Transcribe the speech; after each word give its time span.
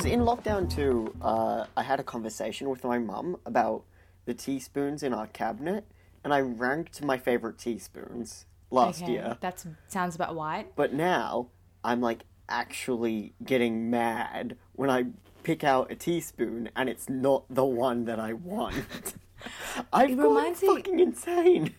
because 0.00 0.04
in 0.04 0.20
lockdown 0.20 0.72
two, 0.72 1.12
uh, 1.20 1.66
I 1.76 1.82
had 1.82 1.98
a 1.98 2.04
conversation 2.04 2.70
with 2.70 2.84
my 2.84 2.98
mum 2.98 3.36
about 3.44 3.84
the 4.24 4.34
teaspoons 4.34 5.02
in 5.02 5.12
our 5.12 5.26
cabinet, 5.26 5.84
and 6.22 6.32
I 6.32 6.40
ranked 6.40 7.02
my 7.02 7.18
favorite 7.18 7.58
teaspoons 7.58 8.46
last 8.70 9.02
okay. 9.02 9.12
year. 9.12 9.36
That 9.40 9.64
sounds 9.88 10.14
about 10.14 10.36
right. 10.36 10.72
But 10.76 10.92
now 10.92 11.48
I'm 11.82 12.00
like 12.00 12.24
actually 12.50 13.32
getting 13.44 13.88
mad 13.90 14.56
when 14.74 14.90
I 14.90 15.06
pick 15.42 15.64
out 15.64 15.90
a 15.90 15.94
teaspoon 15.94 16.68
and 16.76 16.88
it's 16.88 17.08
not 17.08 17.44
the 17.48 17.64
one 17.64 18.04
that 18.04 18.18
I 18.20 18.34
want. 18.34 18.74
I've 19.92 20.10
It 20.10 20.16
gone 20.16 20.28
reminds 20.36 20.60
me- 20.62 20.68
fucking 20.76 21.00
insane. 21.00 21.74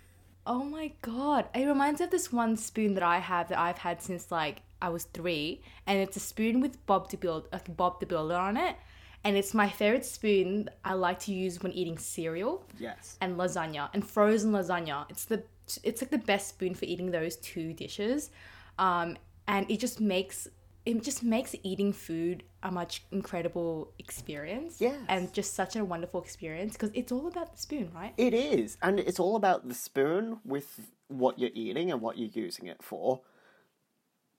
Oh 0.47 0.63
my 0.63 0.91
god. 1.03 1.45
It 1.53 1.65
reminds 1.67 1.99
me 1.99 2.05
of 2.05 2.11
this 2.11 2.31
one 2.33 2.57
spoon 2.57 2.95
that 2.95 3.03
I 3.03 3.19
have 3.19 3.49
that 3.49 3.59
I've 3.59 3.77
had 3.77 4.01
since 4.01 4.31
like 4.31 4.63
I 4.81 4.89
was 4.89 5.03
three. 5.03 5.61
And 5.85 5.99
it's 5.99 6.17
a 6.17 6.19
spoon 6.21 6.59
with 6.61 6.83
Bob 6.87 7.11
the 7.11 7.17
Build 7.17 7.47
like 7.53 7.75
Bob 7.77 7.99
the 7.99 8.07
Builder 8.07 8.33
on 8.35 8.57
it. 8.57 8.75
And 9.23 9.37
it's 9.37 9.53
my 9.53 9.69
favorite 9.69 10.03
spoon 10.05 10.67
I 10.83 10.93
like 10.95 11.19
to 11.19 11.31
use 11.33 11.61
when 11.61 11.71
eating 11.73 11.99
cereal 11.99 12.65
Yes. 12.79 13.17
and 13.21 13.37
lasagna 13.37 13.89
and 13.93 14.03
frozen 14.03 14.51
lasagna. 14.51 15.05
It's 15.11 15.25
the 15.25 15.43
it's 15.83 16.01
like 16.01 16.09
the 16.09 16.17
best 16.17 16.49
spoon 16.49 16.73
for 16.73 16.85
eating 16.85 17.11
those 17.11 17.35
two 17.35 17.71
dishes. 17.73 18.31
Um, 18.79 19.17
and 19.47 19.69
it 19.69 19.79
just 19.79 20.01
makes 20.01 20.47
it 20.85 21.03
just 21.03 21.23
makes 21.23 21.55
eating 21.63 21.93
food 21.93 22.43
a 22.63 22.71
much 22.71 23.03
incredible 23.11 23.93
experience. 23.99 24.79
Yeah. 24.79 24.97
And 25.07 25.31
just 25.33 25.53
such 25.53 25.75
a 25.75 25.85
wonderful 25.85 26.21
experience 26.21 26.73
because 26.73 26.91
it's 26.93 27.11
all 27.11 27.27
about 27.27 27.53
the 27.53 27.57
spoon, 27.57 27.91
right? 27.93 28.13
It 28.17 28.33
is, 28.33 28.77
and 28.81 28.99
it's 28.99 29.19
all 29.19 29.35
about 29.35 29.67
the 29.67 29.75
spoon 29.75 30.39
with 30.43 30.91
what 31.07 31.39
you're 31.39 31.51
eating 31.53 31.91
and 31.91 32.01
what 32.01 32.17
you're 32.17 32.29
using 32.33 32.67
it 32.67 32.81
for. 32.83 33.21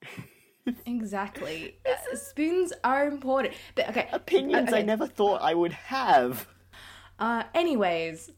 Exactly. 0.86 1.76
Uh, 1.84 2.16
spoons 2.16 2.72
are 2.84 3.06
important. 3.08 3.54
But 3.74 3.88
okay, 3.90 4.08
Opinions 4.12 4.72
I 4.72 4.78
okay. 4.78 4.86
never 4.86 5.06
thought 5.06 5.42
I 5.42 5.54
would 5.54 5.72
have. 5.72 6.46
Uh, 7.18 7.42
anyways, 7.54 8.30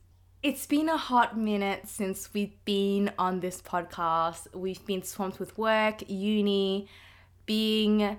it's 0.43 0.67
been 0.67 0.89
a 0.89 0.97
hot 0.97 1.39
minute 1.39 1.87
since 1.87 2.33
we've 2.33 2.65
been 2.65 3.11
on 3.19 3.41
this 3.41 3.61
podcast. 3.61 4.55
We've 4.55 4.85
been 4.87 5.03
swamped 5.03 5.39
with 5.39 5.57
work, 5.59 6.03
uni, 6.09 6.89
being 7.47 8.19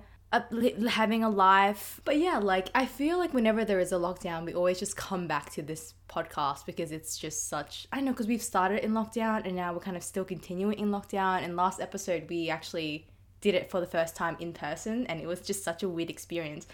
having 0.89 1.23
a 1.23 1.29
life. 1.29 2.01
But 2.03 2.17
yeah, 2.17 2.37
like 2.37 2.69
I 2.75 2.85
feel 2.85 3.17
like 3.17 3.33
whenever 3.33 3.63
there 3.63 3.79
is 3.79 3.91
a 3.91 3.95
lockdown, 3.95 4.45
we 4.45 4.53
always 4.53 4.79
just 4.79 4.97
come 4.97 5.27
back 5.27 5.49
to 5.51 5.61
this 5.61 5.93
podcast 6.09 6.65
because 6.65 6.91
it's 6.91 7.17
just 7.17 7.47
such. 7.47 7.87
I 7.91 8.01
know 8.01 8.11
because 8.11 8.27
we've 8.27 8.41
started 8.41 8.83
in 8.83 8.91
lockdown 8.91 9.45
and 9.45 9.55
now 9.55 9.73
we're 9.73 9.79
kind 9.79 9.97
of 9.97 10.03
still 10.03 10.25
continuing 10.25 10.77
in 10.79 10.89
lockdown. 10.89 11.43
And 11.43 11.55
last 11.55 11.79
episode 11.79 12.27
we 12.29 12.49
actually 12.49 13.07
did 13.41 13.55
it 13.55 13.69
for 13.69 13.79
the 13.79 13.87
first 13.87 14.15
time 14.15 14.35
in 14.39 14.53
person 14.53 15.05
and 15.07 15.21
it 15.21 15.27
was 15.27 15.41
just 15.41 15.63
such 15.63 15.83
a 15.83 15.89
weird 15.89 16.09
experience. 16.09 16.67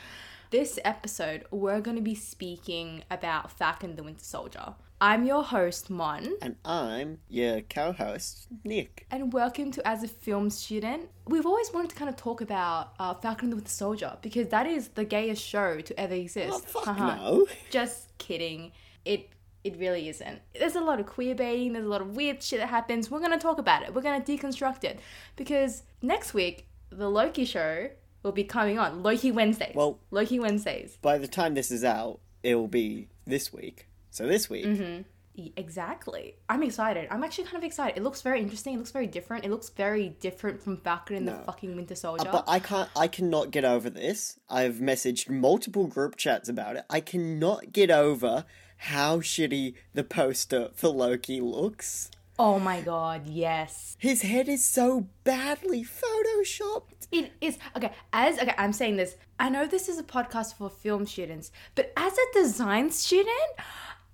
This 0.52 0.80
episode, 0.84 1.46
we're 1.50 1.80
going 1.80 1.96
to 1.96 2.02
be 2.02 2.16
speaking 2.16 3.04
about 3.10 3.52
Falcon 3.52 3.96
the 3.96 4.04
Winter 4.04 4.24
Soldier. 4.24 4.74
I'm 5.04 5.26
your 5.26 5.44
host, 5.44 5.90
Mon, 5.90 6.28
And 6.44 6.58
I'm 6.64 7.18
your 7.28 7.62
co-host, 7.62 8.46
Nick. 8.64 9.08
and 9.10 9.34
welcome 9.34 9.72
to 9.72 9.88
As 9.88 10.04
a 10.04 10.08
Film 10.08 10.52
Student. 10.52 11.10
We've 11.26 11.48
always 11.48 11.74
wanted 11.74 11.90
to 11.90 11.96
kind 11.96 12.08
of 12.08 12.16
talk 12.18 12.40
about 12.40 12.94
uh, 13.00 13.16
Falcon 13.16 13.50
with 13.56 13.64
the 13.64 13.72
Soldier 13.72 14.16
because 14.22 14.50
that 14.50 14.68
is 14.68 14.90
the 14.90 15.04
gayest 15.04 15.44
show 15.44 15.82
to 15.82 16.00
ever 16.00 16.14
exist. 16.14 16.54
Oh 16.54 16.60
fuck 16.60 16.84
Haha. 16.86 17.16
no! 17.16 17.48
Just 17.72 18.16
kidding. 18.20 18.74
It 19.04 19.30
it 19.64 19.76
really 19.80 20.08
isn't. 20.08 20.40
There's 20.58 20.76
a 20.76 20.82
lot 20.82 21.00
of 21.00 21.08
queer 21.08 21.34
baiting, 21.34 21.74
there's 21.74 21.86
a 21.86 21.90
lot 21.90 22.02
of 22.02 22.16
weird 22.16 22.44
shit 22.44 22.60
that 22.60 22.68
happens. 22.70 23.10
We're 23.10 23.22
gonna 23.22 23.40
talk 23.40 23.58
about 23.58 23.82
it. 23.82 23.96
We're 23.96 24.02
gonna 24.04 24.24
deconstruct 24.24 24.84
it. 24.84 25.00
Because 25.36 25.82
next 26.04 26.36
week, 26.36 26.68
the 26.92 27.10
Loki 27.10 27.46
show 27.46 27.90
will 28.22 28.34
be 28.34 28.44
coming 28.44 28.78
on. 28.78 29.02
Loki 29.02 29.32
Wednesdays. 29.32 29.74
Well- 29.74 29.98
Loki 30.12 30.40
Wednesdays. 30.40 31.00
By 31.02 31.18
the 31.18 31.28
time 31.28 31.56
this 31.56 31.72
is 31.72 31.84
out, 31.84 32.20
it 32.44 32.54
will 32.54 32.68
be 32.68 33.08
this 33.26 33.52
week. 33.52 33.88
So 34.12 34.28
this 34.28 34.50
week, 34.50 34.66
mm-hmm. 34.66 35.02
E- 35.34 35.54
Exactly. 35.56 36.36
I'm 36.50 36.62
excited. 36.62 37.08
I'm 37.10 37.24
actually 37.24 37.46
kind 37.46 37.58
of 37.58 37.64
excited. 37.64 37.98
It 37.98 38.04
looks 38.04 38.22
very 38.22 38.42
interesting. 38.42 38.74
It 38.74 38.78
looks 38.78 38.92
very 38.92 39.08
different. 39.08 39.46
It 39.46 39.50
looks 39.50 39.70
very 39.70 40.10
different 40.20 40.62
from 40.62 40.76
Falcon 40.78 41.16
and 41.16 41.28
the 41.28 41.36
fucking 41.46 41.74
Winter 41.76 41.94
uh, 41.94 41.96
Soldier. 41.96 42.30
but 42.32 42.44
I 42.48 42.60
can't. 42.60 42.90
I 42.96 43.08
cannot 43.08 43.52
get 43.52 43.64
over 43.64 43.90
this. 43.90 44.38
I've 44.50 44.76
messaged 44.76 45.30
multiple 45.30 45.88
group 45.88 46.18
chats 46.18 46.50
about 46.50 46.76
it. 46.76 46.84
I 46.90 47.00
cannot 47.00 47.72
get 47.72 47.90
over 47.90 48.44
how 48.78 49.20
shitty 49.20 49.76
the 49.94 50.04
poster 50.04 50.70
for 50.76 50.90
Loki 50.90 51.40
looks. 51.40 52.12
oh 52.40 52.60
my 52.60 52.82
god, 52.82 53.28
yes. 53.28 53.96
His 54.00 54.24
head 54.24 54.50
is 54.50 54.66
so 54.66 55.08
badly 55.24 55.86
photoshopped. 55.86 57.08
It 57.12 57.32
is 57.40 57.58
okay. 57.78 57.92
As 58.12 58.38
okay, 58.40 58.56
I'm 58.58 58.74
saying 58.74 58.96
this. 58.98 59.16
I 59.40 59.50
know 59.50 59.66
this 59.66 59.88
is 59.88 59.98
a 59.98 60.04
podcast 60.04 60.56
for 60.56 60.70
film 60.70 61.06
students, 61.06 61.52
but 61.76 61.94
as 61.96 62.14
a 62.14 62.34
design 62.34 62.90
student, 62.92 63.52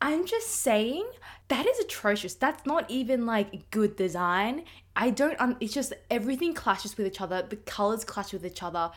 I'm 0.02 0.26
just 0.26 0.48
saying 0.48 1.06
that 1.48 1.66
is 1.66 1.80
atrocious. 1.80 2.36
That's 2.36 2.66
not 2.66 2.90
even 2.90 3.26
like 3.26 3.72
good 3.72 3.96
design. 3.96 4.64
I 4.96 5.10
don't. 5.10 5.40
Um, 5.40 5.58
it's 5.60 5.74
just 5.74 5.94
everything 6.12 6.54
clashes 6.54 6.98
with 6.98 7.08
each 7.08 7.22
other. 7.22 7.42
The 7.48 7.56
colors 7.56 8.04
clash 8.04 8.34
with 8.34 8.46
each 8.46 8.64
other. 8.64 8.92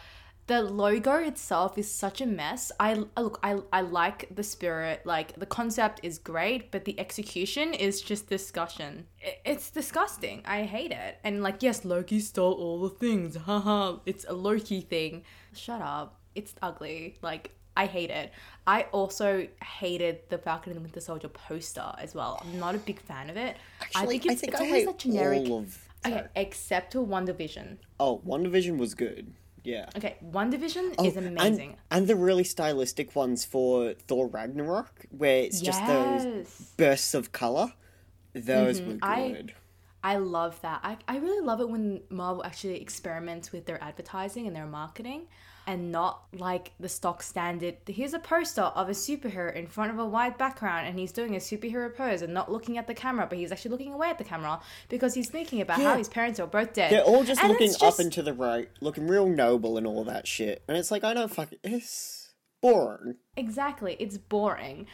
The 0.46 0.62
logo 0.62 1.14
itself 1.14 1.78
is 1.78 1.88
such 1.88 2.20
a 2.20 2.26
mess. 2.26 2.72
I 2.80 3.04
look. 3.16 3.38
I 3.42 3.58
I 3.72 3.82
like 3.82 4.28
the 4.34 4.42
spirit. 4.42 5.06
Like 5.06 5.38
the 5.38 5.46
concept 5.46 6.00
is 6.02 6.18
great, 6.18 6.70
but 6.70 6.84
the 6.84 6.98
execution 6.98 7.72
is 7.72 8.02
just 8.02 8.28
discussion. 8.28 9.06
It's 9.44 9.70
disgusting. 9.70 10.42
I 10.44 10.64
hate 10.64 10.90
it. 10.90 11.18
And 11.22 11.42
like, 11.42 11.62
yes, 11.62 11.84
Loki 11.84 12.20
stole 12.20 12.54
all 12.54 12.80
the 12.80 12.90
things. 12.90 13.36
Haha. 13.46 13.98
it's 14.06 14.26
a 14.28 14.32
Loki 14.34 14.80
thing. 14.80 15.22
Shut 15.54 15.80
up. 15.80 16.18
It's 16.34 16.54
ugly. 16.60 17.18
Like 17.22 17.52
I 17.80 17.86
hate 17.86 18.10
it. 18.10 18.30
I 18.66 18.82
also 18.92 19.48
hated 19.64 20.20
the 20.28 20.36
Falcon 20.36 20.72
and 20.72 20.78
the 20.78 20.82
Winter 20.82 21.00
Soldier 21.00 21.28
poster 21.28 21.94
as 21.96 22.14
well. 22.14 22.38
I'm 22.42 22.58
not 22.58 22.74
a 22.74 22.78
big 22.78 23.00
fan 23.00 23.30
of 23.30 23.38
it. 23.38 23.56
Actually, 23.80 24.02
I 24.02 24.06
think 24.06 24.26
it's, 24.26 24.42
it's 24.42 24.54
always 24.54 24.72
hate 24.72 24.86
that 24.86 24.98
generic. 24.98 25.48
all 25.48 25.60
of. 25.60 25.88
Okay, 26.06 26.26
except 26.36 26.92
for 26.92 27.00
WandaVision. 27.00 27.78
Oh, 27.98 28.20
WandaVision 28.26 28.76
was 28.76 28.94
good. 28.94 29.32
Yeah. 29.64 29.88
Okay, 29.96 30.16
WandaVision 30.22 30.94
Oh, 30.98 31.06
is 31.06 31.16
amazing. 31.16 31.70
And, 31.70 32.02
and 32.02 32.06
the 32.06 32.16
really 32.16 32.44
stylistic 32.44 33.16
ones 33.16 33.46
for 33.46 33.94
Thor 34.08 34.26
Ragnarok, 34.26 35.06
where 35.10 35.42
it's 35.44 35.62
just 35.62 35.86
those 35.86 36.46
bursts 36.76 37.14
of 37.14 37.32
color. 37.32 37.72
Those 38.34 38.82
mm-hmm. 38.82 38.90
were 38.90 38.98
I- 39.02 39.28
good. 39.30 39.54
I 40.02 40.16
love 40.16 40.60
that. 40.62 40.80
I, 40.82 40.96
I 41.08 41.18
really 41.18 41.44
love 41.44 41.60
it 41.60 41.68
when 41.68 42.00
Marvel 42.08 42.42
actually 42.42 42.80
experiments 42.80 43.52
with 43.52 43.66
their 43.66 43.82
advertising 43.82 44.46
and 44.46 44.56
their 44.56 44.66
marketing 44.66 45.28
and 45.70 45.92
not 45.92 46.24
like 46.36 46.72
the 46.80 46.88
stock 46.88 47.22
standard. 47.22 47.76
Here's 47.86 48.12
a 48.12 48.18
poster 48.18 48.62
of 48.62 48.88
a 48.88 48.92
superhero 48.92 49.54
in 49.54 49.68
front 49.68 49.92
of 49.92 49.98
a 50.00 50.04
white 50.04 50.36
background 50.36 50.88
and 50.88 50.98
he's 50.98 51.12
doing 51.12 51.36
a 51.36 51.38
superhero 51.38 51.94
pose 51.94 52.22
and 52.22 52.34
not 52.34 52.50
looking 52.50 52.76
at 52.76 52.88
the 52.88 52.94
camera, 52.94 53.26
but 53.28 53.38
he's 53.38 53.52
actually 53.52 53.70
looking 53.70 53.92
away 53.92 54.08
at 54.10 54.18
the 54.18 54.24
camera 54.24 54.60
because 54.88 55.14
he's 55.14 55.28
thinking 55.28 55.60
about 55.60 55.80
how 55.80 55.96
his 55.96 56.08
parents 56.08 56.40
are 56.40 56.46
both 56.48 56.72
dead. 56.72 56.90
They're 56.90 57.04
all 57.04 57.22
just 57.22 57.40
And 57.40 57.50
looking 57.52 57.68
just- 57.68 57.82
up 57.84 58.00
and 58.00 58.12
to 58.14 58.22
the 58.22 58.34
right, 58.34 58.68
looking 58.80 59.06
real 59.06 59.28
noble 59.28 59.78
and 59.78 59.86
all 59.86 60.02
that 60.04 60.26
shit. 60.26 60.64
And 60.66 60.76
it's 60.76 60.90
like, 60.90 61.04
I 61.04 61.14
don't 61.14 61.32
fucking. 61.32 61.58
It's 61.62 62.34
boring. 62.60 63.14
Exactly, 63.36 63.96
it's 64.00 64.18
boring. 64.18 64.86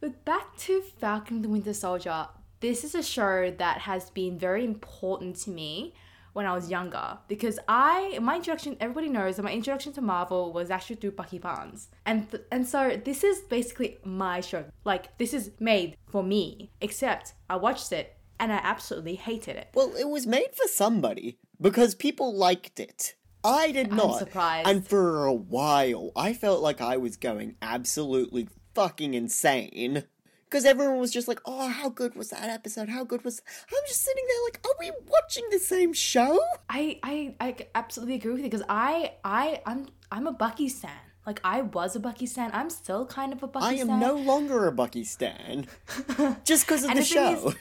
But 0.00 0.24
back 0.24 0.56
to 0.58 0.82
Falcon 0.82 1.42
the 1.42 1.48
Winter 1.48 1.72
Soldier. 1.72 2.26
This 2.58 2.82
is 2.82 2.94
a 2.96 3.02
show 3.02 3.52
that 3.58 3.78
has 3.82 4.10
been 4.10 4.38
very 4.38 4.64
important 4.64 5.36
to 5.36 5.50
me 5.50 5.94
when 6.36 6.44
I 6.44 6.52
was 6.52 6.70
younger 6.70 7.16
because 7.28 7.58
I 7.66 8.18
my 8.20 8.36
introduction 8.36 8.76
everybody 8.78 9.08
knows 9.08 9.36
that 9.36 9.42
my 9.42 9.52
introduction 9.52 9.94
to 9.94 10.02
Marvel 10.02 10.52
was 10.52 10.70
actually 10.70 10.96
through 10.96 11.12
Bucky 11.12 11.38
Barnes. 11.38 11.88
And 12.04 12.30
th- 12.30 12.42
and 12.52 12.68
so 12.68 13.00
this 13.02 13.24
is 13.24 13.40
basically 13.40 13.96
my 14.04 14.42
show. 14.42 14.66
Like 14.84 15.16
this 15.16 15.32
is 15.32 15.52
made 15.60 15.96
for 16.10 16.22
me, 16.22 16.72
except 16.82 17.32
I 17.48 17.56
watched 17.56 17.90
it 17.90 18.18
and 18.38 18.52
I 18.52 18.60
absolutely 18.62 19.14
hated 19.14 19.56
it. 19.56 19.68
Well, 19.74 19.94
it 19.98 20.10
was 20.10 20.26
made 20.26 20.50
for 20.54 20.68
somebody 20.68 21.38
because 21.58 21.94
people 21.94 22.36
liked 22.36 22.78
it. 22.80 23.14
I 23.42 23.72
did 23.72 23.90
not. 23.90 24.18
surprised. 24.18 24.68
And 24.68 24.86
for 24.86 25.24
a 25.24 25.32
while, 25.32 26.12
I 26.14 26.34
felt 26.34 26.60
like 26.60 26.82
I 26.82 26.98
was 26.98 27.16
going 27.16 27.54
absolutely 27.62 28.48
fucking 28.74 29.14
insane. 29.14 30.04
Because 30.48 30.64
everyone 30.64 30.98
was 30.98 31.12
just 31.12 31.26
like, 31.26 31.40
oh, 31.44 31.68
how 31.68 31.88
good 31.88 32.14
was 32.14 32.30
that 32.30 32.48
episode? 32.48 32.88
How 32.88 33.02
good 33.04 33.24
was. 33.24 33.42
I'm 33.68 33.82
just 33.88 34.02
sitting 34.02 34.24
there 34.28 34.42
like, 34.44 34.60
are 34.64 34.76
we 34.78 34.92
watching 35.08 35.44
the 35.50 35.58
same 35.58 35.92
show? 35.92 36.38
I 36.70 36.98
I, 37.02 37.34
I 37.40 37.56
absolutely 37.74 38.14
agree 38.14 38.32
with 38.32 38.42
you 38.42 38.50
because 38.50 38.66
I 38.68 39.14
I 39.24 39.60
I'm 39.66 39.88
I'm 40.10 40.26
a 40.26 40.32
Bucky 40.32 40.68
stan. 40.68 40.92
Like 41.26 41.40
I 41.42 41.62
was 41.62 41.96
a 41.96 42.00
Bucky 42.00 42.26
stan. 42.26 42.50
I'm 42.52 42.70
still 42.70 43.04
kind 43.04 43.32
of 43.32 43.42
a 43.42 43.48
Bucky 43.48 43.64
Stan. 43.66 43.76
I 43.76 43.80
am 43.80 43.86
stan. 43.88 44.00
no 44.00 44.14
longer 44.14 44.66
a 44.66 44.72
Bucky 44.72 45.02
Stan. 45.02 45.66
just 46.44 46.66
because 46.66 46.84
of 46.84 46.90
the, 46.90 47.00
the 47.00 47.04
show. 47.04 47.48
is- 47.48 47.54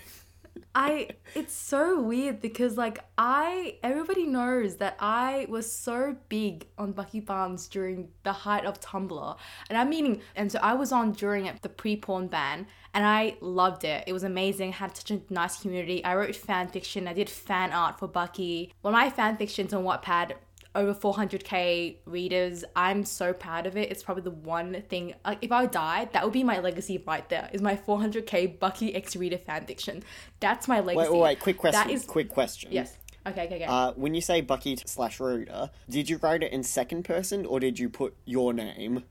I 0.74 1.10
it's 1.34 1.54
so 1.54 2.02
weird 2.02 2.42
because 2.42 2.78
like 2.78 3.00
I 3.18 3.78
everybody 3.82 4.26
knows 4.26 4.76
that 4.78 4.98
I 5.00 5.48
was 5.50 5.72
so 5.72 6.18
big 6.28 6.68
on 6.78 6.92
Bucky 6.92 7.20
Barnes 7.20 7.68
during 7.68 8.10
the 8.24 8.34
height 8.34 8.66
of 8.66 8.80
Tumblr. 8.82 9.38
And 9.70 9.78
I'm 9.78 9.90
meaning 9.90 10.22
and 10.36 10.52
so 10.52 10.60
I 10.62 10.74
was 10.74 10.92
on 10.92 11.14
during 11.14 11.46
it, 11.46 11.62
the 11.62 11.70
pre-porn 11.70 12.28
ban 12.28 12.68
and 12.94 13.06
I 13.06 13.38
loved 13.42 13.84
it. 13.84 14.04
It 14.08 14.14
was 14.14 14.24
amazing. 14.24 14.74
had 14.74 14.96
such 14.96 15.12
a 15.12 15.22
nice 15.30 15.62
community. 15.62 16.04
I 16.04 16.16
wrote 16.16 16.36
fan 16.36 16.68
fiction. 16.68 17.08
I 17.08 17.14
did 17.14 17.30
fan 17.30 17.72
art 17.72 18.00
for 18.00 18.08
Bucky. 18.08 18.74
One 18.82 18.94
of 18.94 19.00
my 19.00 19.10
fan 19.10 19.38
fictions 19.38 19.74
on 19.74 19.84
Wattpad 19.84 20.34
over 20.76 20.94
400k 20.94 21.98
readers. 22.06 22.64
I'm 22.76 23.04
so 23.06 23.34
proud 23.34 23.66
of 23.66 23.78
it. 23.78 23.92
It's 23.92 24.04
probably 24.04 24.24
the 24.24 24.32
one 24.32 24.82
thing. 24.90 25.16
Like, 25.26 25.40
if 25.42 25.52
I 25.52 25.66
died, 25.66 26.14
that 26.14 26.24
would 26.24 26.34
be 26.34 26.44
my 26.44 26.60
legacy 26.60 27.02
right 27.08 27.28
there. 27.30 27.50
Is 27.54 27.62
my 27.62 27.76
400k 27.76 28.60
Bucky 28.60 28.94
X 28.94 29.16
reader 29.16 29.38
fanfiction. 29.38 30.04
That's 30.40 30.68
my 30.68 30.80
legacy. 30.82 31.10
Wait, 31.10 31.12
wait, 31.12 31.22
wait. 31.22 31.40
Quick 31.40 31.58
question. 31.58 31.82
That 31.88 31.90
is 31.90 32.06
Quick 32.06 32.30
question. 32.30 32.72
yes. 32.72 32.98
Okay, 33.28 33.46
okay, 33.46 33.56
okay. 33.56 33.66
Uh, 33.66 33.92
when 33.94 34.14
you 34.14 34.22
say 34.22 34.42
Bucky 34.42 34.78
slash 34.86 35.20
reader, 35.20 35.72
did 35.90 36.10
you 36.10 36.18
write 36.18 36.44
it 36.44 36.52
in 36.52 36.62
second 36.62 37.04
person 37.06 37.44
or 37.46 37.60
did 37.60 37.80
you 37.80 37.90
put 37.90 38.16
your 38.26 38.54
name? 38.54 39.04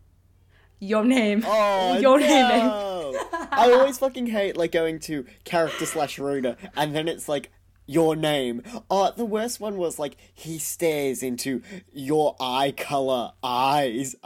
Your 0.79 1.05
name. 1.05 1.43
Oh, 1.45 1.99
Your 2.01 2.21
no. 2.21 2.27
name. 2.27 3.21
I 3.51 3.71
always 3.73 3.99
fucking 3.99 4.27
hate 4.27 4.57
like 4.57 4.71
going 4.71 5.01
to 5.01 5.25
character 5.45 5.85
slash 5.87 6.19
reader 6.19 6.57
and 6.77 6.95
then 6.95 7.09
it's 7.09 7.29
like 7.29 7.51
your 7.87 8.17
name. 8.17 8.63
Oh, 8.91 9.13
the 9.17 9.25
worst 9.25 9.61
one 9.61 9.77
was 9.77 9.99
like 9.99 10.17
he 10.33 10.59
stares 10.59 11.23
into 11.23 11.63
your 11.93 12.37
eye 12.41 12.73
color 12.77 13.33
eyes. 13.43 14.17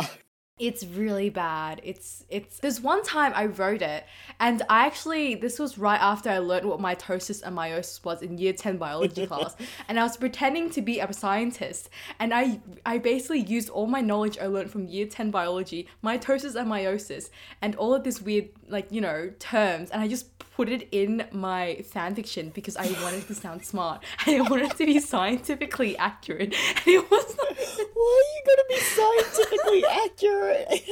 It's 0.59 0.85
really 0.85 1.31
bad. 1.31 1.81
It's 1.85 2.25
it's 2.29 2.59
there's 2.59 2.81
one 2.81 3.05
time 3.05 3.33
I 3.35 3.47
wrote 3.47 3.81
it 3.81 4.05
and 4.41 4.63
I 4.69 4.87
actually 4.87 5.37
this 5.37 5.59
was 5.59 5.79
right 5.79 6.01
after 6.01 6.31
I 6.31 6.39
learned 6.39 6.67
what 6.67 6.81
mitosis 6.81 7.43
and 7.45 7.57
meiosis 7.57 8.05
was 8.05 8.23
in 8.23 8.39
year 8.39 8.53
10 8.53 8.77
biology 8.77 9.27
class 9.29 9.55
and 9.87 10.01
I 10.01 10.03
was 10.03 10.17
pretending 10.17 10.69
to 10.71 10.83
be 10.83 10.99
a 10.99 11.13
scientist 11.13 11.91
and 12.19 12.35
I 12.35 12.61
I 12.85 12.99
basically 12.99 13.41
used 13.41 13.69
all 13.69 13.87
my 13.87 14.01
knowledge 14.01 14.37
I 14.39 14.47
learned 14.47 14.73
from 14.73 14.89
year 14.89 15.07
10 15.07 15.31
biology, 15.31 15.87
mitosis 16.03 16.57
and 16.57 16.69
meiosis 16.69 17.31
and 17.63 17.77
all 17.77 17.95
of 17.95 18.03
this 18.03 18.21
weird 18.21 18.49
like, 18.71 18.91
you 18.91 19.01
know, 19.01 19.31
terms 19.39 19.91
and 19.91 20.01
I 20.03 20.09
just 20.09 20.39
put 20.51 20.69
it 20.69 20.89
in 20.91 21.25
my 21.33 21.85
fanfiction 21.95 22.53
because 22.53 22.77
I 22.77 22.91
wanted 23.03 23.27
to 23.29 23.35
sound 23.35 23.65
smart 23.65 24.03
and 24.27 24.43
I 24.47 24.49
wanted 24.49 24.73
to 24.73 24.87
be 24.87 24.99
scientifically 24.99 25.97
accurate 25.97 26.55
and 26.55 26.55
it 26.87 27.11
was 27.11 27.37
like 27.39 27.59
Why 27.95 28.23
are 28.23 28.31
you 28.35 28.43
gonna 28.47 28.69
be 28.69 28.79
scientifically 28.81 29.85
accurate? 30.05 30.91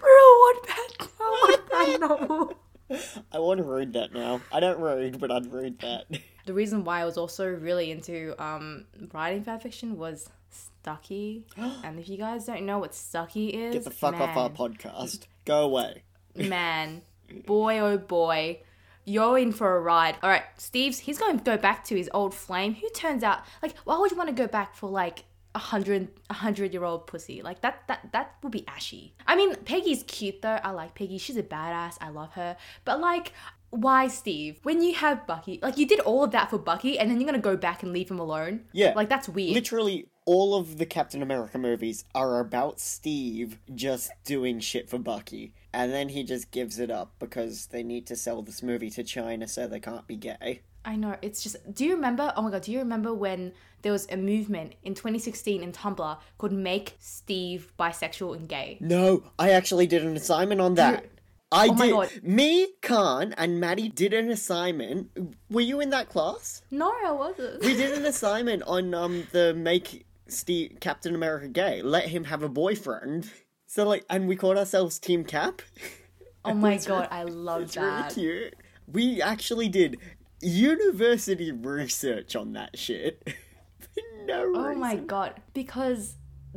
Bro, 0.00 0.38
what 0.40 0.66
bad, 0.66 1.08
what 1.18 1.70
bad 1.70 2.00
novel? 2.00 2.54
I 3.32 3.38
want 3.38 3.58
to 3.58 3.64
read 3.64 3.92
that 3.92 4.12
now. 4.12 4.40
I 4.52 4.58
don't 4.58 4.80
read, 4.80 5.20
but 5.20 5.30
I'd 5.30 5.52
read 5.52 5.78
that. 5.80 6.06
The 6.46 6.54
reason 6.54 6.82
why 6.82 7.02
I 7.02 7.04
was 7.04 7.16
also 7.16 7.46
really 7.46 7.92
into 7.92 8.34
um, 8.42 8.86
writing 9.12 9.44
fanfiction 9.44 9.92
was 9.92 10.28
Stucky. 10.50 11.46
and 11.56 11.98
if 11.98 12.08
you 12.08 12.16
guys 12.16 12.46
don't 12.46 12.66
know 12.66 12.78
what 12.78 12.94
Stucky 12.94 13.48
is, 13.48 13.74
Get 13.74 13.84
the 13.84 13.90
fuck 13.90 14.14
off 14.14 14.36
our 14.36 14.50
podcast. 14.50 15.26
Go 15.44 15.62
away. 15.62 16.02
Man, 16.48 17.02
boy 17.46 17.78
oh 17.78 17.98
boy, 17.98 18.60
you're 19.04 19.38
in 19.38 19.52
for 19.52 19.76
a 19.76 19.80
ride. 19.80 20.16
All 20.22 20.30
right, 20.30 20.44
Steve's 20.56 21.00
he's 21.00 21.18
going 21.18 21.38
to 21.38 21.44
go 21.44 21.56
back 21.56 21.84
to 21.84 21.96
his 21.96 22.10
old 22.12 22.34
flame. 22.34 22.74
Who 22.74 22.88
turns 22.90 23.22
out 23.22 23.40
like 23.62 23.76
why 23.84 23.98
would 23.98 24.10
you 24.10 24.16
want 24.16 24.28
to 24.28 24.34
go 24.34 24.46
back 24.46 24.74
for 24.74 24.88
like 24.88 25.24
a 25.54 25.58
hundred 25.58 26.08
a 26.28 26.34
hundred 26.34 26.72
year 26.72 26.84
old 26.84 27.08
pussy 27.08 27.42
like 27.42 27.60
that 27.62 27.82
that 27.88 28.12
that 28.12 28.36
would 28.42 28.52
be 28.52 28.64
ashy. 28.68 29.14
I 29.26 29.34
mean 29.36 29.56
Peggy's 29.56 30.04
cute 30.04 30.42
though. 30.42 30.60
I 30.62 30.70
like 30.70 30.94
Peggy. 30.94 31.18
She's 31.18 31.36
a 31.36 31.42
badass. 31.42 31.96
I 32.00 32.10
love 32.10 32.32
her. 32.32 32.56
But 32.84 33.00
like. 33.00 33.32
Why, 33.72 34.08
Steve? 34.08 34.58
When 34.64 34.82
you 34.82 34.94
have 34.94 35.28
Bucky, 35.28 35.60
like 35.62 35.78
you 35.78 35.86
did 35.86 36.00
all 36.00 36.24
of 36.24 36.32
that 36.32 36.50
for 36.50 36.58
Bucky, 36.58 36.98
and 36.98 37.08
then 37.08 37.20
you're 37.20 37.26
gonna 37.26 37.38
go 37.38 37.56
back 37.56 37.84
and 37.84 37.92
leave 37.92 38.10
him 38.10 38.18
alone? 38.18 38.64
Yeah. 38.72 38.94
like 38.96 39.08
that's 39.08 39.28
weird. 39.28 39.54
Literally, 39.54 40.08
all 40.30 40.54
of 40.54 40.78
the 40.78 40.86
Captain 40.86 41.22
America 41.22 41.58
movies 41.58 42.04
are 42.14 42.38
about 42.38 42.78
Steve 42.78 43.58
just 43.74 44.12
doing 44.24 44.60
shit 44.60 44.88
for 44.88 44.96
Bucky. 44.96 45.52
And 45.72 45.92
then 45.92 46.08
he 46.10 46.22
just 46.22 46.52
gives 46.52 46.78
it 46.78 46.88
up 46.88 47.14
because 47.18 47.66
they 47.66 47.82
need 47.82 48.06
to 48.06 48.14
sell 48.14 48.40
this 48.40 48.62
movie 48.62 48.90
to 48.90 49.02
China 49.02 49.48
so 49.48 49.66
they 49.66 49.80
can't 49.80 50.06
be 50.06 50.14
gay. 50.14 50.60
I 50.84 50.94
know. 50.94 51.16
It's 51.20 51.42
just. 51.42 51.56
Do 51.74 51.84
you 51.84 51.96
remember? 51.96 52.32
Oh 52.36 52.42
my 52.42 52.50
god. 52.52 52.62
Do 52.62 52.70
you 52.70 52.78
remember 52.78 53.12
when 53.12 53.52
there 53.82 53.90
was 53.90 54.06
a 54.08 54.16
movement 54.16 54.76
in 54.84 54.94
2016 54.94 55.64
in 55.64 55.72
Tumblr 55.72 56.18
called 56.38 56.52
"Make 56.52 56.94
Steve 57.00 57.72
Bisexual 57.78 58.36
and 58.36 58.48
Gay"? 58.48 58.78
No, 58.80 59.24
I 59.36 59.50
actually 59.50 59.88
did 59.88 60.04
an 60.04 60.16
assignment 60.16 60.60
on 60.60 60.74
that. 60.76 61.06
I 61.52 61.66
Oh 61.68 61.72
my 61.74 61.86
did. 61.86 61.92
God. 61.92 62.10
Me, 62.22 62.68
Khan, 62.82 63.34
and 63.36 63.58
Maddie 63.58 63.88
did 63.88 64.14
an 64.14 64.30
assignment. 64.30 65.10
Were 65.50 65.60
you 65.60 65.80
in 65.80 65.90
that 65.90 66.08
class? 66.08 66.62
No, 66.70 66.92
I 67.04 67.10
wasn't. 67.10 67.64
We 67.64 67.74
did 67.76 67.98
an 67.98 68.06
assignment 68.06 68.62
on 68.62 68.94
um 68.94 69.26
the 69.32 69.52
make 69.54 70.06
Steve 70.32 70.78
Captain 70.80 71.14
America 71.14 71.48
gay. 71.48 71.82
Let 71.82 72.08
him 72.08 72.24
have 72.24 72.42
a 72.42 72.48
boyfriend. 72.48 73.30
So 73.66 73.86
like, 73.86 74.04
and 74.10 74.26
we 74.28 74.36
called 74.36 74.56
ourselves 74.58 74.98
Team 74.98 75.24
Cap. 75.24 75.62
oh 76.44 76.54
my 76.54 76.76
god, 76.78 77.08
I 77.10 77.24
love 77.24 77.62
It's 77.62 77.76
really 77.76 77.88
that. 77.90 78.14
cute. 78.14 78.54
We 78.86 79.22
actually 79.22 79.68
did 79.68 79.98
university 80.42 81.52
research 81.52 82.34
on 82.36 82.52
that 82.54 82.78
shit. 82.78 83.26
No 84.26 84.44
reason. 84.44 84.64
Oh 84.64 84.74
my 84.74 84.96
god, 84.96 85.40
because 85.54 86.14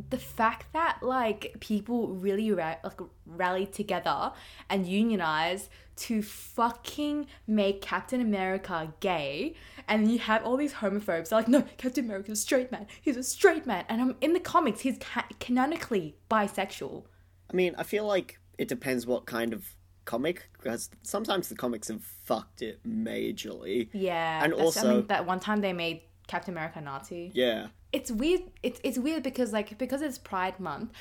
the 0.10 0.18
fact 0.18 0.74
that 0.74 1.00
like 1.02 1.56
people 1.62 2.10
really 2.10 2.52
ra- 2.52 2.76
like 2.84 3.00
rallied 3.26 3.72
together 3.74 4.34
and 4.70 4.86
unionized 4.86 5.70
to 5.96 6.22
fucking 6.22 7.28
make 7.48 7.82
Captain 7.82 8.22
America 8.22 8.94
gay, 9.00 9.56
and 9.88 10.12
you 10.12 10.20
have 10.20 10.44
all 10.46 10.58
these 10.58 10.74
homophobes 10.74 11.30
they're 11.30 11.40
like, 11.40 11.48
no, 11.48 11.64
Captain 11.78 12.06
America's 12.06 12.40
a 12.40 12.42
straight 12.42 12.72
man. 12.72 12.88
He's 13.02 13.18
a 13.18 13.24
straight 13.24 13.66
man, 13.66 13.86
and 13.90 14.02
um, 14.02 14.16
in 14.22 14.34
the 14.34 14.40
comics, 14.40 14.82
he's 14.82 14.98
ca- 15.00 15.28
canonically 15.40 16.16
bisexual. 16.30 17.04
I 17.52 17.56
mean, 17.56 17.76
I 17.78 17.84
feel 17.84 18.06
like 18.06 18.40
it 18.58 18.68
depends 18.68 19.06
what 19.06 19.26
kind 19.26 19.54
of 19.54 19.76
comic, 20.06 20.50
because 20.54 20.90
sometimes 21.04 21.50
the 21.50 21.56
comics 21.56 21.88
have 21.90 22.04
fucked 22.04 22.62
it 22.62 22.80
majorly. 22.88 23.90
Yeah, 23.94 24.44
And 24.44 24.52
that's- 24.54 24.62
I 24.62 24.66
also- 24.82 24.96
mean, 24.98 25.08
that 25.08 25.26
one 25.26 25.40
time 25.40 25.62
they 25.62 25.74
made 25.74 26.02
Captain 26.28 26.54
America 26.54 26.82
Nazi. 26.82 27.32
Yeah. 27.34 27.68
it's 27.92 28.10
weird. 28.12 28.42
It's 28.64 28.80
it's 28.84 28.98
weird 28.98 29.22
because 29.22 29.54
like 29.54 29.78
because 29.78 30.02
it's 30.02 30.18
Pride 30.18 30.60
Month, 30.60 30.92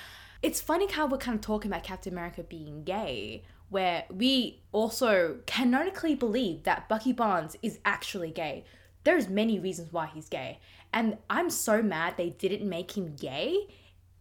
it's 0.42 0.60
funny 0.60 0.86
how 0.92 1.06
we're 1.06 1.16
kind 1.16 1.34
of 1.36 1.40
talking 1.40 1.70
about 1.70 1.84
Captain 1.84 2.12
America 2.12 2.42
being 2.42 2.84
gay, 2.84 3.42
where 3.72 4.04
we 4.10 4.60
also 4.70 5.38
canonically 5.46 6.14
believe 6.14 6.62
that 6.64 6.88
Bucky 6.88 7.12
Barnes 7.12 7.56
is 7.62 7.78
actually 7.86 8.30
gay. 8.30 8.64
There's 9.04 9.28
many 9.28 9.58
reasons 9.58 9.92
why 9.92 10.10
he's 10.12 10.28
gay, 10.28 10.60
and 10.92 11.16
I'm 11.30 11.48
so 11.50 11.82
mad 11.82 12.14
they 12.16 12.30
didn't 12.30 12.68
make 12.68 12.96
him 12.96 13.16
gay 13.16 13.66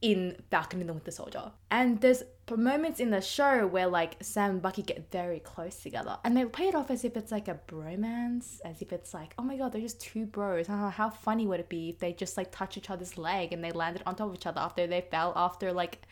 in 0.01 0.35
Falcon 0.49 0.79
and 0.79 0.89
the 0.89 0.93
Winter 0.93 1.11
Soldier. 1.11 1.51
And 1.69 2.01
there's 2.01 2.23
moments 2.49 2.99
in 2.99 3.11
the 3.11 3.21
show 3.21 3.65
where 3.67 3.87
like 3.87 4.17
Sam 4.21 4.49
and 4.49 4.61
Bucky 4.61 4.81
get 4.81 5.11
very 5.11 5.39
close 5.39 5.75
together, 5.75 6.17
and 6.23 6.35
they 6.35 6.45
play 6.45 6.69
it 6.69 6.75
off 6.75 6.89
as 6.89 7.03
if 7.03 7.17
it's 7.17 7.31
like 7.31 7.49
a 7.49 7.59
bromance, 7.67 8.61
as 8.63 8.81
if 8.81 8.93
it's 8.93 9.13
like, 9.13 9.33
oh 9.37 9.43
my 9.43 9.57
god, 9.57 9.73
they're 9.73 9.81
just 9.81 10.01
two 10.01 10.25
bros. 10.25 10.67
How, 10.67 10.89
how 10.89 11.09
funny 11.09 11.45
would 11.45 11.59
it 11.59 11.69
be 11.69 11.89
if 11.89 11.99
they 11.99 12.13
just 12.13 12.37
like 12.37 12.51
touch 12.51 12.77
each 12.77 12.89
other's 12.89 13.17
leg 13.17 13.51
and 13.51 13.61
they 13.61 13.71
landed 13.71 14.01
on 14.05 14.15
top 14.15 14.29
of 14.29 14.35
each 14.35 14.47
other 14.47 14.61
after 14.61 14.87
they 14.87 15.01
fell 15.01 15.33
after 15.35 15.73
like 15.73 16.07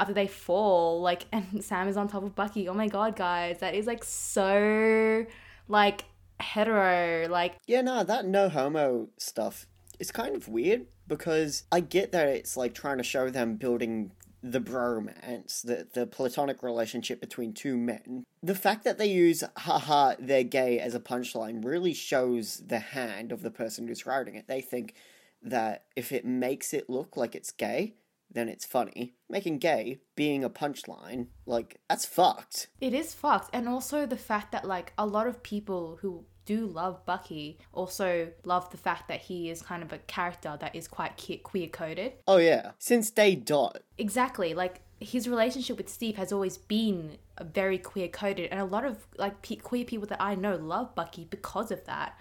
after 0.00 0.14
they 0.14 0.26
fall 0.26 1.00
like 1.00 1.26
and 1.32 1.62
Sam 1.62 1.86
is 1.86 1.96
on 1.96 2.08
top 2.08 2.24
of 2.24 2.34
Bucky. 2.34 2.68
Oh 2.68 2.74
my 2.74 2.88
god, 2.88 3.14
guys, 3.14 3.58
that 3.58 3.74
is 3.74 3.86
like 3.86 4.02
so 4.02 5.26
like 5.68 6.04
hetero 6.40 7.28
like 7.28 7.56
Yeah, 7.66 7.82
no, 7.82 8.02
that 8.02 8.26
no 8.26 8.48
homo 8.48 9.08
stuff 9.18 9.66
is 9.98 10.10
kind 10.10 10.34
of 10.34 10.48
weird 10.48 10.86
because 11.06 11.64
I 11.70 11.80
get 11.80 12.12
that 12.12 12.28
it's 12.28 12.56
like 12.56 12.74
trying 12.74 12.98
to 12.98 13.04
show 13.04 13.30
them 13.30 13.56
building 13.56 14.12
the 14.42 14.60
bromance, 14.60 15.60
the, 15.60 15.86
the 15.92 16.06
platonic 16.06 16.62
relationship 16.62 17.20
between 17.20 17.52
two 17.52 17.76
men. 17.76 18.24
The 18.42 18.54
fact 18.54 18.84
that 18.84 18.96
they 18.96 19.06
use 19.06 19.44
haha, 19.58 20.14
they're 20.18 20.44
gay 20.44 20.78
as 20.78 20.94
a 20.94 21.00
punchline 21.00 21.62
really 21.62 21.92
shows 21.92 22.62
the 22.66 22.78
hand 22.78 23.32
of 23.32 23.42
the 23.42 23.50
person 23.50 23.86
who's 23.86 24.06
writing 24.06 24.36
it. 24.36 24.48
They 24.48 24.62
think 24.62 24.94
that 25.42 25.84
if 25.94 26.10
it 26.10 26.24
makes 26.24 26.72
it 26.72 26.88
look 26.88 27.18
like 27.18 27.34
it's 27.34 27.50
gay, 27.50 27.96
then 28.30 28.48
it's 28.48 28.64
funny. 28.64 29.14
Making 29.28 29.58
gay 29.58 30.00
being 30.16 30.44
a 30.44 30.50
punchline, 30.50 31.28
like, 31.46 31.80
that's 31.88 32.06
fucked. 32.06 32.68
It 32.80 32.94
is 32.94 33.14
fucked. 33.14 33.50
And 33.52 33.68
also 33.68 34.06
the 34.06 34.16
fact 34.16 34.52
that 34.52 34.64
like 34.64 34.92
a 34.96 35.06
lot 35.06 35.26
of 35.26 35.42
people 35.42 35.98
who 36.00 36.24
do 36.46 36.66
love 36.66 37.04
Bucky 37.06 37.58
also 37.72 38.32
love 38.44 38.70
the 38.70 38.76
fact 38.76 39.08
that 39.08 39.20
he 39.20 39.50
is 39.50 39.62
kind 39.62 39.82
of 39.82 39.92
a 39.92 39.98
character 39.98 40.56
that 40.60 40.74
is 40.74 40.88
quite 40.88 41.12
queer 41.42 41.68
coded. 41.68 42.14
Oh, 42.26 42.38
yeah. 42.38 42.72
Since 42.78 43.10
day 43.10 43.34
dot. 43.34 43.82
Exactly. 43.98 44.54
Like 44.54 44.80
his 44.98 45.28
relationship 45.28 45.76
with 45.76 45.88
Steve 45.88 46.16
has 46.16 46.32
always 46.32 46.58
been 46.58 47.18
very 47.40 47.78
queer 47.78 48.08
coded 48.08 48.48
and 48.50 48.60
a 48.60 48.64
lot 48.64 48.84
of 48.84 49.06
like 49.16 49.42
pe- 49.42 49.56
queer 49.56 49.84
people 49.84 50.06
that 50.08 50.20
I 50.20 50.34
know 50.34 50.56
love 50.56 50.94
Bucky 50.94 51.26
because 51.28 51.70
of 51.70 51.84
that. 51.84 52.18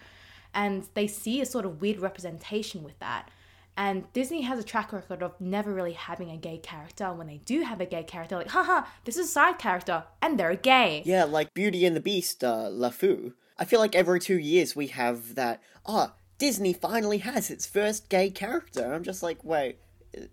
And 0.54 0.88
they 0.94 1.08
see 1.08 1.42
a 1.42 1.46
sort 1.46 1.66
of 1.66 1.82
weird 1.82 2.00
representation 2.00 2.84
with 2.84 2.98
that. 3.00 3.30
And 3.78 4.12
Disney 4.12 4.42
has 4.42 4.60
a 4.60 4.64
track 4.64 4.92
record 4.92 5.24
of 5.24 5.40
never 5.40 5.74
really 5.74 5.94
having 5.94 6.30
a 6.32 6.38
gay 6.38 6.58
character. 6.58 7.06
And 7.06 7.18
when 7.18 7.28
they 7.28 7.38
do 7.38 7.62
have 7.62 7.80
a 7.80 7.86
gay 7.86 8.04
character, 8.04 8.36
like, 8.36 8.50
haha, 8.50 8.86
this 9.06 9.18
is 9.18 9.28
a 9.28 9.32
side 9.32 9.58
character, 9.58 10.04
and 10.22 10.38
they're 10.38 10.56
gay. 10.56 11.02
Yeah, 11.06 11.24
like 11.24 11.54
Beauty 11.54 11.86
and 11.86 11.96
the 11.96 12.02
Beast, 12.02 12.44
uh, 12.44 12.70
LeFou. 12.70 13.34
I 13.58 13.66
feel 13.66 13.80
like 13.80 13.96
every 13.96 14.20
two 14.20 14.38
years 14.38 14.76
we 14.76 14.88
have 14.88 15.36
that. 15.36 15.62
Oh, 15.86 16.14
Disney 16.38 16.74
finally 16.74 17.20
has 17.20 17.50
its 17.50 17.66
first 17.66 18.10
gay 18.10 18.30
character. 18.30 18.94
I'm 18.94 19.04
just 19.04 19.24
like, 19.24 19.44
wait, 19.44 19.80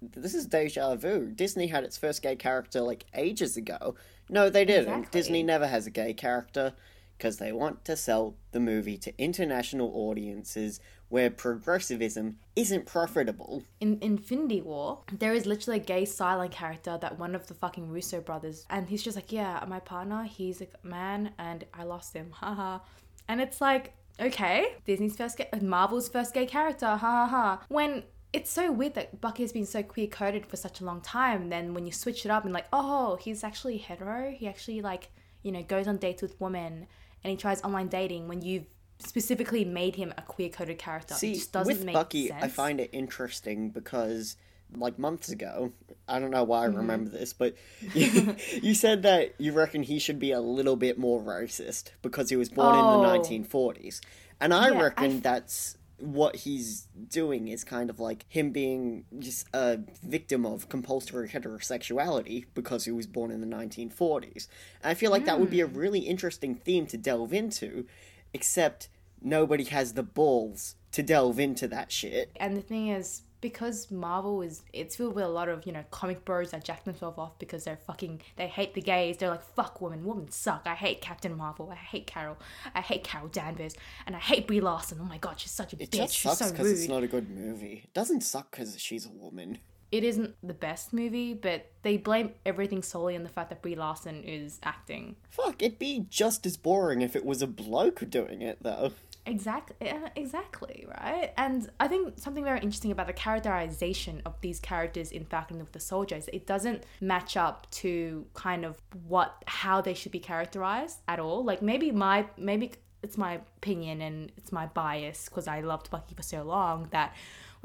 this 0.01 0.35
is 0.35 0.47
deja 0.47 0.95
vu. 0.97 1.33
Disney 1.33 1.67
had 1.67 1.85
its 1.85 1.97
first 1.97 2.23
gay 2.23 2.37
character 2.37 2.81
like 2.81 3.05
ages 3.15 3.57
ago. 3.57 3.97
No, 4.29 4.49
they 4.49 4.65
didn't. 4.65 4.89
Exactly. 4.89 5.21
Disney 5.21 5.43
never 5.43 5.67
has 5.67 5.87
a 5.87 5.91
gay 5.91 6.15
character 6.15 6.73
because 7.19 7.39
they 7.39 7.53
want 7.53 7.85
to 7.85 7.97
sell 7.97 8.37
the 8.53 8.61
movie 8.61 8.99
to 8.99 9.19
international 9.19 9.91
audiences 9.95 10.81
where 11.09 11.31
progressivism 11.31 12.37
isn't 12.57 12.87
profitable. 12.87 13.63
in 13.81 13.99
Infinity 14.01 14.61
War, 14.63 15.03
there 15.13 15.33
is 15.33 15.47
literally 15.47 15.79
a 15.81 15.83
gay 15.83 16.05
silent 16.05 16.53
character 16.53 16.99
that 17.01 17.19
one 17.19 17.35
of 17.35 17.47
the 17.47 17.55
fucking 17.55 17.91
Russo 17.91 18.21
brothers, 18.21 18.67
and 18.71 18.89
he's 18.89 19.03
just 19.03 19.17
like, 19.17 19.33
yeah, 19.33 19.65
my 19.69 19.81
partner, 19.81 20.25
he's 20.25 20.61
a 20.61 20.67
man, 20.83 21.33
and 21.39 21.65
I 21.73 21.85
lost 21.85 22.13
him, 22.15 22.31
haha. 22.33 22.81
And 23.29 23.41
it's 23.41 23.61
like, 23.61 23.93
okay, 24.21 24.67
Disney's 24.85 25.17
first, 25.17 25.39
gay, 25.39 25.49
uh, 25.53 25.59
Marvel's 25.59 26.09
first 26.09 26.35
gay 26.35 26.47
character, 26.47 26.87
ha 26.87 26.97
ha 26.97 27.27
ha. 27.27 27.65
When 27.69 28.05
it's 28.33 28.51
so 28.51 28.71
weird 28.71 28.95
that 28.95 29.21
Bucky 29.21 29.43
has 29.43 29.53
been 29.53 29.65
so 29.65 29.83
queer 29.83 30.09
coded 30.09 30.45
for 30.45 30.57
such 30.57 30.81
a 30.81 30.85
long 30.85 31.01
time. 31.01 31.49
Then 31.49 31.73
when 31.73 31.87
you 31.87 31.93
switch 31.93 32.27
it 32.27 32.31
up 32.31 32.45
and 32.45 32.53
like, 32.53 32.67
oh, 32.71 33.17
he's 33.17 33.43
actually 33.43 33.79
hetero. 33.79 34.31
He 34.31 34.47
actually 34.47 34.83
like, 34.83 35.11
you 35.43 35.53
know, 35.53 35.63
goes 35.63 35.89
on 35.89 35.97
dates 35.97 36.21
with 36.21 36.39
women 36.39 36.87
and 37.25 37.31
he 37.31 37.37
tries 37.37 37.63
online 37.63 37.89
dating. 37.89 38.29
When 38.29 38.43
you've 38.43 38.67
specifically 38.99 39.65
made 39.65 39.97
him 39.97 40.13
a 40.17 40.23
queer 40.23 40.49
coded 40.49 40.79
character, 40.79 41.15
it 41.15 41.19
See, 41.19 41.35
just 41.35 41.53
doesn't 41.53 41.67
with 41.67 41.85
make 41.85 41.95
Bucky, 41.95 42.29
sense. 42.29 42.43
I 42.43 42.49
find 42.49 42.81
it 42.81 42.91
interesting 42.93 43.71
because, 43.71 44.37
like 44.75 44.99
months 44.99 45.29
ago, 45.31 45.73
I 46.09 46.19
don't 46.19 46.31
know 46.31 46.45
why 46.45 46.63
I 46.63 46.67
Mm-hmm. 46.67 46.77
remember 46.77 47.11
this, 47.11 47.33
but 47.33 47.55
you, 47.93 48.07
you 48.63 48.75
said 48.75 49.03
that 49.03 49.35
you 49.39 49.53
reckon 49.53 49.83
he 49.83 49.99
should 49.99 50.19
be 50.19 50.33
a 50.33 50.41
little 50.41 50.77
bit 50.77 50.99
more 50.99 51.21
racist 51.23 51.91
because 52.03 52.31
he 52.31 52.37
was 52.37 52.49
born 52.49 52.75
Oh. 52.75 52.77
in 52.77 52.89
the 52.89 52.97
1940s, 52.99 54.01
and 54.41 54.53
I 54.53 54.69
Yeah, 54.69 54.77
reckon 54.81 55.21
f- 55.21 55.23
that's 55.23 55.79
what 55.99 56.37
he's 56.37 56.89
doing 57.09 57.49
is 57.49 57.65
kind 57.65 57.89
of 57.89 57.99
like 57.99 58.27
him 58.29 58.51
being 58.51 59.05
just 59.19 59.47
a 59.55 59.79
victim 60.03 60.45
of 60.45 60.69
compulsory 60.69 61.27
heterosexuality 61.27 62.45
because 62.55 62.85
he 62.85 62.91
was 62.91 63.07
born 63.07 63.31
in 63.31 63.41
the 63.41 63.47
1940s. 63.47 64.47
And 64.83 64.91
I 64.91 64.95
feel 64.95 65.11
like 65.11 65.25
that 65.25 65.41
would 65.41 65.49
be 65.49 65.61
a 65.61 65.67
Hmm. 65.67 65.75
really 65.75 66.01
interesting 66.01 66.55
theme 66.55 66.87
to 66.89 66.99
delve 66.99 67.33
into, 67.33 67.87
except 68.35 68.89
nobody 69.23 69.65
has 69.65 69.95
the 69.95 70.03
balls 70.03 70.77
to 70.93 71.03
delve 71.03 71.39
into 71.39 71.69
that 71.69 71.91
shit. 71.93 72.31
And 72.37 72.57
the 72.57 72.61
thing 72.63 72.89
is, 72.89 73.23
because 73.43 73.91
Marvel 73.91 74.41
is, 74.43 74.63
it's 74.73 74.97
filled 74.97 75.15
with 75.15 75.25
a 75.25 75.29
lot 75.29 75.49
of, 75.49 75.67
you 75.67 75.73
know, 75.73 75.85
comic 75.91 76.25
bros 76.25 76.51
that 76.53 76.65
jack 76.65 76.85
themselves 76.85 77.19
off 77.19 77.39
because 77.39 77.65
they're 77.65 77.77
fucking, 77.87 78.23
they 78.37 78.47
hate 78.49 78.75
the 78.75 78.81
gays. 78.81 79.19
They're 79.19 79.29
like, 79.31 79.43
fuck 79.55 79.81
women, 79.81 80.05
women 80.05 80.31
suck. 80.31 80.63
I 80.65 80.75
hate 80.75 81.01
Captain 81.03 81.37
Marvel. 81.37 81.69
I 81.71 81.75
hate 81.77 82.07
Carol. 82.07 82.39
I 82.75 82.81
hate 82.81 83.05
Carol 83.05 83.29
Danvers. 83.29 83.75
And 84.07 84.17
I 84.17 84.21
hate 84.21 84.47
Brie 84.47 84.61
Larson. 84.61 84.99
Oh 85.01 85.05
my 85.05 85.19
god, 85.19 85.39
she's 85.39 85.53
such 85.53 85.75
a 85.75 85.77
It 85.83 85.91
bitch. 85.91 85.97
just 85.99 86.19
sucks 86.21 86.51
because 86.51 86.67
rude. 86.67 86.79
it's 86.79 86.89
not 86.89 87.03
a 87.03 87.07
good 87.07 87.29
movie. 87.31 87.83
It 87.85 87.93
doesn't 87.95 88.23
suck 88.23 88.51
because 88.51 88.81
she's 88.81 89.05
a 89.07 89.11
woman. 89.11 89.59
It 89.93 90.05
isn't 90.05 90.35
the 90.43 90.55
best 90.55 90.93
movie, 90.93 91.35
but 91.35 91.71
they 91.83 91.97
blame 91.97 92.33
everything 92.45 92.83
solely 92.83 93.17
on 93.17 93.23
the 93.23 93.29
fact 93.29 93.51
that 93.51 93.63
Brie 93.63 93.77
Larson 93.77 94.25
is 94.25 94.59
acting. 94.63 95.17
Fuck, 95.31 95.63
it'd 95.63 95.79
be 95.79 96.07
just 96.11 96.45
as 96.45 96.57
boring 96.57 97.03
if 97.03 97.15
it 97.15 97.25
was 97.25 97.43
a 97.43 97.47
bloke 97.47 98.09
doing 98.11 98.43
it, 98.43 98.59
though. 98.63 98.93
Exactly, 99.27 99.93
exactly, 100.15 100.87
right? 100.89 101.33
And 101.37 101.69
I 101.81 101.89
think 101.89 102.15
something 102.17 102.45
very 102.45 102.61
interesting 102.61 102.93
about 102.93 103.09
the 103.09 103.13
characterization 103.13 104.23
of 104.25 104.41
these 104.41 104.61
characters 104.61 105.11
in 105.11 105.25
Falcon 105.25 105.59
and 105.59 105.67
the 105.73 105.81
Soldier 105.81 106.15
is 106.15 106.31
it 106.33 106.47
doesn't 106.47 106.85
match 107.01 107.37
up 107.37 107.69
to 107.73 108.25
kind 108.35 108.65
of 108.65 108.81
what 109.09 109.43
how 109.49 109.81
they 109.81 109.95
should 109.95 110.13
be 110.13 110.21
characterized 110.21 111.01
at 111.09 111.19
all. 111.19 111.43
Like 111.43 111.61
maybe 111.61 111.91
my 111.91 112.27
maybe 112.37 112.73
it's 113.03 113.19
my 113.19 113.35
opinion 113.59 114.01
and 114.01 114.31
it's 114.37 114.53
my 114.53 114.67
bias 114.67 115.29
because 115.29 115.49
I 115.49 115.61
loved 115.61 115.91
Bucky 115.91 116.15
for 116.15 116.23
so 116.23 116.45
long 116.45 116.89
that 116.93 117.15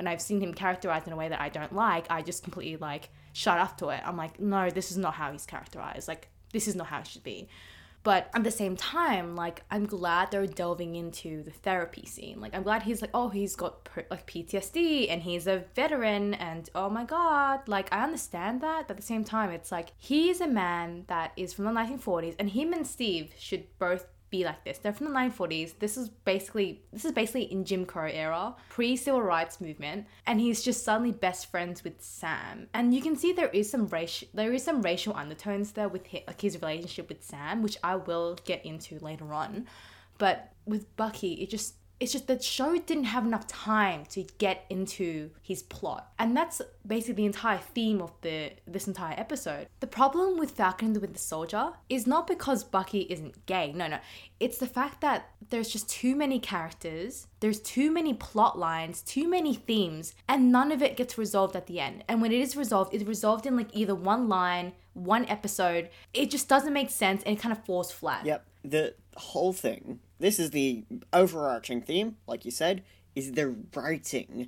when 0.01 0.07
I've 0.07 0.21
seen 0.21 0.41
him 0.41 0.55
characterized 0.55 1.05
in 1.05 1.13
a 1.13 1.15
way 1.15 1.29
that 1.29 1.39
I 1.39 1.49
don't 1.49 1.73
like, 1.75 2.07
I 2.09 2.23
just 2.23 2.43
completely 2.43 2.77
like 2.77 3.09
shut 3.33 3.59
up 3.59 3.77
to 3.77 3.89
it. 3.89 4.01
I'm 4.03 4.17
like, 4.17 4.39
no, 4.39 4.71
this 4.71 4.89
is 4.89 4.97
not 4.97 5.13
how 5.13 5.31
he's 5.31 5.45
characterized. 5.45 6.07
Like 6.07 6.29
this 6.51 6.67
is 6.67 6.75
not 6.75 6.87
how 6.87 7.01
it 7.01 7.07
should 7.07 7.23
be. 7.23 7.47
But 8.01 8.31
at 8.33 8.43
the 8.43 8.49
same 8.49 8.75
time, 8.75 9.35
like 9.35 9.61
I'm 9.69 9.85
glad 9.85 10.31
they're 10.31 10.47
delving 10.47 10.95
into 10.95 11.43
the 11.43 11.51
therapy 11.51 12.07
scene. 12.07 12.41
Like 12.41 12.55
I'm 12.55 12.63
glad 12.63 12.81
he's 12.81 12.99
like, 12.99 13.11
oh, 13.13 13.29
he's 13.29 13.55
got 13.55 13.87
like 14.09 14.25
PTSD 14.25 15.11
and 15.11 15.21
he's 15.21 15.45
a 15.45 15.65
veteran, 15.75 16.33
and 16.33 16.67
oh 16.73 16.89
my 16.89 17.05
god, 17.05 17.67
like 17.67 17.93
I 17.93 18.03
understand 18.03 18.61
that. 18.61 18.87
But 18.87 18.95
at 18.95 18.97
the 18.97 19.03
same 19.03 19.23
time, 19.23 19.51
it's 19.51 19.71
like 19.71 19.89
he's 19.99 20.41
a 20.41 20.47
man 20.47 21.03
that 21.09 21.31
is 21.37 21.53
from 21.53 21.65
the 21.65 21.71
1940s, 21.71 22.35
and 22.39 22.49
him 22.49 22.73
and 22.73 22.87
Steve 22.87 23.35
should 23.37 23.67
both 23.77 24.07
be 24.31 24.43
like 24.43 24.63
this. 24.63 24.79
They're 24.79 24.93
from 24.93 25.07
the 25.07 25.13
1940s. 25.13 25.77
This 25.77 25.97
is 25.97 26.09
basically 26.09 26.81
this 26.91 27.05
is 27.05 27.11
basically 27.11 27.43
in 27.43 27.65
Jim 27.65 27.85
Crow 27.85 28.07
era, 28.07 28.55
pre 28.69 28.95
civil 28.95 29.21
rights 29.21 29.61
movement, 29.61 30.07
and 30.25 30.39
he's 30.39 30.63
just 30.63 30.83
suddenly 30.83 31.11
best 31.11 31.51
friends 31.51 31.83
with 31.83 32.01
Sam. 32.01 32.67
And 32.73 32.95
you 32.95 33.01
can 33.01 33.15
see 33.15 33.33
there 33.33 33.49
is 33.49 33.69
some 33.69 33.87
racial 33.87 34.29
there 34.33 34.53
is 34.53 34.63
some 34.63 34.81
racial 34.81 35.15
undertones 35.15 35.73
there 35.73 35.89
with 35.89 36.07
his, 36.07 36.21
like 36.25 36.41
his 36.41 36.59
relationship 36.61 37.09
with 37.09 37.23
Sam, 37.23 37.61
which 37.61 37.77
I 37.83 37.97
will 37.97 38.39
get 38.45 38.65
into 38.65 38.97
later 38.99 39.33
on. 39.33 39.67
But 40.17 40.53
with 40.65 40.95
Bucky, 40.95 41.33
it 41.33 41.49
just 41.49 41.75
it's 42.01 42.11
just 42.11 42.25
that 42.25 42.39
the 42.39 42.43
show 42.43 42.75
didn't 42.79 43.03
have 43.03 43.27
enough 43.27 43.45
time 43.45 44.05
to 44.09 44.23
get 44.39 44.65
into 44.71 45.29
his 45.43 45.61
plot. 45.61 46.11
And 46.17 46.35
that's 46.35 46.59
basically 46.85 47.13
the 47.13 47.25
entire 47.25 47.59
theme 47.59 48.01
of 48.01 48.11
the 48.21 48.53
this 48.65 48.87
entire 48.87 49.13
episode. 49.19 49.67
The 49.81 49.87
problem 49.87 50.39
with 50.39 50.49
Falcon 50.49 50.87
and 50.87 50.95
the 50.95 50.99
Winter 50.99 51.19
Soldier 51.19 51.73
is 51.89 52.07
not 52.07 52.25
because 52.25 52.63
Bucky 52.63 53.01
isn't 53.01 53.45
gay. 53.45 53.71
No, 53.71 53.85
no. 53.85 53.99
It's 54.39 54.57
the 54.57 54.65
fact 54.65 55.01
that 55.01 55.29
there's 55.51 55.69
just 55.69 55.87
too 55.91 56.15
many 56.15 56.39
characters, 56.39 57.27
there's 57.39 57.59
too 57.59 57.91
many 57.91 58.15
plot 58.15 58.57
lines, 58.57 59.03
too 59.03 59.27
many 59.27 59.53
themes, 59.53 60.15
and 60.27 60.51
none 60.51 60.71
of 60.71 60.81
it 60.81 60.97
gets 60.97 61.19
resolved 61.19 61.55
at 61.55 61.67
the 61.67 61.79
end. 61.79 62.03
And 62.07 62.19
when 62.19 62.31
it 62.31 62.41
is 62.41 62.55
resolved, 62.57 62.95
it's 62.95 63.03
resolved 63.03 63.45
in 63.45 63.55
like 63.55 63.69
either 63.73 63.93
one 63.93 64.27
line, 64.27 64.73
one 64.93 65.27
episode. 65.27 65.89
It 66.15 66.31
just 66.31 66.49
doesn't 66.49 66.73
make 66.73 66.89
sense 66.89 67.21
and 67.23 67.37
it 67.37 67.41
kind 67.41 67.55
of 67.55 67.63
falls 67.63 67.91
flat. 67.91 68.25
Yep, 68.25 68.43
the 68.63 68.95
whole 69.15 69.53
thing, 69.53 69.99
this 70.21 70.39
is 70.39 70.51
the 70.51 70.85
overarching 71.11 71.81
theme, 71.81 72.17
like 72.27 72.45
you 72.45 72.51
said, 72.51 72.83
is 73.15 73.33
the 73.33 73.55
writing. 73.75 74.47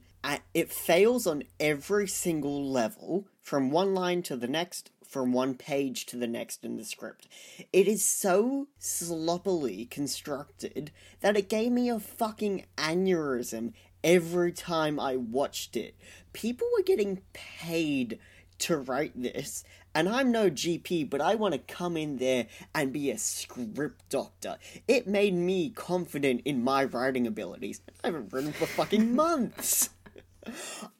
It 0.54 0.72
fails 0.72 1.28
on 1.28 1.44
every 1.60 2.08
single 2.08 2.64
level, 2.66 3.28
from 3.42 3.72
one 3.72 3.94
line 3.94 4.24
to 4.24 4.38
the 4.38 4.48
next, 4.48 4.92
from 5.06 5.34
one 5.34 5.56
page 5.56 6.06
to 6.08 6.18
the 6.18 6.28
next 6.28 6.64
in 6.64 6.78
the 6.78 6.86
script. 6.86 7.28
It 7.74 7.88
is 7.88 8.06
so 8.06 8.68
sloppily 8.80 9.86
constructed 9.86 10.92
that 11.20 11.36
it 11.36 11.50
gave 11.50 11.72
me 11.72 11.90
a 11.90 12.00
fucking 12.00 12.66
aneurysm 12.78 13.74
every 14.04 14.52
time 14.54 15.00
I 15.00 15.18
watched 15.18 15.76
it. 15.76 15.96
People 16.32 16.68
were 16.76 16.84
getting 16.84 17.22
paid 17.34 18.20
to 18.60 18.78
write 18.78 19.22
this, 19.22 19.64
and 19.96 20.10
I'm 20.10 20.32
no 20.32 20.50
GP, 20.50 21.10
but 21.10 21.22
I 21.22 21.36
want 21.36 21.54
to 21.54 21.60
come 21.60 21.98
in 21.98 22.18
there 22.18 22.48
and 22.74 22.92
be 22.92 23.12
a 23.12 23.18
script 23.18 24.10
doctor. 24.10 24.58
It 24.88 25.08
made 25.08 25.34
me 25.34 25.70
confident 25.70 26.42
in 26.46 26.64
my 26.64 26.84
writing 26.86 27.28
abilities. 27.28 27.82
I 28.04 28.08
haven't 28.08 28.34
written 28.34 28.54
for 28.54 28.66
fucking 28.66 29.16
months. 29.16 29.90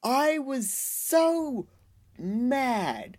I 0.04 0.40
was 0.40 0.72
so 0.72 1.68
mad 2.18 3.18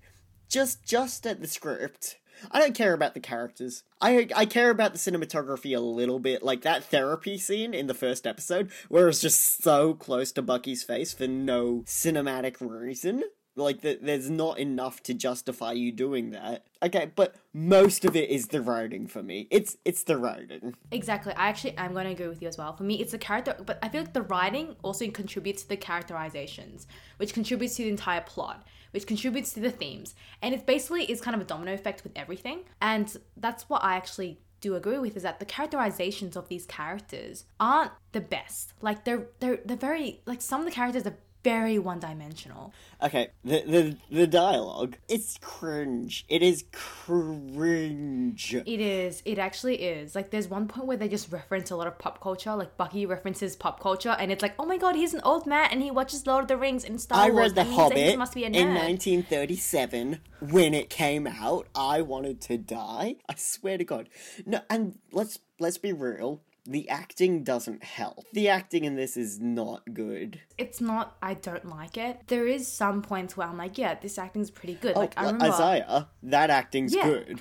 just 0.49 0.85
just 0.85 1.27
at 1.27 1.41
the 1.41 1.49
script. 1.49 2.19
I 2.51 2.59
don't 2.59 2.75
care 2.75 2.93
about 2.93 3.15
the 3.15 3.21
characters. 3.21 3.83
I 4.01 4.29
I 4.35 4.47
care 4.47 4.71
about 4.71 4.93
the 4.93 4.99
cinematography 4.99 5.77
a 5.77 5.81
little 5.81 6.19
bit, 6.19 6.43
like 6.43 6.63
that 6.63 6.85
therapy 6.85 7.39
scene 7.39 7.75
in 7.75 7.87
the 7.87 7.95
first 7.95 8.27
episode, 8.27 8.71
where 8.89 9.09
it's 9.09 9.21
just 9.21 9.63
so 9.63 9.95
close 9.95 10.33
to 10.33 10.43
Bucky's 10.43 10.83
face 10.83 11.13
for 11.13 11.27
no 11.27 11.83
cinematic 11.87 12.57
reason. 12.61 13.25
Like 13.57 13.83
that, 13.83 14.05
there's 14.05 14.29
not 14.29 14.59
enough 14.59 15.03
to 15.05 15.15
justify 15.15 15.73
you 15.73 15.93
doing 15.93 16.31
that. 16.31 16.67
Okay, 16.83 17.13
but 17.15 17.37
most 17.53 18.05
of 18.05 18.17
it 18.17 18.29
is 18.29 18.49
the 18.49 18.61
writing 18.61 19.07
for 19.07 19.23
me. 19.23 19.47
It's 19.51 19.77
it's 19.85 20.03
the 20.03 20.17
writing. 20.17 20.75
Exactly. 20.91 21.33
I 21.35 21.49
actually 21.49 21.77
am 21.77 21.93
going 21.93 22.07
to 22.07 22.13
agree 22.13 22.27
with 22.27 22.43
you 22.43 22.49
as 22.49 22.59
well. 22.59 22.75
For 22.75 22.83
me, 22.83 23.01
it's 23.01 23.13
the 23.13 23.19
character, 23.19 23.57
but 23.65 23.79
I 23.83 23.89
feel 23.89 24.03
like 24.03 24.13
the 24.13 24.23
writing 24.23 24.75
also 24.83 25.09
contributes 25.09 25.63
to 25.63 25.69
the 25.69 25.77
characterizations, 25.77 26.87
which 27.19 27.33
contributes 27.33 27.77
to 27.77 27.85
the 27.85 27.91
entire 27.91 28.23
plot, 28.23 28.67
which 28.91 29.07
contributes 29.07 29.53
to 29.53 29.61
the 29.61 29.71
themes. 29.71 30.15
And 30.43 30.53
it's 30.53 30.65
basically 30.65 31.05
is 31.05 31.21
kind 31.21 31.37
of 31.37 31.41
a 31.41 31.45
domino 31.45 31.73
effect 31.73 32.03
with 32.03 32.13
everything. 32.17 32.65
And 32.81 33.17
that's 33.37 33.69
what 33.69 33.85
I 33.85 33.95
actually 33.97 34.41
do 34.65 34.75
agree 34.75 34.99
with 34.99 35.15
is 35.15 35.23
that 35.23 35.39
the 35.39 35.45
characterizations 35.45 36.37
of 36.37 36.49
these 36.49 36.65
characters 36.65 37.45
aren't 37.61 37.93
the 38.13 38.21
best. 38.21 38.73
Like 38.81 39.05
they're 39.05 39.27
they're 39.39 39.61
they're 39.65 39.77
very 39.77 40.23
like 40.25 40.41
some 40.41 40.61
of 40.61 40.67
the 40.67 40.73
characters 40.73 41.07
are 41.07 41.17
very 41.45 41.79
one 41.79 42.01
dimensional. 42.01 42.73
Okay, 43.03 43.29
the 43.45 43.63
the 43.67 43.97
the 44.11 44.27
dialogue. 44.27 44.97
It's 45.09 45.39
cringe. 45.41 46.25
It 46.29 46.43
is 46.43 46.65
cringe. 46.73 48.55
It 48.55 48.81
is. 48.81 49.23
It 49.25 49.39
actually 49.39 49.77
is. 49.83 50.15
Like, 50.15 50.31
there's 50.31 50.49
one 50.49 50.67
point 50.67 50.87
where 50.87 50.97
they 50.97 51.09
just 51.09 51.31
reference 51.31 51.71
a 51.71 51.77
lot 51.77 51.87
of 51.87 51.99
pop 51.99 52.21
culture. 52.21 52.55
Like, 52.57 52.77
Bucky 52.77 53.05
references 53.07 53.55
pop 53.55 53.79
culture, 53.81 54.17
and 54.19 54.33
it's 54.33 54.43
like, 54.43 54.55
oh 54.59 54.65
my 54.65 54.79
god, 54.79 54.97
he's 54.97 55.15
an 55.15 55.21
old 55.23 55.47
man 55.47 55.69
and 55.71 55.83
he 55.83 55.91
watches 55.91 56.27
Lord 56.27 56.43
of 56.45 56.49
the 56.49 56.57
Rings 56.57 56.85
and 56.85 57.01
Star 57.01 57.19
I 57.19 57.31
Wars. 57.31 57.55
read 57.55 57.55
The 57.55 57.73
Hobbit 57.73 58.19
must 58.19 58.35
be 58.35 58.45
a 58.45 58.47
in 58.47 58.75
1937 58.75 60.21
when 60.41 60.73
it 60.73 60.89
came 60.89 61.27
out. 61.27 61.69
I 61.75 62.01
wanted 62.01 62.41
to 62.43 62.57
die. 62.57 63.17
I 63.29 63.35
swear 63.37 63.77
to 63.77 63.85
God. 63.85 64.09
No, 64.47 64.61
and 64.71 64.99
let's 65.13 65.39
let's 65.61 65.79
be 65.79 65.93
real. 65.93 66.41
The 66.67 66.89
acting 66.89 67.45
doesn't 67.45 67.85
help. 67.85 68.25
The 68.33 68.49
acting 68.49 68.85
in 68.85 68.95
this 68.97 69.17
is 69.17 69.39
not 69.41 69.83
good. 69.93 70.41
It's 70.57 70.81
not. 70.81 71.17
I 71.23 71.35
don't 71.35 71.69
like 71.69 71.97
it. 71.97 72.21
There 72.29 72.47
is 72.47 72.67
some 72.67 73.03
points 73.03 73.37
where 73.37 73.47
I'm 73.47 73.59
like, 73.59 73.77
yeah, 73.79 73.95
this 73.95 74.19
acting's 74.19 74.51
pretty 74.51 74.75
good. 74.75 74.97
Oh, 74.97 75.01
like 75.01 75.15
I 75.17 75.27
remember 75.27 75.47
Isaiah, 75.47 76.09
that 76.25 76.51
acting's 76.51 76.95
Yeah. 76.95 77.05
good. 77.05 77.41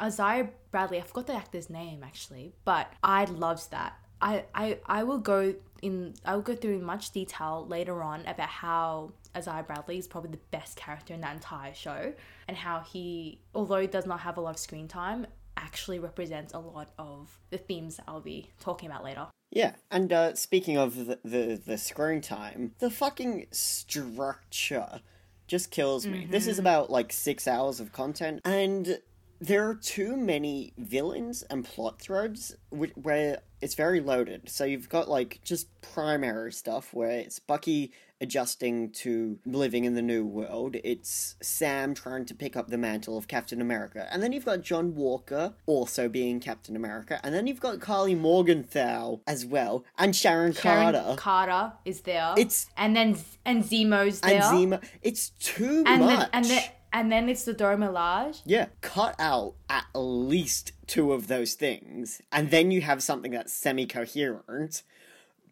Isaiah 0.00 0.50
Bradley. 0.70 0.98
I 0.98 1.00
forgot 1.02 1.26
the 1.26 1.34
actor's 1.34 1.70
name 1.70 2.02
actually, 2.04 2.52
but 2.64 2.92
I 3.02 3.24
loved 3.24 3.70
that. 3.70 3.94
I, 4.20 4.44
I, 4.54 4.78
I 4.86 5.04
will 5.04 5.18
go 5.18 5.54
in. 5.80 6.14
I 6.24 6.34
will 6.34 6.42
go 6.42 6.54
through 6.54 6.74
in 6.74 6.84
much 6.84 7.12
detail 7.12 7.64
later 7.68 8.02
on 8.02 8.26
about 8.26 8.48
how 8.48 9.12
Isaiah 9.36 9.62
Bradley 9.62 9.98
is 9.98 10.08
probably 10.08 10.30
the 10.32 10.40
best 10.50 10.76
character 10.76 11.14
in 11.14 11.20
that 11.20 11.34
entire 11.34 11.72
show, 11.74 12.12
and 12.48 12.56
how 12.56 12.80
he, 12.80 13.40
although 13.54 13.80
he 13.80 13.86
does 13.86 14.06
not 14.06 14.20
have 14.20 14.36
a 14.36 14.40
lot 14.40 14.50
of 14.50 14.58
screen 14.58 14.88
time, 14.88 15.26
actually 15.58 15.98
represents 15.98 16.54
a 16.54 16.58
lot 16.58 16.90
of 16.98 17.38
the 17.50 17.58
themes 17.58 17.96
that 17.96 18.04
I'll 18.08 18.20
be 18.20 18.50
talking 18.60 18.88
about 18.88 19.04
later. 19.04 19.26
Yeah, 19.50 19.72
and 19.90 20.12
uh, 20.12 20.34
speaking 20.34 20.76
of 20.76 21.06
the, 21.06 21.18
the 21.24 21.60
the 21.64 21.78
screen 21.78 22.20
time, 22.20 22.74
the 22.78 22.90
fucking 22.90 23.46
structure 23.50 25.00
just 25.46 25.70
kills 25.70 26.06
me. 26.06 26.26
This 26.30 26.46
is 26.46 26.58
about 26.58 26.90
like 26.90 27.12
six 27.12 27.48
hours 27.48 27.80
of 27.80 27.92
content, 27.92 28.40
and 28.44 28.98
there 29.40 29.68
are 29.68 29.74
too 29.74 30.16
many 30.16 30.72
villains 30.76 31.42
and 31.44 31.64
plot 31.64 32.00
threads 32.00 32.56
wh- 32.70 32.96
where 32.96 33.38
it's 33.60 33.74
very 33.74 34.00
loaded. 34.00 34.48
So 34.48 34.64
you've 34.64 34.88
got 34.88 35.08
like 35.08 35.40
just 35.44 35.68
primary 35.80 36.52
stuff 36.52 36.92
where 36.92 37.10
it's 37.10 37.38
Bucky 37.38 37.92
adjusting 38.20 38.90
to 38.90 39.38
living 39.46 39.84
in 39.84 39.94
the 39.94 40.02
new 40.02 40.24
world. 40.24 40.76
It's 40.84 41.36
Sam 41.40 41.94
trying 41.94 42.24
to 42.26 42.34
pick 42.34 42.56
up 42.56 42.68
the 42.68 42.78
mantle 42.78 43.16
of 43.16 43.28
Captain 43.28 43.60
America. 43.60 44.08
And 44.10 44.22
then 44.22 44.32
you've 44.32 44.44
got 44.44 44.62
John 44.62 44.94
Walker 44.94 45.54
also 45.66 46.08
being 46.08 46.40
Captain 46.40 46.74
America. 46.76 47.20
And 47.22 47.34
then 47.34 47.46
you've 47.46 47.60
got 47.60 47.80
Karli 47.80 48.14
Morgenthau 48.14 49.20
as 49.26 49.46
well. 49.46 49.84
And 49.96 50.14
Sharon, 50.16 50.52
Sharon 50.52 50.92
Carter. 50.94 51.14
Carter 51.16 51.72
is 51.84 52.00
there. 52.02 52.32
It's- 52.36 52.66
and 52.76 52.96
then 52.96 53.16
and 53.44 53.62
Zemo's 53.62 54.20
there. 54.20 54.42
and 54.42 54.44
Zima. 54.44 54.80
It's 55.02 55.30
too 55.30 55.84
and 55.86 56.00
much. 56.00 56.18
then 56.18 56.28
and 56.32 56.44
then 56.44 56.62
and 56.90 57.12
then 57.12 57.28
it's 57.28 57.44
the 57.44 57.52
Dora 57.52 57.76
Milaje. 57.76 58.40
Yeah, 58.46 58.66
cut 58.80 59.14
out 59.18 59.54
at 59.68 59.84
least 59.94 60.72
two 60.86 61.12
of 61.12 61.26
those 61.28 61.52
things, 61.52 62.22
and 62.32 62.50
then 62.50 62.70
you 62.70 62.80
have 62.80 63.02
something 63.02 63.30
that's 63.32 63.52
semi-coherent. 63.52 64.82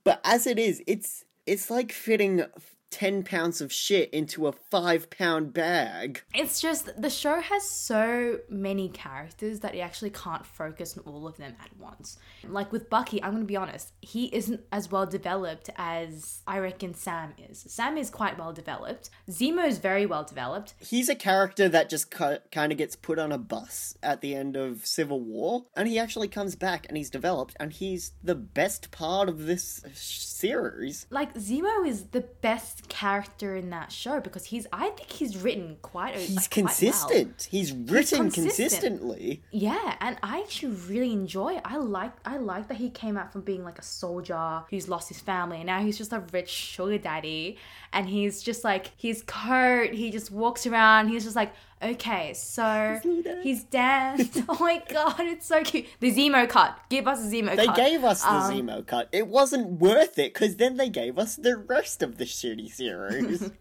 But 0.02 0.20
as 0.24 0.46
it 0.46 0.58
is, 0.58 0.82
it's 0.86 1.25
it's 1.46 1.70
like 1.70 1.92
fitting 1.92 2.44
ten 2.90 3.22
pounds 3.22 3.60
of 3.60 3.72
shit 3.72 4.10
into 4.10 4.46
a 4.46 4.52
five-pound 4.52 5.52
bag. 5.52 6.22
It's 6.34 6.60
just 6.60 7.00
the 7.00 7.10
show 7.10 7.40
has 7.40 7.68
so 7.68 8.38
many 8.48 8.88
characters 8.88 9.60
that 9.60 9.74
you 9.74 9.80
actually 9.80 10.10
can't 10.10 10.46
focus 10.46 10.96
on 10.96 11.04
all 11.04 11.26
of 11.26 11.36
them 11.36 11.54
at 11.60 11.76
once. 11.78 12.18
Like 12.44 12.72
with 12.72 12.88
Bucky, 12.88 13.22
I'm 13.22 13.32
gonna 13.32 13.44
be 13.44 13.56
honest, 13.56 13.92
he 14.00 14.26
isn't 14.34 14.60
as 14.72 14.90
well 14.90 15.06
developed 15.06 15.70
as 15.76 16.42
I 16.46 16.58
reckon 16.58 16.94
Sam 16.94 17.34
is. 17.50 17.64
Sam 17.68 17.96
is 17.96 18.10
quite 18.10 18.38
well 18.38 18.52
developed. 18.52 19.10
Zemo 19.28 19.66
is 19.66 19.78
very 19.78 20.06
well 20.06 20.24
developed. 20.24 20.74
He's 20.78 21.08
a 21.08 21.14
character 21.14 21.68
that 21.68 21.90
just 21.90 22.10
ki- 22.10 22.38
kind 22.52 22.72
of 22.72 22.78
gets 22.78 22.96
put 22.96 23.18
on 23.18 23.32
a 23.32 23.38
bus 23.38 23.96
at 24.02 24.20
the 24.20 24.34
end 24.34 24.56
of 24.56 24.86
Civil 24.86 25.20
War, 25.20 25.64
and 25.76 25.88
he 25.88 25.98
actually 25.98 26.28
comes 26.28 26.54
back 26.54 26.86
and 26.88 26.96
he's 26.96 27.10
developed, 27.10 27.56
and 27.58 27.72
he's 27.72 28.12
the 28.22 28.34
best 28.34 28.90
part 28.90 29.28
of 29.28 29.46
this 29.46 29.82
sh- 29.94 30.18
series. 30.18 31.06
Like 31.10 31.34
Zemo 31.34 31.86
is 31.86 32.06
the 32.06 32.20
best 32.20 32.75
character 32.88 33.56
in 33.56 33.70
that 33.70 33.90
show 33.90 34.20
because 34.20 34.46
he's 34.46 34.66
I 34.72 34.90
think 34.90 35.10
he's 35.10 35.36
written 35.36 35.76
quite 35.82 36.14
a 36.14 36.18
He's 36.18 36.36
like, 36.36 36.50
quite 36.50 36.56
well. 36.64 36.66
consistent. 36.68 37.48
He's 37.50 37.72
written 37.72 38.30
consistent. 38.30 38.34
consistently. 38.34 39.42
Yeah, 39.50 39.96
and 40.00 40.16
I 40.22 40.38
actually 40.40 40.74
really 40.88 41.12
enjoy. 41.12 41.56
It. 41.56 41.62
I 41.64 41.76
like 41.78 42.12
I 42.24 42.36
like 42.38 42.68
that 42.68 42.76
he 42.76 42.90
came 42.90 43.16
out 43.16 43.32
from 43.32 43.42
being 43.42 43.64
like 43.64 43.78
a 43.78 43.82
soldier 43.82 44.62
who's 44.70 44.88
lost 44.88 45.08
his 45.08 45.20
family, 45.20 45.58
and 45.58 45.66
now 45.66 45.80
he's 45.80 45.98
just 45.98 46.12
a 46.12 46.22
rich 46.32 46.48
sugar 46.50 46.98
daddy, 46.98 47.58
and 47.92 48.08
he's 48.08 48.42
just 48.42 48.64
like 48.64 48.90
his 48.96 49.22
coat. 49.26 49.90
He 49.92 50.10
just 50.10 50.30
walks 50.30 50.66
around. 50.66 51.08
He's 51.08 51.24
just 51.24 51.36
like, 51.36 51.52
okay, 51.82 52.32
so 52.34 53.00
he's 53.42 53.64
danced. 53.64 54.42
oh 54.48 54.56
my 54.60 54.82
god, 54.88 55.20
it's 55.20 55.46
so 55.46 55.62
cute. 55.62 55.86
The 56.00 56.12
Zemo 56.12 56.48
cut. 56.48 56.78
Give 56.88 57.06
us 57.06 57.20
a 57.20 57.28
Zemo 57.28 57.54
They 57.56 57.66
cut. 57.66 57.76
They 57.76 57.90
gave 57.90 58.04
us 58.04 58.22
the 58.22 58.30
Um, 58.30 58.52
Zemo 58.52 58.86
cut. 58.86 59.08
It 59.12 59.28
wasn't 59.28 59.80
worth 59.80 60.18
it 60.18 60.34
because 60.34 60.56
then 60.56 60.76
they 60.76 60.88
gave 60.88 61.18
us 61.18 61.36
the 61.36 61.56
rest 61.56 62.02
of 62.02 62.18
the 62.18 62.24
shitty 62.24 62.70
series. 62.72 63.50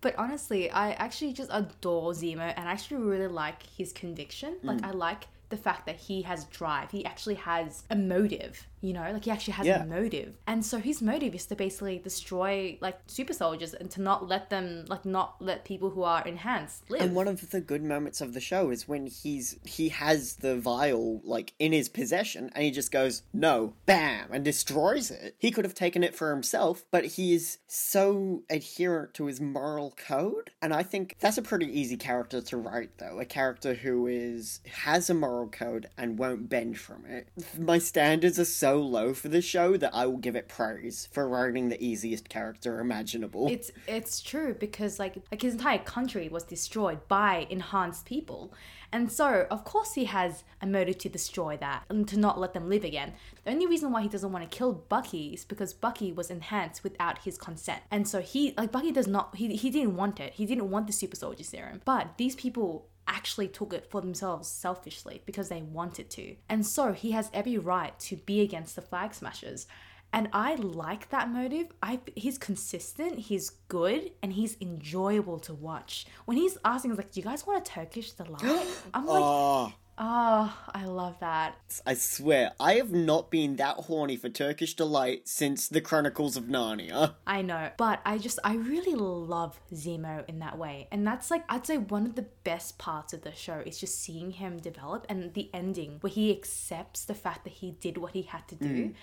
But 0.00 0.16
honestly, 0.18 0.68
I 0.68 0.92
actually 0.94 1.32
just 1.32 1.48
adore 1.52 2.10
Zemo 2.12 2.52
and 2.56 2.68
I 2.68 2.72
actually 2.72 2.96
really 3.02 3.28
like 3.28 3.62
his 3.78 3.92
conviction. 3.92 4.56
Like, 4.64 4.78
Mm. 4.78 4.86
I 4.86 4.90
like 4.90 5.28
the 5.48 5.56
fact 5.56 5.86
that 5.86 5.94
he 5.94 6.22
has 6.22 6.44
drive. 6.46 6.90
He 6.90 7.04
actually 7.04 7.36
has 7.36 7.84
a 7.88 7.94
motive, 7.94 8.66
you 8.82 8.92
know? 8.92 9.10
Like, 9.12 9.24
he 9.24 9.30
actually 9.30 9.54
has 9.54 9.66
Yeah. 9.66 9.82
a 9.82 9.86
motive. 9.86 10.34
And 10.46 10.64
so 10.66 10.78
his 10.78 11.00
motive 11.00 11.34
is 11.34 11.46
to 11.46 11.56
basically 11.56 11.98
destroy, 11.98 12.76
like, 12.82 12.98
super 13.06 13.32
soldiers 13.32 13.72
and 13.72 13.90
to 13.92 14.02
not 14.02 14.28
let 14.28 14.50
them, 14.50 14.84
like, 14.88 15.04
not 15.06 15.36
let 15.40 15.64
people 15.64 15.90
who 15.90 16.02
are 16.02 16.26
enhanced 16.26 16.90
live. 16.90 17.00
and 17.00 17.14
one 17.14 17.28
of 17.28 17.50
the 17.50 17.60
good 17.60 17.82
moments 17.82 18.20
of 18.20 18.34
the 18.34 18.40
show 18.40 18.70
is 18.70 18.86
when 18.86 19.06
he's 19.06 19.56
he 19.64 19.88
has 19.90 20.34
the 20.36 20.56
vial 20.56 21.20
like 21.24 21.52
in 21.58 21.72
his 21.72 21.88
possession 21.88 22.50
and 22.54 22.64
he 22.64 22.70
just 22.70 22.90
goes 22.90 23.22
no 23.32 23.74
bam 23.86 24.26
and 24.32 24.44
destroys 24.44 25.10
it 25.10 25.34
he 25.38 25.50
could 25.50 25.64
have 25.64 25.74
taken 25.74 26.02
it 26.02 26.14
for 26.14 26.30
himself 26.30 26.84
but 26.90 27.04
he 27.04 27.34
is 27.34 27.58
so 27.66 28.42
adherent 28.50 29.14
to 29.14 29.26
his 29.26 29.40
moral 29.40 29.94
code 29.96 30.50
and 30.60 30.72
i 30.74 30.82
think 30.82 31.16
that's 31.20 31.38
a 31.38 31.42
pretty 31.42 31.66
easy 31.80 31.96
character 31.96 32.40
to 32.40 32.56
write 32.56 32.90
though 32.98 33.18
a 33.20 33.24
character 33.24 33.74
who 33.74 34.06
is 34.06 34.60
has 34.84 35.08
a 35.08 35.14
moral 35.14 35.48
code 35.48 35.88
and 35.96 36.18
won't 36.18 36.48
bend 36.48 36.78
from 36.78 37.04
it 37.06 37.28
my 37.58 37.78
standards 37.78 38.38
are 38.38 38.44
so 38.44 38.71
low 38.76 39.14
for 39.14 39.28
this 39.28 39.44
show 39.44 39.76
that 39.76 39.94
i 39.94 40.06
will 40.06 40.18
give 40.18 40.36
it 40.36 40.48
praise 40.48 41.08
for 41.12 41.28
writing 41.28 41.68
the 41.68 41.82
easiest 41.82 42.28
character 42.28 42.80
imaginable. 42.80 43.48
It's 43.50 43.70
it's 43.86 44.20
true 44.20 44.54
because 44.54 44.98
like 44.98 45.16
like 45.30 45.42
his 45.42 45.54
entire 45.54 45.78
country 45.78 46.28
was 46.28 46.44
destroyed 46.44 47.06
by 47.08 47.46
enhanced 47.50 48.06
people. 48.06 48.52
And 48.94 49.10
so 49.10 49.46
of 49.50 49.64
course 49.64 49.94
he 49.94 50.04
has 50.04 50.44
a 50.60 50.66
motive 50.66 50.98
to 50.98 51.08
destroy 51.08 51.56
that 51.58 51.84
and 51.88 52.06
to 52.08 52.18
not 52.18 52.38
let 52.38 52.52
them 52.52 52.68
live 52.68 52.84
again. 52.84 53.14
The 53.44 53.52
only 53.52 53.66
reason 53.66 53.90
why 53.90 54.02
he 54.02 54.08
doesn't 54.08 54.30
want 54.30 54.48
to 54.48 54.56
kill 54.56 54.72
bucky 54.72 55.28
is 55.28 55.44
because 55.44 55.72
bucky 55.72 56.12
was 56.12 56.30
enhanced 56.30 56.84
without 56.84 57.18
his 57.18 57.38
consent. 57.38 57.82
And 57.90 58.06
so 58.06 58.20
he 58.20 58.54
like 58.56 58.72
bucky 58.72 58.92
does 58.92 59.06
not 59.06 59.36
he, 59.36 59.56
he 59.56 59.70
didn't 59.70 59.96
want 59.96 60.20
it. 60.20 60.34
He 60.34 60.46
didn't 60.46 60.70
want 60.70 60.86
the 60.86 60.92
super 60.92 61.16
soldier 61.16 61.44
serum. 61.44 61.80
But 61.84 62.18
these 62.18 62.36
people 62.36 62.86
actually 63.06 63.48
took 63.48 63.72
it 63.72 63.90
for 63.90 64.00
themselves 64.00 64.48
selfishly 64.48 65.22
because 65.26 65.48
they 65.48 65.62
wanted 65.62 66.08
to 66.10 66.36
and 66.48 66.64
so 66.66 66.92
he 66.92 67.12
has 67.12 67.30
every 67.32 67.58
right 67.58 67.98
to 67.98 68.16
be 68.16 68.40
against 68.40 68.76
the 68.76 68.82
flag 68.82 69.12
smashers 69.14 69.66
and 70.14 70.28
I 70.32 70.56
like 70.56 71.08
that 71.08 71.30
motive. 71.30 71.68
I 71.82 72.00
he's 72.14 72.36
consistent, 72.36 73.18
he's 73.18 73.48
good, 73.68 74.10
and 74.22 74.34
he's 74.34 74.58
enjoyable 74.60 75.38
to 75.40 75.54
watch. 75.54 76.04
When 76.26 76.36
he's 76.36 76.58
asking, 76.64 76.90
he's 76.90 76.98
like, 76.98 77.12
"Do 77.12 77.20
you 77.20 77.24
guys 77.24 77.46
want 77.46 77.66
a 77.66 77.70
Turkish 77.70 78.12
delight?" 78.12 78.42
I'm 78.94 79.06
like, 79.06 79.22
oh 79.22 79.72
"Oh, 79.98 80.56
I 80.74 80.84
love 80.84 81.18
that." 81.20 81.80
I 81.86 81.94
swear, 81.94 82.52
I 82.58 82.74
have 82.74 82.92
not 82.92 83.30
been 83.30 83.56
that 83.56 83.76
horny 83.76 84.16
for 84.16 84.28
Turkish 84.28 84.74
delight 84.74 85.28
since 85.28 85.68
the 85.68 85.80
Chronicles 85.80 86.36
of 86.36 86.44
Narnia. 86.44 87.14
I 87.26 87.42
know, 87.42 87.70
but 87.76 88.00
I 88.04 88.18
just 88.18 88.38
I 88.44 88.54
really 88.54 88.94
love 88.94 89.60
Zemo 89.72 90.28
in 90.28 90.38
that 90.40 90.58
way, 90.58 90.88
and 90.90 91.06
that's 91.06 91.30
like 91.30 91.44
I'd 91.48 91.66
say 91.66 91.78
one 91.78 92.06
of 92.06 92.14
the 92.14 92.26
best 92.44 92.78
parts 92.78 93.12
of 93.12 93.22
the 93.22 93.34
show 93.34 93.62
is 93.64 93.78
just 93.78 94.00
seeing 94.00 94.32
him 94.32 94.58
develop 94.58 95.06
and 95.08 95.34
the 95.34 95.50
ending 95.52 95.98
where 96.00 96.12
he 96.12 96.30
accepts 96.30 97.04
the 97.04 97.14
fact 97.14 97.44
that 97.44 97.54
he 97.54 97.72
did 97.72 97.98
what 97.98 98.12
he 98.12 98.22
had 98.22 98.46
to 98.48 98.54
do. 98.54 98.66
Mm. 98.66 98.94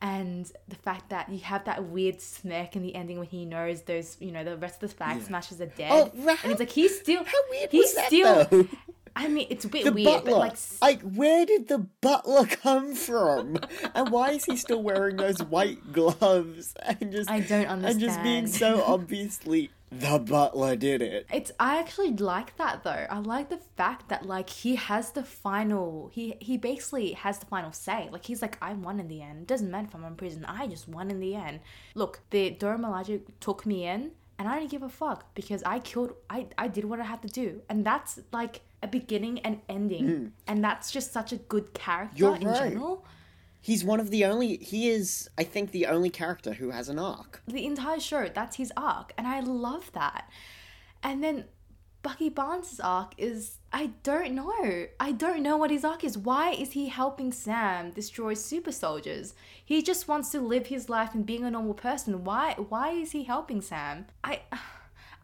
And 0.00 0.50
the 0.68 0.76
fact 0.76 1.10
that 1.10 1.28
you 1.28 1.40
have 1.40 1.64
that 1.64 1.84
weird 1.84 2.20
smirk 2.20 2.76
in 2.76 2.82
the 2.82 2.94
ending 2.94 3.18
when 3.18 3.26
he 3.26 3.44
knows 3.44 3.82
those, 3.82 4.16
you 4.20 4.30
know, 4.30 4.44
the 4.44 4.56
rest 4.56 4.82
of 4.82 4.90
the 4.90 4.96
flag 4.96 5.22
smashers 5.22 5.60
are 5.60 5.66
dead. 5.66 5.90
Oh, 5.90 6.12
right. 6.24 6.38
And 6.44 6.52
it's 6.52 6.60
like 6.60 6.70
he's 6.70 6.98
still 7.00 7.24
How 7.24 7.32
weird 7.50 7.70
he's 7.72 7.82
was 7.82 7.94
that, 7.96 8.06
still 8.06 8.44
though? 8.44 8.68
I 9.16 9.26
mean, 9.26 9.48
it's 9.50 9.64
a 9.64 9.68
bit 9.68 9.82
The 9.84 9.90
weird, 9.92 10.24
butler. 10.24 10.30
but 10.30 10.38
like 10.38 10.56
Like, 10.80 11.00
where 11.16 11.44
did 11.44 11.66
the 11.66 11.78
butler 12.00 12.46
come 12.46 12.94
from? 12.94 13.58
and 13.92 14.10
why 14.10 14.30
is 14.30 14.44
he 14.44 14.56
still 14.56 14.80
wearing 14.80 15.16
those 15.16 15.42
white 15.42 15.92
gloves? 15.92 16.74
And 16.84 17.10
just 17.10 17.28
I 17.28 17.40
don't 17.40 17.66
understand 17.66 17.84
And 17.90 17.98
just 18.00 18.22
being 18.22 18.46
so 18.46 18.82
obviously 18.86 19.70
the 19.90 20.18
butler 20.18 20.76
did 20.76 21.02
it. 21.02 21.26
It's 21.32 21.52
I 21.58 21.78
actually 21.78 22.12
like 22.12 22.56
that 22.56 22.84
though. 22.84 23.06
I 23.10 23.18
like 23.18 23.48
the 23.48 23.60
fact 23.76 24.08
that 24.08 24.26
like 24.26 24.50
he 24.50 24.76
has 24.76 25.12
the 25.12 25.22
final 25.22 26.10
he 26.12 26.36
he 26.40 26.56
basically 26.56 27.12
has 27.12 27.38
the 27.38 27.46
final 27.46 27.72
say. 27.72 28.08
Like 28.10 28.24
he's 28.24 28.42
like 28.42 28.58
I 28.60 28.74
won 28.74 29.00
in 29.00 29.08
the 29.08 29.22
end. 29.22 29.42
It 29.42 29.46
doesn't 29.48 29.70
matter 29.70 29.86
if 29.88 29.94
I'm 29.94 30.04
in 30.04 30.16
prison. 30.16 30.44
I 30.44 30.66
just 30.66 30.88
won 30.88 31.10
in 31.10 31.20
the 31.20 31.34
end. 31.34 31.60
Look, 31.94 32.20
the 32.30 32.50
Dora 32.50 32.78
Milaje 32.78 33.22
took 33.40 33.64
me 33.64 33.86
in 33.86 34.12
and 34.38 34.48
I 34.48 34.58
didn't 34.58 34.70
give 34.70 34.82
a 34.82 34.88
fuck 34.88 35.34
because 35.34 35.62
I 35.64 35.78
killed 35.80 36.12
I 36.28 36.46
I 36.56 36.68
did 36.68 36.84
what 36.84 37.00
I 37.00 37.04
had 37.04 37.22
to 37.22 37.28
do. 37.28 37.62
And 37.68 37.84
that's 37.84 38.20
like 38.32 38.60
a 38.82 38.86
beginning 38.86 39.40
and 39.40 39.60
ending. 39.68 40.04
Mm. 40.06 40.30
And 40.46 40.62
that's 40.62 40.90
just 40.90 41.12
such 41.12 41.32
a 41.32 41.36
good 41.36 41.74
character. 41.74 42.16
You're 42.16 42.36
in 42.36 42.46
right. 42.46 42.70
general. 42.70 43.04
He's 43.60 43.84
one 43.84 44.00
of 44.00 44.10
the 44.10 44.24
only. 44.24 44.56
He 44.58 44.88
is, 44.88 45.28
I 45.36 45.44
think, 45.44 45.72
the 45.72 45.86
only 45.86 46.10
character 46.10 46.54
who 46.54 46.70
has 46.70 46.88
an 46.88 46.98
arc. 46.98 47.42
the 47.46 47.66
entire 47.66 48.00
show 48.00 48.28
that's 48.32 48.56
his 48.56 48.72
arc 48.76 49.12
and 49.16 49.26
i 49.26 49.40
love 49.40 49.90
that 49.92 50.30
and 51.02 51.22
then 51.22 51.44
Bucky 52.02 52.28
Barnes' 52.28 52.80
arc 52.80 53.12
is 53.18 53.58
I 53.72 53.90
don't 54.02 54.32
know. 54.32 54.86
I 55.00 55.12
don't 55.12 55.42
know 55.42 55.56
what 55.56 55.70
his 55.70 55.84
arc 55.84 56.04
is. 56.04 56.16
Why 56.16 56.52
is 56.52 56.72
he 56.72 56.88
helping 56.88 57.32
Sam 57.32 57.90
destroy 57.90 58.34
super 58.34 58.72
soldiers? 58.72 59.34
He 59.64 59.82
just 59.82 60.08
wants 60.08 60.30
to 60.30 60.40
live 60.40 60.68
his 60.68 60.88
life 60.88 61.14
and 61.14 61.26
being 61.26 61.44
a 61.44 61.50
normal 61.50 61.74
person. 61.74 62.24
Why 62.24 62.54
why 62.56 62.92
is 62.92 63.12
he 63.12 63.24
helping 63.24 63.60
Sam? 63.60 64.06
I 64.22 64.42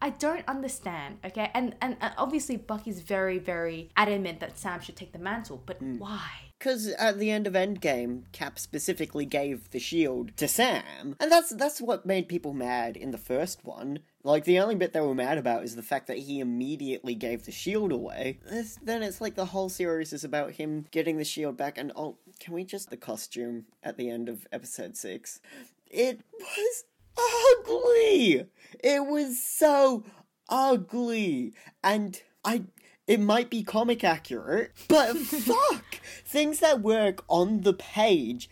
I 0.01 0.09
don't 0.11 0.45
understand, 0.47 1.19
okay? 1.23 1.49
And, 1.53 1.75
and 1.81 1.95
and 2.01 2.13
obviously 2.17 2.57
Bucky's 2.57 2.99
very 2.99 3.39
very 3.39 3.89
adamant 3.95 4.41
that 4.41 4.59
Sam 4.59 4.81
should 4.81 4.97
take 4.97 5.13
the 5.13 5.19
mantle, 5.19 5.63
but 5.65 5.81
mm. 5.81 5.97
why? 5.97 6.29
Because 6.65 6.87
at 6.93 7.19
the 7.19 7.29
end 7.29 7.45
of 7.45 7.53
Endgame, 7.53 8.23
Cap 8.31 8.57
specifically 8.57 9.23
gave 9.23 9.69
the 9.69 9.77
shield 9.77 10.35
to 10.37 10.47
Sam, 10.47 11.15
and 11.19 11.31
that's 11.31 11.51
that's 11.51 11.79
what 11.79 12.07
made 12.07 12.27
people 12.27 12.55
mad 12.55 12.97
in 12.97 13.11
the 13.11 13.19
first 13.19 13.63
one. 13.63 13.99
Like 14.23 14.45
the 14.45 14.57
only 14.57 14.73
bit 14.73 14.91
they 14.91 14.99
were 14.99 15.13
mad 15.13 15.37
about 15.37 15.63
is 15.63 15.75
the 15.75 15.83
fact 15.83 16.07
that 16.07 16.17
he 16.17 16.39
immediately 16.39 17.13
gave 17.13 17.45
the 17.45 17.51
shield 17.51 17.91
away. 17.91 18.39
This, 18.49 18.79
then 18.81 19.03
it's 19.03 19.21
like 19.21 19.35
the 19.35 19.45
whole 19.45 19.69
series 19.69 20.11
is 20.11 20.23
about 20.23 20.53
him 20.53 20.87
getting 20.89 21.17
the 21.17 21.23
shield 21.23 21.55
back, 21.55 21.77
and 21.77 21.91
oh, 21.95 22.17
can 22.39 22.55
we 22.55 22.63
just 22.63 22.89
the 22.89 22.97
costume 22.97 23.65
at 23.83 23.97
the 23.97 24.09
end 24.09 24.27
of 24.27 24.47
episode 24.51 24.97
six? 24.97 25.41
It 25.85 26.21
was 26.33 26.83
ugly. 27.15 28.47
It 28.83 29.05
was 29.05 29.39
so 29.39 30.03
ugly, 30.49 31.53
and 31.83 32.19
I 32.43 32.63
it 33.07 33.19
might 33.19 33.49
be 33.49 33.63
comic 33.63 34.03
accurate, 34.03 34.71
but 34.87 35.15
fuck! 35.17 35.99
Things 36.25 36.59
that 36.59 36.81
work 36.81 37.23
on 37.27 37.61
the 37.61 37.73
page 37.73 38.49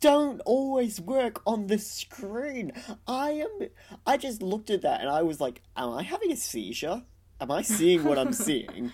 don't 0.00 0.40
always 0.40 1.00
work 1.00 1.40
on 1.46 1.68
the 1.68 1.78
screen. 1.78 2.72
I 3.06 3.30
am. 3.30 3.68
I 4.06 4.18
just 4.18 4.42
looked 4.42 4.68
at 4.68 4.82
that 4.82 5.00
and 5.00 5.08
I 5.08 5.22
was 5.22 5.40
like, 5.40 5.62
am 5.76 5.90
I 5.90 6.02
having 6.02 6.30
a 6.30 6.36
seizure? 6.36 7.02
Am 7.40 7.50
I 7.50 7.62
seeing 7.62 8.04
what 8.04 8.18
I'm 8.18 8.32
seeing? 8.48 8.92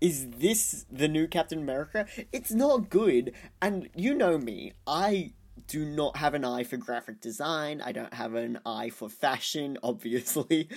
Is 0.00 0.28
this 0.30 0.86
the 0.90 1.08
new 1.08 1.26
Captain 1.26 1.58
America? 1.58 2.06
It's 2.32 2.52
not 2.52 2.90
good, 2.90 3.32
and 3.62 3.88
you 3.94 4.14
know 4.14 4.38
me. 4.38 4.72
I 4.86 5.32
do 5.68 5.84
not 5.84 6.16
have 6.18 6.34
an 6.34 6.44
eye 6.44 6.64
for 6.64 6.76
graphic 6.76 7.20
design. 7.20 7.80
I 7.84 7.92
don't 7.92 8.14
have 8.14 8.34
an 8.34 8.60
eye 8.64 8.90
for 8.90 9.08
fashion, 9.08 9.78
obviously. 9.82 10.68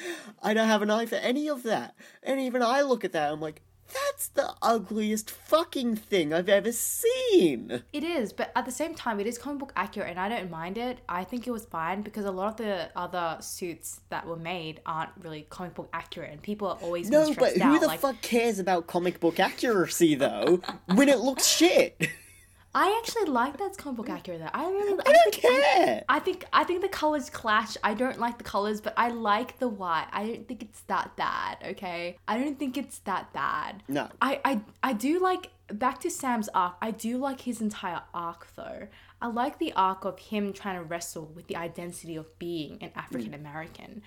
I 0.42 0.54
don't 0.54 0.68
have 0.68 0.82
an 0.82 0.90
eye 0.90 1.06
for 1.06 1.16
any 1.16 1.50
of 1.50 1.64
that. 1.64 1.96
And 2.24 2.40
even 2.40 2.62
I 2.64 2.82
look 2.82 3.04
at 3.04 3.12
that, 3.12 3.32
I'm 3.32 3.42
like, 3.42 3.62
that's 3.94 4.28
the 4.30 4.54
ugliest 4.62 5.30
fucking 5.30 5.96
thing 5.96 6.34
I've 6.34 6.50
ever 6.50 6.72
seen. 6.72 7.84
It 7.94 8.04
is, 8.04 8.34
but 8.34 8.52
at 8.56 8.66
the 8.66 8.72
same 8.72 8.96
time, 8.96 9.20
it 9.20 9.28
is 9.28 9.38
comic 9.38 9.60
book 9.60 9.74
accurate, 9.76 10.10
and 10.10 10.20
I 10.20 10.30
don't 10.30 10.50
mind 10.50 10.78
it. 10.78 11.00
I 11.08 11.24
think 11.24 11.48
it 11.48 11.52
was 11.52 11.66
fine 11.66 12.02
because 12.02 12.26
a 12.26 12.32
lot 12.32 12.52
of 12.52 12.58
the 12.58 12.90
other 12.96 13.38
suits 13.42 14.02
that 14.10 14.26
were 14.26 14.36
made 14.36 14.82
aren't 14.86 15.12
really 15.22 15.48
comic 15.50 15.76
book 15.76 15.90
accurate, 15.94 16.32
and 16.32 16.42
people 16.42 16.68
are 16.68 16.78
always 16.82 17.10
No, 17.10 17.34
but 17.34 17.54
who 17.54 17.64
out, 17.64 17.82
the 17.82 17.88
like, 17.88 18.00
fuck 18.00 18.22
cares 18.22 18.60
about 18.60 18.88
comic 18.88 19.20
book 19.20 19.40
accuracy 19.40 20.16
though 20.16 20.62
when 20.94 21.10
it 21.10 21.20
looks 21.20 21.48
shit? 21.48 22.08
I 22.76 23.02
actually 23.02 23.32
like 23.32 23.58
that 23.58 23.68
it's 23.68 23.78
comic 23.78 23.98
book 23.98 24.10
accurate. 24.10 24.42
Though. 24.42 24.50
I 24.54 24.70
really, 24.70 25.02
I 25.06 25.12
don't 25.12 25.36
think, 25.36 25.76
care. 25.76 26.04
I 26.08 26.20
think 26.20 26.46
I 26.54 26.64
think 26.64 26.82
the 26.82 26.90
colors 26.90 27.30
clash. 27.30 27.76
I 27.84 27.96
don't 27.96 28.20
like 28.20 28.38
the 28.38 28.44
colors, 28.44 28.80
but 28.80 28.94
I 28.96 29.10
like 29.10 29.58
the 29.58 29.68
white. 29.68 30.08
I 30.12 30.28
don't 30.28 30.48
think 30.48 30.62
it's 30.62 30.82
that 30.82 31.16
bad. 31.16 31.58
Okay, 31.66 32.18
I 32.28 32.38
don't 32.38 32.60
think 32.60 32.78
it's 32.78 33.00
that 33.00 33.34
bad. 33.34 33.82
No. 33.88 34.08
I 34.22 34.40
I 34.46 34.62
I 34.84 34.94
do 34.94 35.20
like 35.20 35.50
back 35.72 36.00
to 36.02 36.12
Sam's 36.12 36.48
arc. 36.50 36.76
I 36.82 36.92
do 36.92 37.18
like 37.18 37.42
his 37.42 37.60
entire 37.60 38.02
arc 38.14 38.48
though. 38.56 38.88
I 39.22 39.28
like 39.28 39.58
the 39.58 39.74
arc 39.74 40.06
of 40.06 40.20
him 40.20 40.54
trying 40.54 40.78
to 40.78 40.84
wrestle 40.84 41.26
with 41.36 41.48
the 41.48 41.56
identity 41.56 42.16
of 42.16 42.38
being 42.38 42.78
an 42.82 42.92
African 42.96 43.34
American. 43.34 44.04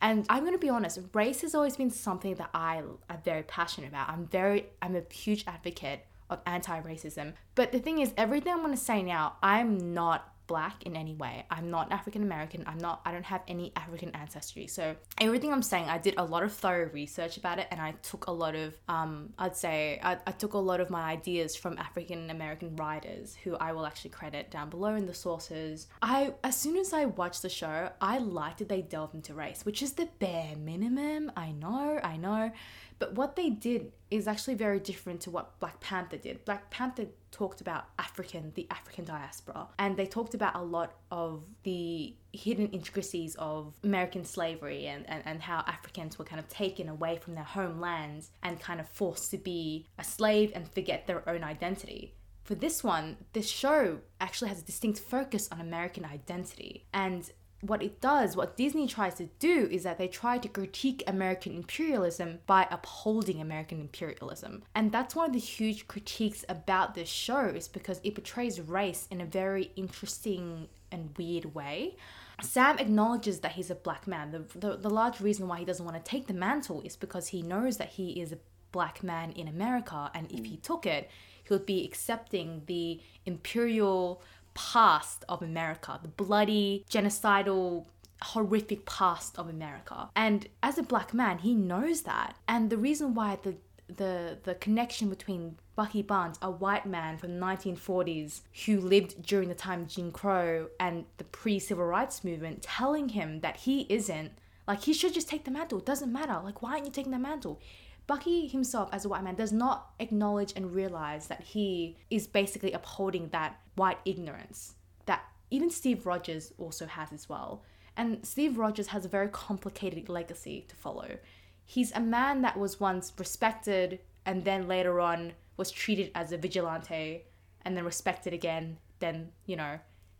And 0.00 0.24
I'm 0.28 0.44
gonna 0.44 0.58
be 0.58 0.68
honest, 0.68 1.00
race 1.14 1.40
has 1.40 1.54
always 1.54 1.76
been 1.76 1.90
something 1.90 2.34
that 2.36 2.50
I 2.54 2.76
am 2.76 2.98
very 3.24 3.42
passionate 3.42 3.88
about. 3.88 4.08
I'm 4.08 4.26
very 4.26 4.66
I'm 4.80 4.94
a 4.94 5.02
huge 5.12 5.44
advocate 5.48 6.06
of 6.30 6.40
anti-racism. 6.46 7.34
But 7.54 7.72
the 7.72 7.78
thing 7.78 8.00
is, 8.00 8.12
everything 8.16 8.52
I'm 8.52 8.62
gonna 8.62 8.76
say 8.76 9.02
now, 9.02 9.36
I'm 9.42 9.94
not 9.94 10.34
black 10.46 10.82
in 10.84 10.96
any 10.96 11.14
way. 11.14 11.46
I'm 11.50 11.70
not 11.70 11.90
African 11.92 12.22
American. 12.22 12.64
I'm 12.66 12.78
not 12.78 13.00
I 13.04 13.12
don't 13.12 13.24
have 13.24 13.42
any 13.48 13.72
African 13.76 14.10
ancestry. 14.10 14.66
So 14.66 14.94
everything 15.20 15.52
I'm 15.52 15.62
saying, 15.62 15.88
I 15.88 15.98
did 15.98 16.14
a 16.18 16.24
lot 16.24 16.42
of 16.42 16.52
thorough 16.52 16.90
research 16.92 17.36
about 17.36 17.58
it 17.58 17.68
and 17.70 17.80
I 17.80 17.92
took 18.02 18.26
a 18.26 18.30
lot 18.30 18.54
of 18.54 18.74
um 18.88 19.32
I'd 19.38 19.56
say 19.56 20.00
I, 20.02 20.18
I 20.26 20.32
took 20.32 20.54
a 20.54 20.58
lot 20.58 20.80
of 20.80 20.90
my 20.90 21.02
ideas 21.02 21.56
from 21.56 21.78
African 21.78 22.30
American 22.30 22.76
writers 22.76 23.36
who 23.42 23.56
I 23.56 23.72
will 23.72 23.86
actually 23.86 24.10
credit 24.10 24.50
down 24.50 24.70
below 24.70 24.94
in 24.94 25.06
the 25.06 25.14
sources. 25.14 25.86
I 26.02 26.34
as 26.42 26.56
soon 26.56 26.76
as 26.76 26.92
I 26.92 27.06
watched 27.06 27.42
the 27.42 27.48
show, 27.48 27.90
I 28.00 28.18
liked 28.18 28.58
that 28.58 28.68
they 28.68 28.82
delved 28.82 29.14
into 29.14 29.34
race, 29.34 29.64
which 29.64 29.82
is 29.82 29.92
the 29.92 30.08
bare 30.18 30.56
minimum. 30.56 31.32
I 31.36 31.52
know, 31.52 32.00
I 32.02 32.16
know. 32.16 32.52
But 32.98 33.14
what 33.14 33.36
they 33.36 33.50
did 33.50 33.92
is 34.10 34.28
actually 34.28 34.54
very 34.54 34.78
different 34.78 35.20
to 35.22 35.30
what 35.30 35.58
Black 35.60 35.80
Panther 35.80 36.16
did. 36.16 36.44
Black 36.44 36.70
Panther 36.70 37.06
talked 37.30 37.60
about 37.60 37.86
African, 37.98 38.52
the 38.54 38.66
African 38.70 39.04
diaspora, 39.04 39.68
and 39.78 39.96
they 39.96 40.06
talked 40.06 40.34
about 40.34 40.54
a 40.54 40.62
lot 40.62 40.94
of 41.10 41.44
the 41.64 42.14
hidden 42.32 42.68
intricacies 42.68 43.34
of 43.36 43.74
American 43.82 44.24
slavery 44.24 44.86
and, 44.86 45.08
and, 45.08 45.22
and 45.26 45.42
how 45.42 45.64
Africans 45.66 46.18
were 46.18 46.24
kind 46.24 46.38
of 46.38 46.48
taken 46.48 46.88
away 46.88 47.16
from 47.16 47.34
their 47.34 47.44
homelands 47.44 48.30
and 48.42 48.60
kind 48.60 48.80
of 48.80 48.88
forced 48.88 49.30
to 49.32 49.38
be 49.38 49.86
a 49.98 50.04
slave 50.04 50.52
and 50.54 50.72
forget 50.72 51.06
their 51.06 51.28
own 51.28 51.42
identity. 51.42 52.14
For 52.44 52.54
this 52.54 52.84
one, 52.84 53.16
this 53.32 53.48
show 53.48 54.00
actually 54.20 54.50
has 54.50 54.60
a 54.60 54.64
distinct 54.64 55.00
focus 55.00 55.48
on 55.50 55.60
American 55.60 56.04
identity. 56.04 56.84
And 56.92 57.30
what 57.66 57.82
it 57.82 58.00
does, 58.00 58.36
what 58.36 58.56
Disney 58.56 58.86
tries 58.86 59.14
to 59.14 59.28
do, 59.38 59.68
is 59.70 59.82
that 59.84 59.98
they 59.98 60.08
try 60.08 60.38
to 60.38 60.48
critique 60.48 61.02
American 61.06 61.54
imperialism 61.54 62.40
by 62.46 62.66
upholding 62.70 63.40
American 63.40 63.80
imperialism. 63.80 64.62
And 64.74 64.92
that's 64.92 65.14
one 65.14 65.26
of 65.26 65.32
the 65.32 65.38
huge 65.38 65.88
critiques 65.88 66.44
about 66.48 66.94
this 66.94 67.08
show, 67.08 67.46
is 67.46 67.68
because 67.68 68.00
it 68.04 68.14
portrays 68.14 68.60
race 68.60 69.08
in 69.10 69.20
a 69.20 69.26
very 69.26 69.70
interesting 69.76 70.68
and 70.92 71.16
weird 71.16 71.54
way. 71.54 71.96
Sam 72.42 72.78
acknowledges 72.78 73.40
that 73.40 73.52
he's 73.52 73.70
a 73.70 73.74
black 73.74 74.06
man. 74.06 74.30
The, 74.30 74.58
the, 74.58 74.76
the 74.76 74.90
large 74.90 75.20
reason 75.20 75.48
why 75.48 75.58
he 75.60 75.64
doesn't 75.64 75.84
want 75.84 75.96
to 75.96 76.10
take 76.10 76.26
the 76.26 76.34
mantle 76.34 76.82
is 76.82 76.96
because 76.96 77.28
he 77.28 77.42
knows 77.42 77.76
that 77.78 77.90
he 77.90 78.20
is 78.20 78.32
a 78.32 78.38
black 78.72 79.02
man 79.02 79.30
in 79.32 79.46
America, 79.46 80.10
and 80.14 80.30
if 80.32 80.44
he 80.44 80.56
took 80.56 80.84
it, 80.84 81.08
he 81.44 81.54
would 81.54 81.64
be 81.64 81.84
accepting 81.84 82.62
the 82.66 83.00
imperial 83.24 84.20
past 84.54 85.24
of 85.28 85.42
America, 85.42 85.98
the 86.00 86.08
bloody, 86.08 86.84
genocidal, 86.88 87.86
horrific 88.22 88.86
past 88.86 89.38
of 89.38 89.48
America. 89.48 90.08
And 90.16 90.48
as 90.62 90.78
a 90.78 90.82
black 90.82 91.12
man, 91.12 91.38
he 91.38 91.54
knows 91.54 92.02
that. 92.02 92.36
And 92.48 92.70
the 92.70 92.78
reason 92.78 93.14
why 93.14 93.38
the 93.42 93.56
the 93.86 94.38
the 94.44 94.54
connection 94.54 95.10
between 95.10 95.56
Bucky 95.76 96.02
Barnes, 96.02 96.38
a 96.40 96.50
white 96.50 96.86
man 96.86 97.18
from 97.18 97.34
the 97.34 97.44
1940s 97.44 98.40
who 98.64 98.80
lived 98.80 99.22
during 99.22 99.48
the 99.48 99.54
time 99.54 99.86
Jim 99.86 100.10
Crow 100.10 100.68
and 100.80 101.04
the 101.18 101.24
pre-civil 101.24 101.84
rights 101.84 102.24
movement, 102.24 102.62
telling 102.62 103.10
him 103.10 103.40
that 103.40 103.58
he 103.58 103.86
isn't 103.90 104.32
like 104.66 104.82
he 104.84 104.94
should 104.94 105.12
just 105.12 105.28
take 105.28 105.44
the 105.44 105.50
mantle. 105.50 105.78
It 105.78 105.86
doesn't 105.86 106.12
matter. 106.12 106.40
Like 106.42 106.62
why 106.62 106.72
aren't 106.72 106.86
you 106.86 106.92
taking 106.92 107.12
the 107.12 107.18
mantle? 107.18 107.60
Bucky 108.06 108.46
himself, 108.46 108.90
as 108.92 109.04
a 109.04 109.08
white 109.08 109.24
man, 109.24 109.34
does 109.34 109.52
not 109.52 109.92
acknowledge 109.98 110.52
and 110.56 110.74
realize 110.74 111.28
that 111.28 111.40
he 111.40 111.96
is 112.10 112.26
basically 112.26 112.72
upholding 112.72 113.28
that 113.28 113.60
white 113.76 113.98
ignorance 114.04 114.74
that 115.06 115.24
even 115.50 115.70
Steve 115.70 116.06
Rogers 116.06 116.52
also 116.58 116.86
has 116.86 117.12
as 117.12 117.28
well. 117.28 117.62
And 117.96 118.24
Steve 118.26 118.58
Rogers 118.58 118.88
has 118.88 119.04
a 119.04 119.08
very 119.08 119.28
complicated 119.28 120.08
legacy 120.08 120.66
to 120.68 120.76
follow. 120.76 121.18
He's 121.64 121.92
a 121.92 122.00
man 122.00 122.42
that 122.42 122.58
was 122.58 122.80
once 122.80 123.12
respected 123.18 124.00
and 124.26 124.44
then 124.44 124.68
later 124.68 125.00
on 125.00 125.32
was 125.56 125.70
treated 125.70 126.10
as 126.14 126.32
a 126.32 126.36
vigilante 126.36 127.24
and 127.62 127.76
then 127.76 127.84
respected 127.84 128.32
again. 128.34 128.78
Then, 128.98 129.30
you 129.46 129.56
know, 129.56 129.78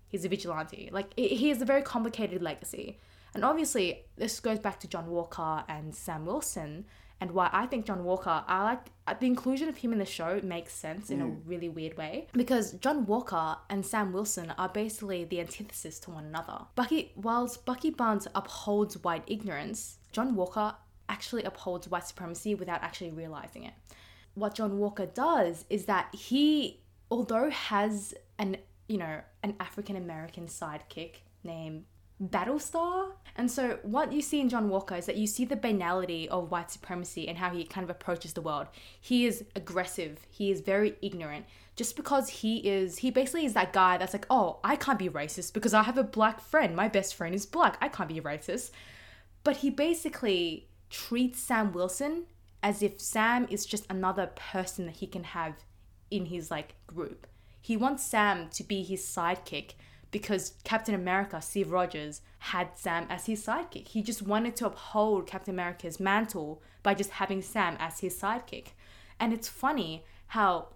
he's 0.08 0.24
a 0.24 0.28
vigilante. 0.28 0.88
Like, 0.92 1.12
he 1.16 1.48
has 1.48 1.60
a 1.60 1.66
very 1.66 1.82
complicated 1.82 2.40
legacy. 2.42 2.98
And 3.34 3.44
obviously, 3.44 4.04
this 4.16 4.38
goes 4.40 4.60
back 4.60 4.78
to 4.80 4.88
John 4.88 5.10
Walker 5.10 5.64
and 5.68 5.94
Sam 5.94 6.24
Wilson 6.24 6.86
and 7.20 7.30
why 7.30 7.48
I 7.52 7.66
think 7.66 7.86
John 7.86 8.04
Walker, 8.04 8.44
I 8.46 8.64
like 8.64 9.20
the 9.20 9.26
inclusion 9.26 9.68
of 9.68 9.76
him 9.76 9.92
in 9.92 9.98
the 9.98 10.04
show 10.04 10.40
makes 10.42 10.72
sense 10.72 11.10
in 11.10 11.20
mm. 11.20 11.24
a 11.24 11.26
really 11.46 11.68
weird 11.68 11.96
way 11.96 12.28
because 12.32 12.72
John 12.72 13.06
Walker 13.06 13.56
and 13.70 13.84
Sam 13.84 14.12
Wilson 14.12 14.52
are 14.58 14.68
basically 14.68 15.24
the 15.24 15.40
antithesis 15.40 15.98
to 16.00 16.10
one 16.10 16.24
another. 16.24 16.66
Bucky, 16.74 17.12
whilst 17.16 17.64
Bucky 17.64 17.90
Barnes 17.90 18.26
upholds 18.34 19.02
white 19.02 19.24
ignorance, 19.26 19.98
John 20.12 20.34
Walker 20.34 20.74
actually 21.08 21.44
upholds 21.44 21.88
white 21.88 22.06
supremacy 22.06 22.54
without 22.54 22.82
actually 22.82 23.10
realizing 23.10 23.64
it. 23.64 23.74
What 24.34 24.54
John 24.54 24.78
Walker 24.78 25.06
does 25.06 25.64
is 25.70 25.84
that 25.84 26.14
he, 26.14 26.80
although 27.10 27.50
has 27.50 28.14
an 28.38 28.56
you 28.88 28.98
know 28.98 29.20
an 29.42 29.54
African 29.60 29.96
American 29.96 30.46
sidekick 30.46 31.16
named 31.42 31.84
Battlestar. 32.22 33.12
And 33.36 33.50
so, 33.50 33.78
what 33.82 34.12
you 34.12 34.22
see 34.22 34.40
in 34.40 34.48
John 34.48 34.68
Walker 34.68 34.94
is 34.94 35.06
that 35.06 35.16
you 35.16 35.26
see 35.26 35.44
the 35.44 35.56
banality 35.56 36.28
of 36.28 36.50
white 36.50 36.70
supremacy 36.70 37.28
and 37.28 37.38
how 37.38 37.50
he 37.50 37.64
kind 37.64 37.84
of 37.84 37.90
approaches 37.90 38.32
the 38.32 38.40
world. 38.40 38.68
He 39.00 39.26
is 39.26 39.44
aggressive, 39.56 40.26
he 40.30 40.50
is 40.50 40.60
very 40.60 40.96
ignorant. 41.02 41.46
Just 41.76 41.96
because 41.96 42.28
he 42.28 42.58
is, 42.58 42.98
he 42.98 43.10
basically 43.10 43.44
is 43.44 43.54
that 43.54 43.72
guy 43.72 43.98
that's 43.98 44.12
like, 44.12 44.26
oh, 44.30 44.60
I 44.62 44.76
can't 44.76 44.98
be 44.98 45.08
racist 45.08 45.52
because 45.52 45.74
I 45.74 45.82
have 45.82 45.98
a 45.98 46.04
black 46.04 46.40
friend. 46.40 46.76
My 46.76 46.86
best 46.86 47.16
friend 47.16 47.34
is 47.34 47.46
black. 47.46 47.76
I 47.80 47.88
can't 47.88 48.08
be 48.08 48.20
racist. 48.20 48.70
But 49.42 49.56
he 49.56 49.70
basically 49.70 50.68
treats 50.88 51.40
Sam 51.40 51.72
Wilson 51.72 52.26
as 52.62 52.80
if 52.80 53.00
Sam 53.00 53.48
is 53.50 53.66
just 53.66 53.86
another 53.90 54.30
person 54.36 54.86
that 54.86 54.96
he 54.96 55.08
can 55.08 55.24
have 55.24 55.54
in 56.12 56.26
his 56.26 56.48
like 56.48 56.76
group. 56.86 57.26
He 57.60 57.76
wants 57.76 58.04
Sam 58.04 58.48
to 58.50 58.62
be 58.62 58.84
his 58.84 59.02
sidekick 59.02 59.72
because 60.14 60.54
Captain 60.62 60.94
America, 60.94 61.42
Steve 61.42 61.72
Rogers, 61.72 62.20
had 62.38 62.68
Sam 62.76 63.08
as 63.10 63.26
his 63.26 63.44
sidekick. 63.44 63.88
He 63.88 64.00
just 64.00 64.22
wanted 64.22 64.54
to 64.54 64.66
uphold 64.66 65.26
Captain 65.26 65.52
America's 65.52 65.98
mantle 65.98 66.62
by 66.84 66.94
just 66.94 67.10
having 67.10 67.42
Sam 67.42 67.76
as 67.80 67.98
his 67.98 68.16
sidekick. 68.16 68.68
And 69.18 69.32
it's 69.32 69.48
funny 69.48 70.04
how 70.28 70.68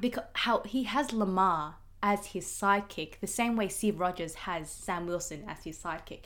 because 0.00 0.24
how 0.32 0.62
he 0.62 0.82
has 0.82 1.12
Lemar 1.12 1.74
as 2.02 2.26
his 2.26 2.46
sidekick, 2.46 3.20
the 3.20 3.28
same 3.28 3.54
way 3.54 3.68
Steve 3.68 4.00
Rogers 4.00 4.34
has 4.34 4.72
Sam 4.72 5.06
Wilson 5.06 5.44
as 5.46 5.62
his 5.62 5.78
sidekick. 5.78 6.24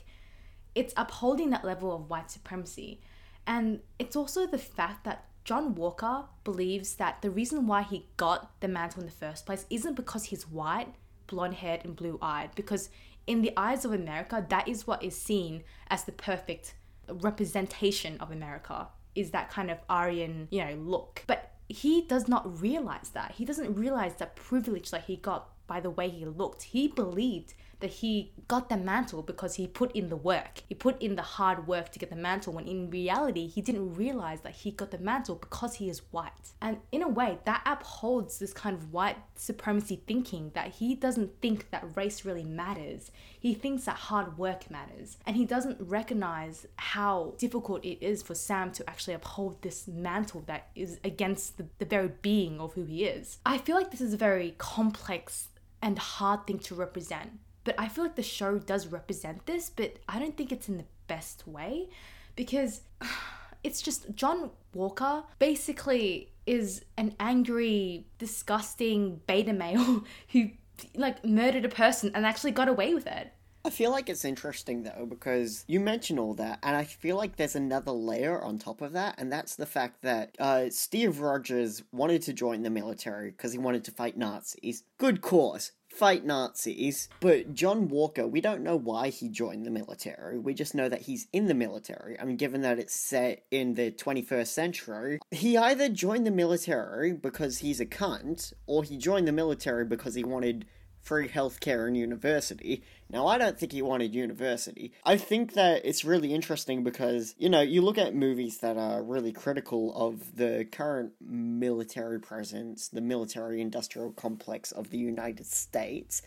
It's 0.73 0.95
upholding 0.97 1.51
that 1.51 1.63
level 1.63 1.95
of 1.95 2.09
white 2.09 2.31
supremacy. 2.31 2.99
And 3.45 3.81
it's 3.99 4.15
also 4.15 4.47
the 4.47 4.57
fact 4.57 5.03
that 5.03 5.25
John 5.43 5.75
Walker 5.75 6.23
believes 6.43 6.95
that 6.95 7.21
the 7.21 7.29
reason 7.29 7.67
why 7.67 7.83
he 7.83 8.07
got 8.17 8.59
the 8.59 8.67
mantle 8.67 9.01
in 9.01 9.05
the 9.05 9.11
first 9.11 9.45
place 9.45 9.67
isn't 9.69 9.95
because 9.95 10.23
he's 10.25 10.47
white, 10.47 10.95
blonde 11.29 11.55
haired, 11.55 11.85
and 11.85 11.95
blue 11.95 12.19
eyed, 12.21 12.49
because 12.55 12.89
in 13.27 13.41
the 13.41 13.53
eyes 13.55 13.85
of 13.85 13.93
America, 13.93 14.45
that 14.49 14.67
is 14.67 14.87
what 14.87 15.03
is 15.03 15.15
seen 15.15 15.63
as 15.87 16.03
the 16.03 16.11
perfect 16.11 16.73
representation 17.07 18.17
of 18.19 18.31
America, 18.31 18.87
is 19.15 19.31
that 19.31 19.49
kind 19.49 19.71
of 19.71 19.77
Aryan, 19.89 20.47
you 20.51 20.63
know, 20.65 20.75
look. 20.75 21.23
But 21.27 21.51
he 21.67 22.01
does 22.01 22.27
not 22.27 22.61
realize 22.61 23.09
that. 23.13 23.33
He 23.33 23.45
doesn't 23.45 23.75
realize 23.75 24.15
that 24.15 24.35
privilege 24.35 24.91
that 24.91 25.05
he 25.05 25.15
got 25.15 25.49
by 25.67 25.79
the 25.79 25.91
way 25.91 26.09
he 26.09 26.25
looked. 26.25 26.63
He 26.63 26.87
believed 26.87 27.53
that 27.79 27.89
he 27.89 28.31
got 28.47 28.69
the 28.69 28.77
mantle 28.77 29.21
because 29.21 29.55
he 29.55 29.67
put 29.67 29.91
in 29.93 30.09
the 30.09 30.15
work. 30.15 30.63
He 30.67 30.75
put 30.75 31.01
in 31.01 31.15
the 31.15 31.21
hard 31.21 31.67
work 31.67 31.91
to 31.91 31.99
get 31.99 32.09
the 32.09 32.15
mantle 32.15 32.53
when 32.53 32.67
in 32.67 32.89
reality 32.89 33.47
he 33.47 33.61
didn't 33.61 33.95
realize 33.95 34.41
that 34.41 34.53
he 34.53 34.71
got 34.71 34.91
the 34.91 34.97
mantle 34.97 35.35
because 35.35 35.75
he 35.75 35.89
is 35.89 36.01
white. 36.11 36.51
And 36.61 36.77
in 36.91 37.01
a 37.01 37.07
way 37.07 37.39
that 37.45 37.61
upholds 37.65 38.39
this 38.39 38.53
kind 38.53 38.75
of 38.75 38.91
white 38.91 39.17
supremacy 39.35 40.01
thinking 40.07 40.51
that 40.55 40.73
he 40.73 40.95
doesn't 40.95 41.41
think 41.41 41.69
that 41.71 41.95
race 41.95 42.25
really 42.25 42.43
matters. 42.43 43.11
He 43.39 43.53
thinks 43.53 43.85
that 43.85 43.95
hard 43.95 44.37
work 44.37 44.69
matters. 44.69 45.17
And 45.25 45.35
he 45.35 45.45
doesn't 45.45 45.77
recognize 45.79 46.67
how 46.75 47.35
difficult 47.37 47.85
it 47.85 48.03
is 48.03 48.21
for 48.21 48.35
Sam 48.35 48.71
to 48.73 48.89
actually 48.89 49.13
uphold 49.13 49.61
this 49.61 49.87
mantle 49.87 50.43
that 50.47 50.67
is 50.75 50.99
against 51.03 51.57
the, 51.57 51.67
the 51.77 51.85
very 51.85 52.11
being 52.21 52.59
of 52.59 52.73
who 52.73 52.83
he 52.83 53.05
is. 53.05 53.37
I 53.45 53.57
feel 53.57 53.75
like 53.75 53.91
this 53.91 54.01
is 54.01 54.13
a 54.13 54.17
very 54.17 54.55
complex 54.57 55.47
and 55.81 55.97
hard 55.97 56.45
thing 56.45 56.59
to 56.59 56.75
represent 56.75 57.39
but 57.63 57.75
I 57.77 57.87
feel 57.87 58.03
like 58.03 58.15
the 58.15 58.23
show 58.23 58.59
does 58.59 58.87
represent 58.87 59.45
this, 59.45 59.69
but 59.69 59.97
I 60.07 60.19
don't 60.19 60.35
think 60.37 60.51
it's 60.51 60.69
in 60.69 60.77
the 60.77 60.85
best 61.07 61.47
way 61.47 61.89
because 62.35 62.81
it's 63.63 63.81
just 63.81 64.15
John 64.15 64.51
Walker 64.73 65.23
basically 65.39 66.31
is 66.45 66.83
an 66.97 67.15
angry, 67.19 68.07
disgusting 68.17 69.21
beta 69.27 69.53
male 69.53 70.03
who 70.31 70.49
like 70.95 71.23
murdered 71.25 71.65
a 71.65 71.69
person 71.69 72.11
and 72.15 72.25
actually 72.25 72.51
got 72.51 72.69
away 72.69 72.93
with 72.93 73.05
it. 73.05 73.33
I 73.65 73.69
feel 73.69 73.91
like 73.91 74.09
it's 74.09 74.23
interesting 74.23 74.83
though 74.83 75.05
because 75.07 75.65
you 75.67 75.81
mention 75.81 76.17
all 76.17 76.33
that, 76.35 76.59
and 76.63 76.77
I 76.77 76.85
feel 76.85 77.17
like 77.17 77.35
there's 77.35 77.57
another 77.57 77.91
layer 77.91 78.41
on 78.41 78.57
top 78.57 78.81
of 78.81 78.93
that, 78.93 79.15
and 79.17 79.31
that's 79.31 79.57
the 79.57 79.65
fact 79.65 80.01
that 80.01 80.35
uh, 80.39 80.69
Steve 80.69 81.19
Rogers 81.19 81.83
wanted 81.91 82.21
to 82.23 82.33
join 82.33 82.63
the 82.63 82.69
military 82.69 83.31
because 83.31 83.51
he 83.51 83.59
wanted 83.59 83.83
to 83.83 83.91
fight 83.91 84.17
Nazis. 84.17 84.83
Good 84.97 85.21
cause 85.21 85.73
fight 85.99 86.23
Nazis, 86.23 87.09
but 87.19 87.53
John 87.53 87.89
Walker, 87.89 88.25
we 88.25 88.39
don't 88.39 88.63
know 88.63 88.77
why 88.77 89.09
he 89.09 89.27
joined 89.27 89.65
the 89.65 89.69
military. 89.69 90.39
We 90.39 90.53
just 90.53 90.73
know 90.73 90.87
that 90.87 91.01
he's 91.01 91.27
in 91.33 91.47
the 91.47 91.53
military. 91.53 92.17
I 92.17 92.23
mean, 92.23 92.37
given 92.37 92.61
that 92.61 92.79
it's 92.79 92.95
set 92.95 93.43
in 93.51 93.73
the 93.73 93.91
21st 93.91 94.47
century, 94.47 95.19
he 95.29 95.57
either 95.57 95.89
joined 95.89 96.25
the 96.25 96.31
military 96.31 97.11
because 97.11 97.57
he's 97.57 97.81
a 97.81 97.85
cunt, 97.85 98.53
or 98.65 98.85
he 98.85 98.95
joined 98.95 99.27
the 99.27 99.33
military 99.33 99.83
because 99.83 100.15
he 100.15 100.23
wanted 100.23 100.65
free 101.01 101.27
healthcare 101.27 101.87
and 101.87 101.97
university. 101.97 102.83
Now, 103.09 103.27
I 103.27 103.37
don't 103.37 103.57
think 103.57 103.71
he 103.71 103.81
wanted 103.81 104.13
university. 104.13 104.93
I 105.03 105.17
think 105.17 105.53
that 105.53 105.81
it's 105.83 106.05
really 106.05 106.33
interesting 106.33 106.83
because, 106.83 107.33
you 107.37 107.49
know, 107.49 107.61
you 107.61 107.81
look 107.81 107.97
at 107.97 108.13
movies 108.13 108.59
that 108.59 108.77
are 108.77 109.01
really 109.01 109.31
critical 109.31 109.95
of 109.95 110.35
the 110.35 110.67
current 110.71 111.13
military 111.19 112.19
presence, 112.19 112.87
the 112.89 113.01
military 113.01 113.61
industrial 113.61 114.11
complex 114.11 114.71
of 114.71 114.91
the 114.91 114.99
United 114.99 115.45
States 115.45 116.21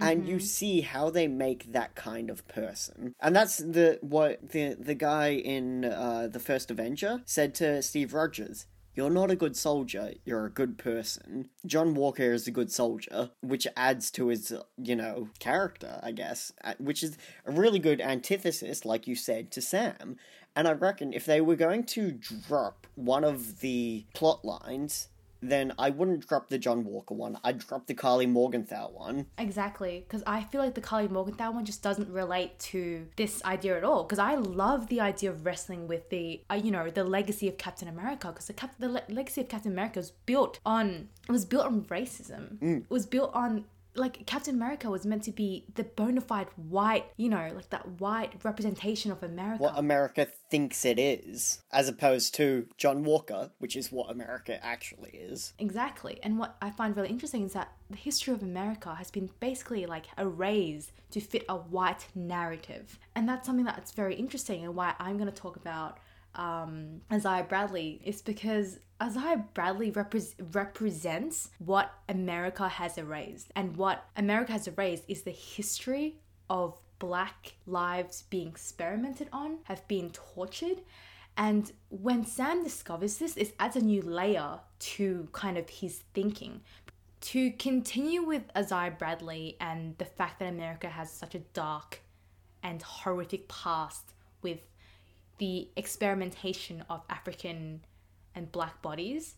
and 0.00 0.20
mm-hmm. 0.20 0.30
you 0.30 0.40
see 0.40 0.80
how 0.80 1.10
they 1.10 1.26
make 1.26 1.72
that 1.72 1.94
kind 1.94 2.30
of 2.30 2.46
person 2.48 3.14
and 3.20 3.34
that's 3.34 3.58
the 3.58 3.98
what 4.00 4.50
the 4.50 4.74
the 4.74 4.94
guy 4.94 5.30
in 5.30 5.84
uh, 5.84 6.28
the 6.30 6.40
first 6.40 6.70
avenger 6.70 7.20
said 7.24 7.54
to 7.54 7.82
steve 7.82 8.14
rogers 8.14 8.66
you're 8.98 9.10
not 9.10 9.30
a 9.30 9.36
good 9.36 9.56
soldier, 9.56 10.12
you're 10.24 10.46
a 10.46 10.50
good 10.50 10.76
person. 10.76 11.48
John 11.64 11.94
Walker 11.94 12.32
is 12.32 12.48
a 12.48 12.50
good 12.50 12.72
soldier, 12.72 13.30
which 13.42 13.64
adds 13.76 14.10
to 14.10 14.26
his, 14.26 14.52
you 14.76 14.96
know, 14.96 15.28
character, 15.38 16.00
I 16.02 16.10
guess, 16.10 16.50
uh, 16.64 16.74
which 16.80 17.04
is 17.04 17.16
a 17.46 17.52
really 17.52 17.78
good 17.78 18.00
antithesis, 18.00 18.84
like 18.84 19.06
you 19.06 19.14
said, 19.14 19.52
to 19.52 19.62
Sam. 19.62 20.16
And 20.56 20.66
I 20.66 20.72
reckon 20.72 21.12
if 21.12 21.26
they 21.26 21.40
were 21.40 21.54
going 21.54 21.84
to 21.84 22.10
drop 22.10 22.88
one 22.96 23.22
of 23.22 23.60
the 23.60 24.04
plot 24.14 24.44
lines 24.44 25.06
then 25.40 25.72
I 25.78 25.90
wouldn't 25.90 26.26
drop 26.26 26.48
the 26.48 26.58
John 26.58 26.84
Walker 26.84 27.14
one. 27.14 27.38
I'd 27.44 27.58
drop 27.58 27.86
the 27.86 27.94
Karli 27.94 28.26
Morgenthau 28.26 28.90
one. 28.90 29.26
Exactly, 29.36 30.04
because 30.06 30.22
I 30.26 30.42
feel 30.44 30.60
like 30.60 30.74
the 30.74 30.80
Karli 30.80 31.08
Morgenthau 31.08 31.52
one 31.52 31.64
just 31.64 31.82
doesn't 31.82 32.10
relate 32.10 32.58
to 32.60 33.06
this 33.16 33.44
idea 33.44 33.76
at 33.76 33.84
all. 33.84 34.04
Because 34.04 34.18
I 34.18 34.34
love 34.34 34.88
the 34.88 35.00
idea 35.00 35.30
of 35.30 35.46
wrestling 35.46 35.86
with 35.86 36.10
the, 36.10 36.42
uh, 36.50 36.54
you 36.54 36.70
know, 36.70 36.90
the 36.90 37.04
legacy 37.04 37.48
of 37.48 37.58
Captain 37.58 37.88
America. 37.88 38.28
Because 38.28 38.46
the, 38.46 38.52
Cap- 38.52 38.74
the 38.78 38.88
le- 38.88 39.02
legacy 39.08 39.40
of 39.42 39.48
Captain 39.48 39.72
America 39.72 40.00
was 40.00 40.10
built 40.10 40.60
on, 40.66 41.08
it 41.28 41.32
was 41.32 41.44
built 41.44 41.66
on 41.66 41.82
racism. 41.82 42.58
Mm. 42.58 42.82
It 42.82 42.90
was 42.90 43.06
built 43.06 43.30
on 43.34 43.64
like 43.94 44.26
Captain 44.26 44.54
America 44.54 44.90
was 44.90 45.04
meant 45.04 45.22
to 45.24 45.32
be 45.32 45.64
the 45.74 45.84
bona 45.84 46.20
fide 46.20 46.48
white, 46.56 47.06
you 47.16 47.28
know, 47.28 47.50
like 47.54 47.70
that 47.70 48.00
white 48.00 48.32
representation 48.44 49.10
of 49.10 49.22
America. 49.22 49.62
What 49.62 49.78
America 49.78 50.28
thinks 50.50 50.84
it 50.84 50.98
is, 50.98 51.62
as 51.72 51.88
opposed 51.88 52.34
to 52.36 52.66
John 52.76 53.04
Walker, 53.04 53.50
which 53.58 53.76
is 53.76 53.90
what 53.90 54.10
America 54.10 54.64
actually 54.64 55.10
is. 55.10 55.52
Exactly. 55.58 56.18
And 56.22 56.38
what 56.38 56.56
I 56.62 56.70
find 56.70 56.96
really 56.96 57.08
interesting 57.08 57.44
is 57.44 57.52
that 57.54 57.72
the 57.90 57.96
history 57.96 58.34
of 58.34 58.42
America 58.42 58.94
has 58.94 59.10
been 59.10 59.30
basically 59.40 59.86
like 59.86 60.06
erased 60.16 60.92
to 61.10 61.20
fit 61.20 61.44
a 61.48 61.56
white 61.56 62.06
narrative. 62.14 62.98
And 63.14 63.28
that's 63.28 63.46
something 63.46 63.64
that's 63.64 63.92
very 63.92 64.14
interesting 64.14 64.64
and 64.64 64.74
why 64.74 64.94
I'm 64.98 65.16
going 65.16 65.30
to 65.30 65.40
talk 65.40 65.56
about 65.56 65.98
um, 66.34 67.00
Isaiah 67.12 67.46
Bradley 67.48 68.00
is 68.04 68.22
because 68.22 68.78
Isaiah 69.02 69.44
Bradley 69.54 69.92
repre- 69.92 70.34
represents 70.52 71.50
what 71.58 71.92
America 72.08 72.68
has 72.68 72.98
erased. 72.98 73.50
And 73.54 73.76
what 73.76 74.04
America 74.16 74.52
has 74.52 74.66
erased 74.66 75.04
is 75.08 75.22
the 75.22 75.30
history 75.30 76.16
of 76.50 76.78
black 76.98 77.54
lives 77.66 78.24
being 78.30 78.48
experimented 78.48 79.28
on, 79.32 79.58
have 79.64 79.86
been 79.86 80.10
tortured. 80.10 80.82
And 81.36 81.70
when 81.90 82.24
Sam 82.24 82.64
discovers 82.64 83.18
this, 83.18 83.36
it 83.36 83.54
adds 83.60 83.76
a 83.76 83.80
new 83.80 84.02
layer 84.02 84.58
to 84.80 85.28
kind 85.32 85.56
of 85.56 85.68
his 85.68 86.02
thinking. 86.12 86.62
To 87.20 87.52
continue 87.52 88.22
with 88.22 88.42
Isaiah 88.56 88.94
Bradley 88.96 89.56
and 89.60 89.96
the 89.98 90.04
fact 90.04 90.40
that 90.40 90.48
America 90.48 90.88
has 90.88 91.12
such 91.12 91.34
a 91.34 91.40
dark 91.40 92.00
and 92.62 92.82
horrific 92.82 93.48
past 93.48 94.14
with 94.42 94.58
the 95.38 95.68
experimentation 95.76 96.84
of 96.90 97.02
African 97.08 97.84
and 98.34 98.50
black 98.52 98.82
bodies 98.82 99.36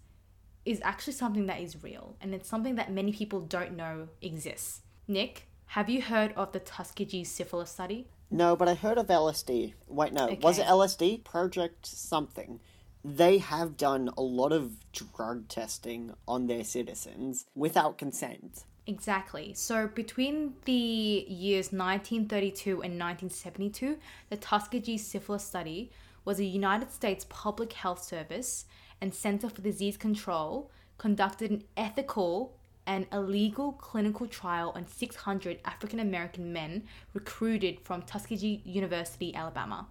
is 0.65 0.81
actually 0.85 1.15
something 1.15 1.47
that 1.47 1.61
is 1.61 1.83
real 1.83 2.17
and 2.21 2.35
it's 2.35 2.49
something 2.49 2.75
that 2.75 2.93
many 2.93 3.13
people 3.13 3.41
don't 3.41 3.77
know 3.77 4.09
exists. 4.21 4.81
Nick, 5.09 5.47
have 5.67 5.89
you 5.89 6.03
heard 6.03 6.33
of 6.35 6.53
the 6.53 6.61
Tuskegee 6.61 7.25
syphilis 7.25 7.71
study? 7.71 8.09
No, 8.31 8.55
but 8.57 8.69
I 8.69 8.75
heard 8.75 8.99
of 8.99 9.09
LSD. 9.09 9.75
Wait, 9.89 10.13
no, 10.13 10.25
okay. 10.25 10.39
was 10.43 10.59
it 10.59 10.67
LSD? 10.67 11.25
Project 11.25 11.87
something. 11.87 12.61
They 13.05 13.39
have 13.39 13.77
done 13.77 14.11
a 14.17 14.23
lot 14.23 14.53
of 14.53 14.77
drug 14.93 15.49
testing 15.49 16.13
on 16.29 16.47
their 16.47 16.65
citizens 16.65 17.47
without 17.55 17.99
consent. 17.99 18.65
Exactly. 18.91 19.55
So 19.55 19.87
between 19.87 20.55
the 20.65 20.73
years 20.73 21.67
1932 21.67 22.71
and 22.73 22.99
1972, 22.99 23.97
the 24.31 24.37
Tuskegee 24.37 24.99
syphilis 24.99 25.45
study 25.45 25.93
was 26.25 26.41
a 26.41 26.45
United 26.45 26.91
States 26.91 27.25
Public 27.29 27.73
Health 27.73 28.03
Service 28.03 28.65
and 29.01 29.15
Center 29.15 29.49
for 29.49 29.63
Disease 29.63 29.97
Control 29.97 30.73
conducted 30.99 31.53
an 31.53 31.63
ethical 31.77 32.59
and 32.85 33.07
illegal 33.13 33.71
clinical 33.75 34.27
trial 34.27 34.73
on 34.75 34.89
600 34.89 35.61
African 35.65 36.01
American 36.01 36.53
men 36.53 36.83
recruited 37.15 37.79
from 37.85 38.03
Tuskegee 38.03 38.61
University, 38.65 39.33
Alabama. 39.37 39.87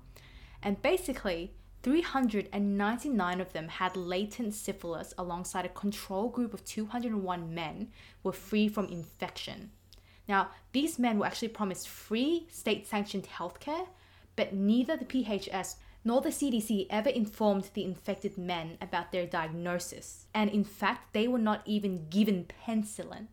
And 0.61 0.81
basically, 0.81 1.53
399 1.81 3.41
of 3.41 3.53
them 3.53 3.67
had 3.69 3.95
latent 3.95 4.53
syphilis 4.53 5.13
alongside 5.17 5.65
a 5.65 5.69
control 5.69 6.29
group 6.29 6.53
of 6.53 6.65
201 6.65 7.53
men 7.53 7.89
were 8.21 8.33
free 8.33 8.67
from 8.67 8.85
infection. 8.87 9.71
Now, 10.27 10.49
these 10.73 10.99
men 10.99 11.17
were 11.17 11.25
actually 11.25 11.47
promised 11.49 11.87
free 11.87 12.47
state 12.51 12.85
sanctioned 12.85 13.27
healthcare, 13.27 13.87
but 14.35 14.53
neither 14.53 14.97
the 14.97 15.05
PHS 15.05 15.75
nor 16.03 16.21
the 16.21 16.29
CDC 16.29 16.87
ever 16.89 17.09
informed 17.09 17.69
the 17.73 17.83
infected 17.83 18.37
men 18.37 18.77
about 18.81 19.11
their 19.11 19.25
diagnosis. 19.25 20.27
And 20.33 20.49
in 20.49 20.63
fact, 20.63 21.13
they 21.13 21.27
were 21.27 21.39
not 21.39 21.61
even 21.65 22.07
given 22.09 22.45
penicillin, 22.45 23.27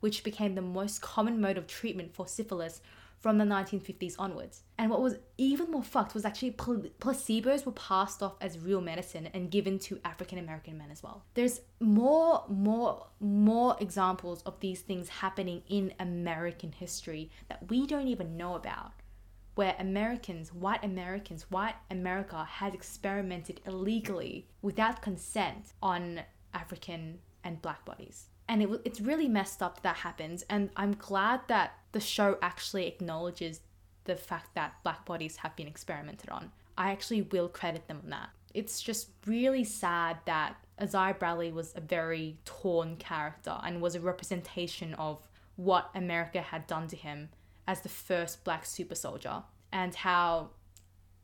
which 0.00 0.24
became 0.24 0.54
the 0.54 0.62
most 0.62 1.02
common 1.02 1.40
mode 1.40 1.58
of 1.58 1.66
treatment 1.66 2.14
for 2.14 2.26
syphilis 2.26 2.80
from 3.18 3.38
the 3.38 3.44
1950s 3.44 4.14
onwards. 4.18 4.62
And 4.78 4.90
what 4.90 5.02
was 5.02 5.16
even 5.36 5.70
more 5.70 5.82
fucked 5.82 6.14
was 6.14 6.24
actually 6.24 6.52
pl- 6.52 6.84
placebos 7.00 7.66
were 7.66 7.72
passed 7.72 8.22
off 8.22 8.36
as 8.40 8.58
real 8.58 8.80
medicine 8.80 9.28
and 9.34 9.50
given 9.50 9.78
to 9.80 10.00
African 10.04 10.38
American 10.38 10.78
men 10.78 10.90
as 10.90 11.02
well. 11.02 11.24
There's 11.34 11.60
more, 11.80 12.44
more, 12.48 13.06
more 13.20 13.76
examples 13.80 14.42
of 14.42 14.60
these 14.60 14.80
things 14.80 15.08
happening 15.08 15.62
in 15.68 15.92
American 15.98 16.72
history 16.72 17.30
that 17.48 17.68
we 17.68 17.86
don't 17.86 18.08
even 18.08 18.36
know 18.36 18.54
about. 18.54 18.92
Where 19.56 19.74
Americans, 19.80 20.52
white 20.52 20.84
Americans, 20.84 21.50
white 21.50 21.74
America 21.90 22.44
has 22.44 22.74
experimented 22.74 23.60
illegally 23.66 24.46
without 24.62 25.02
consent 25.02 25.72
on 25.82 26.20
African 26.54 27.18
and 27.42 27.60
black 27.60 27.84
bodies 27.84 28.28
and 28.48 28.62
it, 28.62 28.68
it's 28.84 29.00
really 29.00 29.28
messed 29.28 29.62
up 29.62 29.76
that, 29.76 29.82
that 29.82 29.96
happens 29.96 30.42
and 30.48 30.70
i'm 30.76 30.94
glad 30.94 31.40
that 31.48 31.72
the 31.92 32.00
show 32.00 32.38
actually 32.42 32.86
acknowledges 32.86 33.60
the 34.04 34.16
fact 34.16 34.54
that 34.54 34.74
black 34.82 35.04
bodies 35.04 35.36
have 35.36 35.54
been 35.56 35.66
experimented 35.66 36.30
on. 36.30 36.50
I 36.76 36.92
actually 36.92 37.22
will 37.22 37.48
credit 37.48 37.88
them 37.88 38.00
on 38.04 38.10
that. 38.10 38.30
It's 38.54 38.80
just 38.80 39.10
really 39.26 39.64
sad 39.64 40.18
that 40.26 40.56
Isaiah 40.80 41.16
Bradley 41.18 41.52
was 41.52 41.72
a 41.76 41.80
very 41.80 42.38
torn 42.44 42.96
character 42.96 43.58
and 43.62 43.82
was 43.82 43.94
a 43.94 44.00
representation 44.00 44.94
of 44.94 45.26
what 45.56 45.90
America 45.94 46.40
had 46.40 46.66
done 46.66 46.86
to 46.88 46.96
him 46.96 47.28
as 47.66 47.80
the 47.80 47.88
first 47.88 48.44
black 48.44 48.64
super 48.64 48.94
soldier 48.94 49.42
and 49.72 49.94
how 49.94 50.50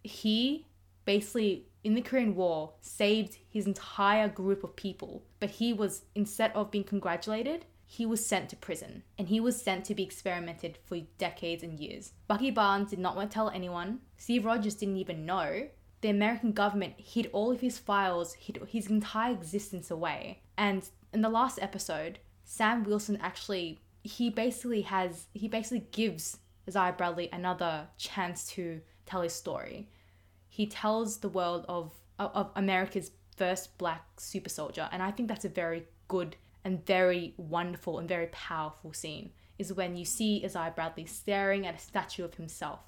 he 0.03 0.67
basically 1.05 1.67
in 1.83 1.95
the 1.95 2.01
Korean 2.01 2.35
War 2.35 2.73
saved 2.81 3.39
his 3.49 3.67
entire 3.67 4.29
group 4.29 4.65
of 4.65 4.75
people, 4.75 5.23
but 5.39 5.51
he 5.51 5.73
was 5.73 6.03
instead 6.15 6.51
of 6.55 6.71
being 6.71 6.85
congratulated, 6.85 7.67
he 7.97 8.07
was 8.07 8.25
sent 8.25 8.49
to 8.49 8.57
prison 8.57 9.03
and 9.19 9.29
he 9.29 9.41
was 9.41 9.61
sent 9.61 9.85
to 9.85 9.95
be 9.95 10.03
experimented 10.03 10.79
for 10.85 10.99
decades 11.19 11.63
and 11.63 11.79
years. 11.79 12.13
Bucky 12.29 12.51
Barnes 12.51 12.91
did 12.91 12.99
not 12.99 13.17
want 13.17 13.31
to 13.31 13.35
tell 13.35 13.51
anyone. 13.51 14.01
Steve 14.17 14.45
Rogers 14.45 14.75
didn't 14.75 14.97
even 14.97 15.27
know. 15.27 15.69
The 16.01 16.09
American 16.09 16.53
government 16.53 16.95
hid 16.99 17.31
all 17.33 17.51
of 17.51 17.61
his 17.61 17.79
files, 17.79 18.35
hid 18.35 18.61
his 18.69 18.89
entire 18.89 19.33
existence 19.33 19.91
away. 19.91 20.43
And 20.59 20.89
in 21.13 21.23
the 21.23 21.29
last 21.29 21.59
episode, 21.61 22.19
Sam 22.45 22.85
Wilson 22.85 23.19
actually 23.21 23.81
he 24.03 24.29
basically 24.29 24.83
has 24.83 25.27
he 25.33 25.49
basically 25.49 25.87
gives 25.93 26.39
Isaiah 26.69 26.95
Bradley 26.97 27.29
another 27.33 27.89
chance 27.97 28.47
to 28.49 28.81
tell 29.07 29.23
his 29.23 29.33
story 29.33 29.89
he 30.55 30.67
tells 30.67 31.19
the 31.19 31.29
world 31.29 31.65
of 31.69 31.93
of 32.17 32.51
America's 32.55 33.11
first 33.37 33.77
black 33.77 34.05
super 34.19 34.49
soldier, 34.49 34.89
and 34.93 35.03
I 35.03 35.11
think 35.11 35.29
that's 35.29 35.45
a 35.45 35.49
very 35.49 35.87
good 36.07 36.37
and 36.65 36.85
very 36.85 37.35
wonderful 37.37 37.99
and 37.99 38.09
very 38.09 38.27
powerful 38.29 38.93
scene. 38.93 39.31
Is 39.59 39.73
when 39.73 39.97
you 39.97 40.05
see 40.05 40.43
Isaiah 40.45 40.73
Bradley 40.75 41.07
staring 41.07 41.67
at 41.67 41.77
a 41.77 41.79
statue 41.79 42.25
of 42.25 42.35
himself, 42.35 42.81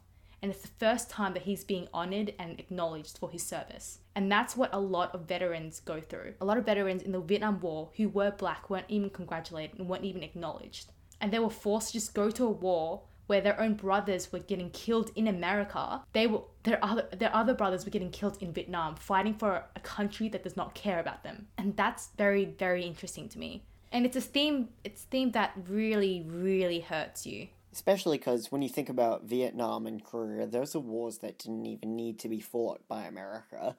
and 0.42 0.50
it's 0.50 0.62
the 0.62 0.68
first 0.78 1.08
time 1.08 1.32
that 1.34 1.42
he's 1.42 1.64
being 1.64 1.88
honored 1.94 2.34
and 2.38 2.58
acknowledged 2.58 3.18
for 3.18 3.30
his 3.30 3.42
service. 3.42 3.98
And 4.14 4.30
that's 4.30 4.56
what 4.56 4.70
a 4.72 4.80
lot 4.80 5.14
of 5.14 5.28
veterans 5.28 5.80
go 5.80 6.00
through. 6.00 6.34
A 6.40 6.44
lot 6.44 6.58
of 6.58 6.66
veterans 6.66 7.02
in 7.02 7.12
the 7.12 7.20
Vietnam 7.20 7.60
War 7.60 7.90
who 7.96 8.08
were 8.08 8.30
black 8.30 8.68
weren't 8.68 8.86
even 8.88 9.10
congratulated 9.10 9.78
and 9.78 9.88
weren't 9.88 10.04
even 10.04 10.22
acknowledged. 10.22 10.92
And 11.20 11.32
they 11.32 11.38
were 11.38 11.50
forced 11.50 11.88
to 11.88 11.92
just 11.94 12.14
go 12.14 12.30
to 12.30 12.44
a 12.44 12.50
war 12.50 13.02
where 13.26 13.40
their 13.40 13.60
own 13.60 13.74
brothers 13.74 14.32
were 14.32 14.38
getting 14.38 14.70
killed 14.70 15.10
in 15.14 15.26
America, 15.28 16.02
they 16.12 16.26
were 16.26 16.42
their 16.62 16.82
other 16.84 17.08
their 17.16 17.34
other 17.34 17.54
brothers 17.54 17.84
were 17.84 17.90
getting 17.90 18.10
killed 18.10 18.38
in 18.40 18.52
Vietnam, 18.52 18.96
fighting 18.96 19.34
for 19.34 19.64
a 19.74 19.80
country 19.80 20.28
that 20.28 20.42
does 20.42 20.56
not 20.56 20.74
care 20.74 21.00
about 21.00 21.22
them. 21.22 21.46
And 21.58 21.76
that's 21.76 22.10
very, 22.16 22.44
very 22.44 22.84
interesting 22.84 23.28
to 23.30 23.38
me. 23.38 23.64
And 23.92 24.04
it's 24.04 24.16
a 24.16 24.20
theme 24.20 24.68
it's 24.84 25.04
a 25.04 25.06
theme 25.06 25.32
that 25.32 25.52
really, 25.68 26.24
really 26.26 26.80
hurts 26.80 27.26
you. 27.26 27.48
Especially 27.72 28.16
because 28.16 28.50
when 28.50 28.62
you 28.62 28.70
think 28.70 28.88
about 28.88 29.24
Vietnam 29.24 29.86
and 29.86 30.02
Korea, 30.02 30.46
those 30.46 30.74
are 30.74 30.80
wars 30.80 31.18
that 31.18 31.38
didn't 31.38 31.66
even 31.66 31.94
need 31.94 32.18
to 32.20 32.28
be 32.28 32.40
fought 32.40 32.88
by 32.88 33.04
America. 33.04 33.76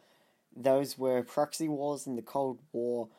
Those 0.56 0.98
were 0.98 1.24
proxy 1.24 1.68
wars 1.68 2.06
in 2.06 2.16
the 2.16 2.22
Cold 2.22 2.60
War, 2.72 3.10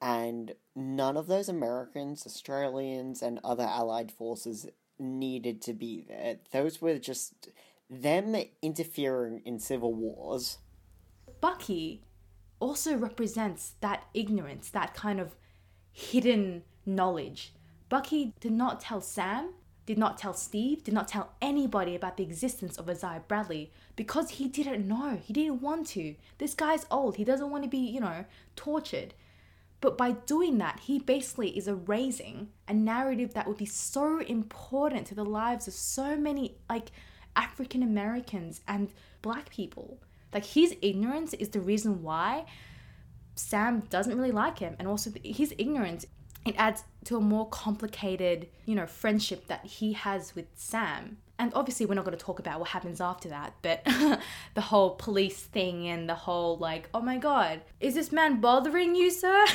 and 0.00 0.54
none 0.74 1.16
of 1.16 1.26
those 1.26 1.48
Americans, 1.48 2.26
Australians, 2.26 3.22
and 3.22 3.40
other 3.44 3.64
Allied 3.64 4.12
forces 4.12 4.66
needed 4.98 5.62
to 5.62 5.72
be 5.72 6.04
there. 6.06 6.36
Those 6.52 6.80
were 6.80 6.98
just 6.98 7.48
them 7.88 8.34
interfering 8.62 9.42
in 9.44 9.58
civil 9.58 9.94
wars. 9.94 10.58
Bucky 11.40 12.02
also 12.58 12.96
represents 12.96 13.74
that 13.80 14.04
ignorance, 14.14 14.70
that 14.70 14.94
kind 14.94 15.20
of 15.20 15.36
hidden 15.92 16.62
knowledge. 16.84 17.52
Bucky 17.88 18.34
did 18.40 18.52
not 18.52 18.80
tell 18.80 19.00
Sam, 19.00 19.50
did 19.84 19.98
not 19.98 20.18
tell 20.18 20.34
Steve, 20.34 20.82
did 20.82 20.94
not 20.94 21.06
tell 21.06 21.32
anybody 21.40 21.94
about 21.94 22.16
the 22.16 22.24
existence 22.24 22.76
of 22.76 22.88
Isaiah 22.88 23.22
Bradley 23.28 23.70
because 23.94 24.30
he 24.30 24.48
didn't 24.48 24.86
know. 24.86 25.20
He 25.22 25.32
didn't 25.32 25.62
want 25.62 25.86
to. 25.88 26.16
This 26.38 26.54
guy's 26.54 26.86
old. 26.90 27.16
He 27.16 27.24
doesn't 27.24 27.50
want 27.50 27.62
to 27.62 27.70
be, 27.70 27.78
you 27.78 28.00
know, 28.00 28.24
tortured. 28.56 29.14
But 29.86 29.96
by 29.96 30.10
doing 30.26 30.58
that, 30.58 30.80
he 30.80 30.98
basically 30.98 31.56
is 31.56 31.68
erasing 31.68 32.48
a 32.66 32.74
narrative 32.74 33.34
that 33.34 33.46
would 33.46 33.56
be 33.56 33.66
so 33.66 34.18
important 34.18 35.06
to 35.06 35.14
the 35.14 35.24
lives 35.24 35.68
of 35.68 35.74
so 35.74 36.16
many, 36.16 36.56
like, 36.68 36.90
African 37.36 37.84
Americans 37.84 38.62
and 38.66 38.92
black 39.22 39.48
people. 39.48 40.00
Like, 40.34 40.44
his 40.44 40.74
ignorance 40.82 41.34
is 41.34 41.50
the 41.50 41.60
reason 41.60 42.02
why 42.02 42.46
Sam 43.36 43.84
doesn't 43.88 44.16
really 44.16 44.32
like 44.32 44.58
him. 44.58 44.74
And 44.80 44.88
also, 44.88 45.12
his 45.22 45.54
ignorance, 45.56 46.04
it 46.44 46.56
adds 46.58 46.82
to 47.04 47.18
a 47.18 47.20
more 47.20 47.48
complicated, 47.48 48.48
you 48.64 48.74
know, 48.74 48.86
friendship 48.86 49.46
that 49.46 49.66
he 49.66 49.92
has 49.92 50.34
with 50.34 50.46
Sam 50.56 51.18
and 51.38 51.52
obviously 51.54 51.86
we're 51.86 51.94
not 51.94 52.04
going 52.04 52.16
to 52.16 52.24
talk 52.24 52.38
about 52.38 52.60
what 52.60 52.68
happens 52.70 53.00
after 53.00 53.28
that 53.28 53.54
but 53.62 53.84
the 54.54 54.60
whole 54.60 54.90
police 54.90 55.40
thing 55.40 55.86
and 55.86 56.08
the 56.08 56.14
whole 56.14 56.56
like 56.58 56.88
oh 56.94 57.00
my 57.00 57.18
god 57.18 57.60
is 57.80 57.94
this 57.94 58.12
man 58.12 58.40
bothering 58.40 58.94
you 58.94 59.10
sir? 59.10 59.44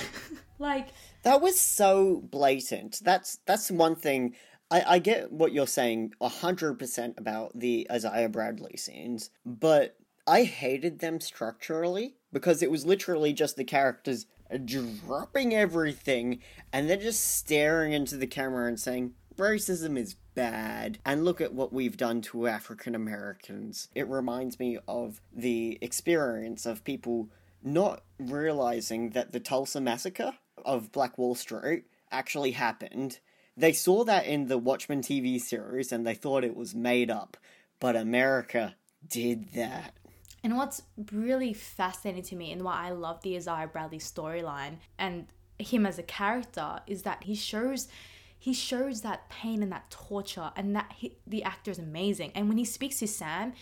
Like 0.62 0.89
that 1.24 1.41
was 1.41 1.60
so 1.60 2.22
blatant. 2.30 3.02
That's 3.04 3.39
that's 3.46 3.72
one 3.72 3.96
thing. 3.96 4.36
I, 4.70 4.84
I 4.88 5.00
get 5.00 5.32
what 5.32 5.52
you're 5.52 5.67
saying 5.67 6.13
100% 6.22 7.17
about 7.17 7.52
the 7.60 7.88
Isaiah 7.91 8.30
Bradley 8.30 8.78
scenes, 8.78 9.32
but 9.46 9.98
I 10.26 10.44
hated 10.44 11.00
them 11.00 11.20
structurally 11.20 12.15
because 12.32 12.62
it 12.62 12.72
was 12.72 12.86
literally 12.86 13.34
just 13.34 13.58
the 13.58 13.65
characters 13.65 14.28
dropping 14.63 15.54
everything 15.54 16.39
and 16.72 16.89
then 16.89 17.02
just 17.02 17.38
staring 17.38 17.91
into 17.91 18.15
the 18.15 18.28
camera 18.28 18.67
and 18.67 18.80
saying, 18.80 19.13
racism 19.36 19.98
is 19.98 20.15
bad. 20.34 21.00
And 21.06 21.26
look 21.26 21.41
at 21.41 21.54
what 21.54 21.74
we've 21.74 21.98
done 21.98 22.22
to 22.24 22.48
African 22.48 22.96
Americans. 22.96 23.89
It 23.96 24.08
reminds 24.08 24.60
me 24.60 24.78
of 24.88 25.22
the 25.34 25.78
experience 25.82 26.65
of 26.65 26.84
people 26.84 27.30
not 27.63 28.04
realizing 28.20 29.12
that 29.12 29.32
the 29.32 29.39
Tulsa 29.39 29.82
massacre 29.82 30.34
of 30.65 30.91
Black 30.91 31.17
Wall 31.17 31.36
Street 31.36 31.86
actually 32.12 32.52
happened. 32.52 33.20
They 33.56 33.74
saw 33.74 34.04
that 34.06 34.26
in 34.26 34.48
the 34.48 34.58
Watchmen 34.58 35.02
TV 35.02 35.39
series 35.39 35.91
and 35.91 36.06
they 36.06 36.15
thought 36.15 36.44
it 36.44 36.56
was 36.56 36.74
made 36.74 37.10
up. 37.10 37.38
But 37.80 37.96
America 37.96 38.76
did 39.08 39.54
that. 39.54 39.94
And 40.44 40.58
what's 40.58 40.82
really 41.12 41.54
fascinating 41.54 42.24
to 42.24 42.36
me 42.36 42.52
and 42.52 42.63
why 42.63 42.88
I 42.88 42.91
love 42.91 43.22
the 43.22 43.36
Isaiah 43.36 43.70
Bradley 43.72 44.00
storyline 44.00 44.78
and 44.98 45.28
him 45.60 45.86
as 45.86 46.00
a 46.00 46.04
character 46.04 46.80
is 46.88 47.04
that 47.04 47.24
he 47.24 47.36
shows 47.36 47.88
he 48.41 48.54
shows 48.54 49.01
that 49.01 49.30
pain 49.30 49.62
and 49.62 49.71
that 49.71 49.88
torture 49.91 50.51
and 50.56 50.75
that 50.75 50.91
he, 50.97 51.15
the 51.27 51.43
actor 51.43 51.69
is 51.69 51.77
amazing 51.77 52.32
and 52.34 52.49
when 52.49 52.58
he 52.58 52.65
speaks 52.65 52.99
to 52.99 53.08
sam 53.08 53.54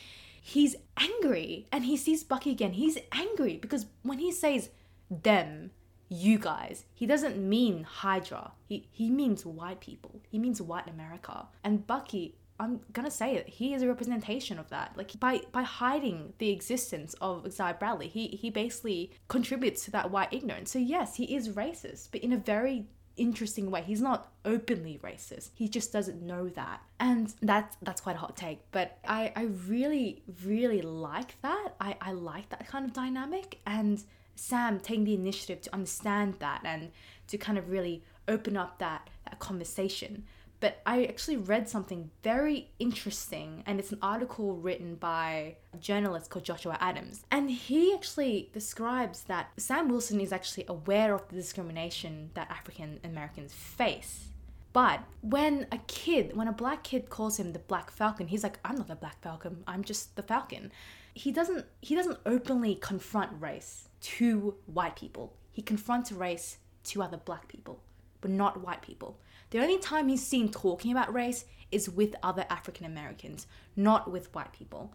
he's 0.42 0.76
angry 0.98 1.68
and 1.72 1.84
he 1.84 1.98
sees 1.98 2.24
bucky 2.24 2.50
again 2.52 2.72
he's 2.74 2.98
angry 3.12 3.58
because 3.58 3.86
when 4.04 4.20
he 4.20 4.32
says 4.32 4.70
them 5.10 5.72
you 6.08 6.40
guys 6.40 6.86
he 6.94 7.06
doesn't 7.06 7.38
mean 7.38 7.84
hydra 7.84 8.52
he, 8.68 8.88
he 8.90 9.10
means 9.10 9.46
white 9.46 9.82
people 9.82 10.22
he 10.30 10.40
means 10.40 10.62
white 10.62 10.88
america 10.88 11.46
and 11.64 11.86
bucky 11.86 12.36
I'm 12.62 12.82
gonna 12.92 13.10
say 13.10 13.36
it. 13.36 13.48
He 13.48 13.74
is 13.74 13.82
a 13.82 13.88
representation 13.88 14.60
of 14.60 14.70
that. 14.70 14.92
Like 14.98 15.18
by 15.18 15.44
by 15.54 15.64
hiding 15.64 16.34
the 16.40 16.50
existence 16.50 17.16
of 17.22 17.46
Isaiah 17.46 17.78
Bradley, 17.80 18.10
he 18.10 18.28
he 18.28 18.50
basically 18.50 19.12
contributes 19.30 19.86
to 19.86 19.92
that 19.92 20.12
white 20.12 20.34
ignorance. 20.34 20.72
So 20.72 20.80
yes, 20.80 21.16
he 21.16 21.34
is 21.34 21.50
racist, 21.50 22.10
but 22.12 22.22
in 22.22 22.34
a 22.34 22.38
very 22.38 22.88
interesting 23.20 23.70
way. 23.70 23.82
He's 23.82 24.02
not 24.02 24.32
openly 24.46 25.00
racist. 25.04 25.50
He 25.54 25.68
just 25.68 25.92
doesn't 25.92 26.22
know 26.22 26.50
that. 26.50 26.82
And 27.00 27.34
that's 27.42 27.78
that's 27.82 28.02
quite 28.02 28.16
a 28.16 28.20
hot 28.20 28.36
take. 28.36 28.60
But 28.72 28.98
I, 29.08 29.32
I 29.36 29.44
really, 29.68 30.24
really 30.44 30.82
like 30.82 31.40
that. 31.42 31.76
I, 31.80 31.96
I 32.02 32.14
like 32.14 32.50
that 32.50 32.68
kind 32.68 32.86
of 32.86 32.94
dynamic. 32.94 33.60
And 33.66 34.04
Sam 34.36 34.80
taking 34.80 35.04
the 35.04 35.14
initiative 35.14 35.62
to 35.64 35.74
understand 35.74 36.36
that 36.40 36.62
and 36.64 36.92
to 37.28 37.38
kind 37.38 37.58
of 37.58 37.70
really 37.70 38.04
open 38.28 38.56
up 38.56 38.80
that, 38.80 39.10
that 39.26 39.40
conversation. 39.40 40.24
But 40.60 40.82
I 40.86 41.06
actually 41.06 41.38
read 41.38 41.70
something 41.70 42.12
very 42.22 42.72
interesting, 42.80 43.64
and 43.66 43.80
it's 43.80 43.92
an 43.92 44.00
article 44.02 44.56
written 44.56 44.96
by 44.96 45.56
a 45.74 45.78
journalist 45.78 46.30
called 46.30 46.44
Joshua 46.44 46.78
Adams. 46.82 47.24
And 47.32 47.50
he 47.50 47.94
actually 47.94 48.50
describes 48.54 49.24
that 49.24 49.52
Sam 49.58 49.88
Wilson 49.88 50.20
is 50.20 50.34
actually 50.34 50.66
aware 50.68 51.14
of 51.14 51.28
the 51.30 51.36
discrimination 51.36 52.32
that 52.34 52.52
African 52.52 53.00
Americans 53.04 53.54
face. 53.54 54.30
But 54.74 55.00
when 55.22 55.68
a 55.72 55.80
kid, 55.88 56.36
when 56.36 56.48
a 56.48 56.54
black 56.54 56.84
kid 56.84 57.10
calls 57.10 57.40
him 57.40 57.54
the 57.54 57.60
Black 57.60 57.90
Falcon, 57.90 58.28
he's 58.28 58.44
like, 58.44 58.60
I'm 58.64 58.76
not 58.76 58.88
the 58.88 58.96
Black 58.96 59.22
Falcon, 59.22 59.64
I'm 59.66 59.84
just 59.84 60.16
the 60.16 60.24
Falcon. 60.24 60.72
He 61.14 61.32
doesn't 61.32 61.66
he 61.82 61.96
doesn't 61.96 62.20
openly 62.26 62.76
confront 62.76 63.42
race 63.42 63.90
to 64.02 64.56
white 64.68 64.96
people. 64.96 65.34
He 65.52 65.62
confronts 65.62 66.12
race 66.12 66.58
to 66.86 67.02
other 67.02 67.18
black 67.18 67.48
people, 67.48 67.82
but 68.22 68.32
not 68.32 68.64
white 68.64 68.82
people. 68.82 69.20
The 69.52 69.60
only 69.60 69.78
time 69.80 70.08
he's 70.08 70.26
seen 70.26 70.50
talking 70.50 70.92
about 70.92 71.14
race 71.14 71.46
is 71.72 71.90
with 71.90 72.16
other 72.24 72.46
African 72.50 72.86
Americans, 72.86 73.48
not 73.76 74.12
with 74.12 74.34
white 74.34 74.54
people. 74.54 74.94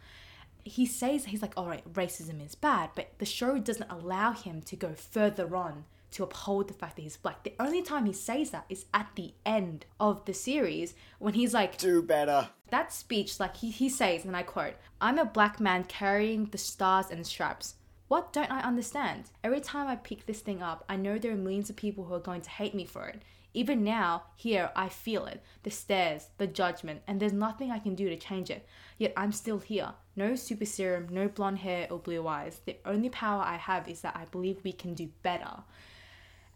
He 0.65 0.87
says 0.87 1.27
he's 1.27 1.43
like, 1.43 1.53
all 1.57 1.67
right, 1.67 1.93
racism 1.93 2.45
is 2.45 2.55
bad, 2.55 2.91
but 2.95 3.11
the 3.19 3.27
show 3.27 3.59
doesn't 3.59 3.91
allow 3.91 4.33
him 4.33 4.63
to 4.63 4.77
go 4.77 4.95
further 4.95 5.55
on 5.57 5.85
to 6.13 6.23
uphold 6.23 6.69
the 6.69 6.75
fact 6.75 6.97
that 6.97 7.03
he's 7.03 7.17
black. 7.17 7.43
The 7.43 7.55
only 7.59 7.83
time 7.83 8.07
he 8.07 8.13
says 8.13 8.51
that 8.51 8.67
is 8.69 8.87
at 8.95 9.09
the 9.17 9.35
end 9.45 9.85
of 9.99 10.25
the 10.25 10.33
series 10.33 10.95
when 11.19 11.35
he's 11.35 11.53
like, 11.53 11.77
Do 11.77 12.03
better. 12.03 12.49
that 12.71 12.93
speech, 12.93 13.41
like 13.41 13.57
he, 13.57 13.71
he 13.71 13.89
says, 13.89 14.25
and 14.25 14.37
I 14.37 14.45
quote, 14.45 14.75
I'm 15.01 15.19
a 15.19 15.25
black 15.25 15.59
man 15.59 15.85
carrying 15.85 16.47
the 16.47 16.59
stars 16.59 17.07
and 17.11 17.27
stripes. 17.27 17.75
What 18.09 18.33
don't 18.33 18.51
I 18.51 18.61
understand? 18.61 19.31
Every 19.43 19.61
time 19.61 19.87
I 19.87 19.97
pick 19.97 20.27
this 20.27 20.41
thing 20.41 20.63
up, 20.63 20.85
I 20.89 20.97
know 20.97 21.19
there 21.19 21.33
are 21.33 21.37
millions 21.37 21.71
of 21.71 21.77
people 21.77 22.05
who 22.05 22.15
are 22.15 22.21
going 22.21 22.43
to 22.43 22.51
hate 22.51 22.75
me 22.75 22.85
for 22.85 23.07
it. 23.07 23.23
Even 23.55 23.85
now, 23.85 24.25
here, 24.35 24.71
I 24.75 24.89
feel 24.89 25.27
it 25.27 25.43
the 25.63 25.71
stares, 25.71 26.29
the 26.39 26.47
judgment, 26.47 27.03
and 27.07 27.21
there's 27.21 27.33
nothing 27.33 27.71
I 27.71 27.79
can 27.79 27.95
do 27.95 28.09
to 28.09 28.17
change 28.17 28.51
it. 28.51 28.67
Yet 28.99 29.13
I'm 29.17 29.33
still 29.33 29.59
here. 29.59 29.93
No 30.17 30.35
super 30.35 30.67
serum, 30.67 31.09
no 31.11 31.29
blonde 31.29 31.59
hair 31.59 31.87
or 31.91 31.99
blue 31.99 32.27
eyes. 32.27 32.61
The 32.67 32.77
only 32.85 33.09
power 33.09 33.43
I 33.43 33.57
have 33.57 33.89
is 33.89 34.01
that 34.03 34.17
I 34.17 34.27
believe 34.27 34.59
we 34.63 34.73
can 34.73 34.95
do 34.95 35.09
better. 35.23 35.63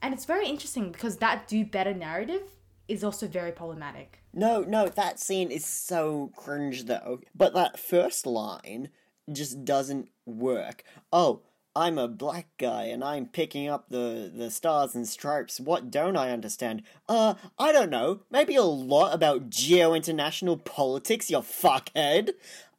And 0.03 0.13
it's 0.13 0.25
very 0.25 0.49
interesting 0.49 0.93
because 0.93 1.17
that 1.17 1.49
do 1.49 1.65
better 1.65 1.95
narrative 1.95 2.43
is 2.89 3.05
also 3.05 3.27
very 3.27 3.53
problematic. 3.53 4.21
No, 4.33 4.63
no, 4.63 4.89
that 4.89 5.21
scene 5.21 5.51
is 5.51 5.65
so 5.65 6.31
cringe 6.37 6.85
though. 6.85 7.21
But 7.35 7.55
that 7.55 7.79
first 7.79 8.27
line 8.27 8.91
just 9.33 9.65
doesn't 9.65 10.09
work. 10.27 10.85
Oh, 11.13 11.43
I'm 11.77 11.99
a 11.99 12.09
black 12.09 12.49
guy 12.59 12.85
and 12.85 13.05
I'm 13.05 13.27
picking 13.27 13.69
up 13.69 13.89
the, 13.89 14.33
the 14.35 14.51
stars 14.51 14.95
and 14.95 15.07
stripes. 15.07 15.61
What 15.61 15.91
don't 15.91 16.17
I 16.17 16.31
understand? 16.31 16.83
Uh, 17.09 17.35
I 17.59 17.71
don't 17.71 17.91
know. 17.91 18.21
Maybe 18.31 18.57
a 18.57 18.63
lot 18.63 19.15
about 19.15 19.51
geo 19.51 19.95
international 19.95 20.57
politics, 20.57 21.31
you 21.31 21.39
fuckhead. 21.39 22.31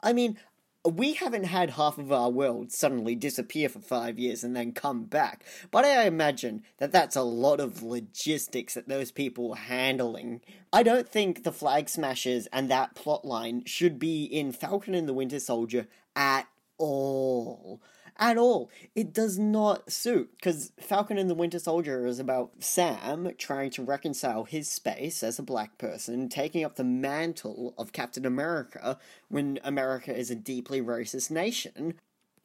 I 0.03 0.11
mean, 0.11 0.37
we 0.85 1.13
haven't 1.13 1.43
had 1.45 1.71
half 1.71 1.97
of 1.97 2.11
our 2.11 2.29
world 2.29 2.71
suddenly 2.71 3.13
disappear 3.13 3.67
for 3.67 3.79
five 3.79 4.17
years 4.17 4.43
and 4.43 4.55
then 4.55 4.71
come 4.71 5.03
back, 5.03 5.43
but 5.71 5.83
I 5.83 6.05
imagine 6.05 6.63
that 6.77 6.91
that's 6.91 7.17
a 7.17 7.21
lot 7.21 7.59
of 7.59 7.83
logistics 7.83 8.75
that 8.75 8.87
those 8.87 9.11
people 9.11 9.51
are 9.51 9.57
handling. 9.57 10.41
I 10.71 10.83
don't 10.83 11.07
think 11.07 11.43
the 11.43 11.51
Flag 11.51 11.89
Smashers 11.89 12.47
and 12.53 12.69
that 12.69 12.95
plotline 12.95 13.67
should 13.67 13.99
be 13.99 14.23
in 14.23 14.53
Falcon 14.53 14.95
and 14.95 15.07
the 15.07 15.13
Winter 15.13 15.39
Soldier 15.39 15.87
at 16.15 16.47
all. 16.77 17.81
At 18.17 18.37
all. 18.37 18.69
It 18.95 19.13
does 19.13 19.39
not 19.39 19.91
suit, 19.91 20.31
because 20.35 20.73
Falcon 20.79 21.17
and 21.17 21.29
the 21.29 21.35
Winter 21.35 21.59
Soldier 21.59 22.05
is 22.05 22.19
about 22.19 22.51
Sam 22.59 23.31
trying 23.37 23.69
to 23.71 23.83
reconcile 23.83 24.43
his 24.43 24.69
space 24.69 25.23
as 25.23 25.39
a 25.39 25.43
black 25.43 25.77
person, 25.77 26.27
taking 26.27 26.65
up 26.65 26.75
the 26.75 26.83
mantle 26.83 27.73
of 27.77 27.93
Captain 27.93 28.25
America 28.25 28.99
when 29.29 29.59
America 29.63 30.13
is 30.13 30.29
a 30.29 30.35
deeply 30.35 30.81
racist 30.81 31.31
nation. 31.31 31.93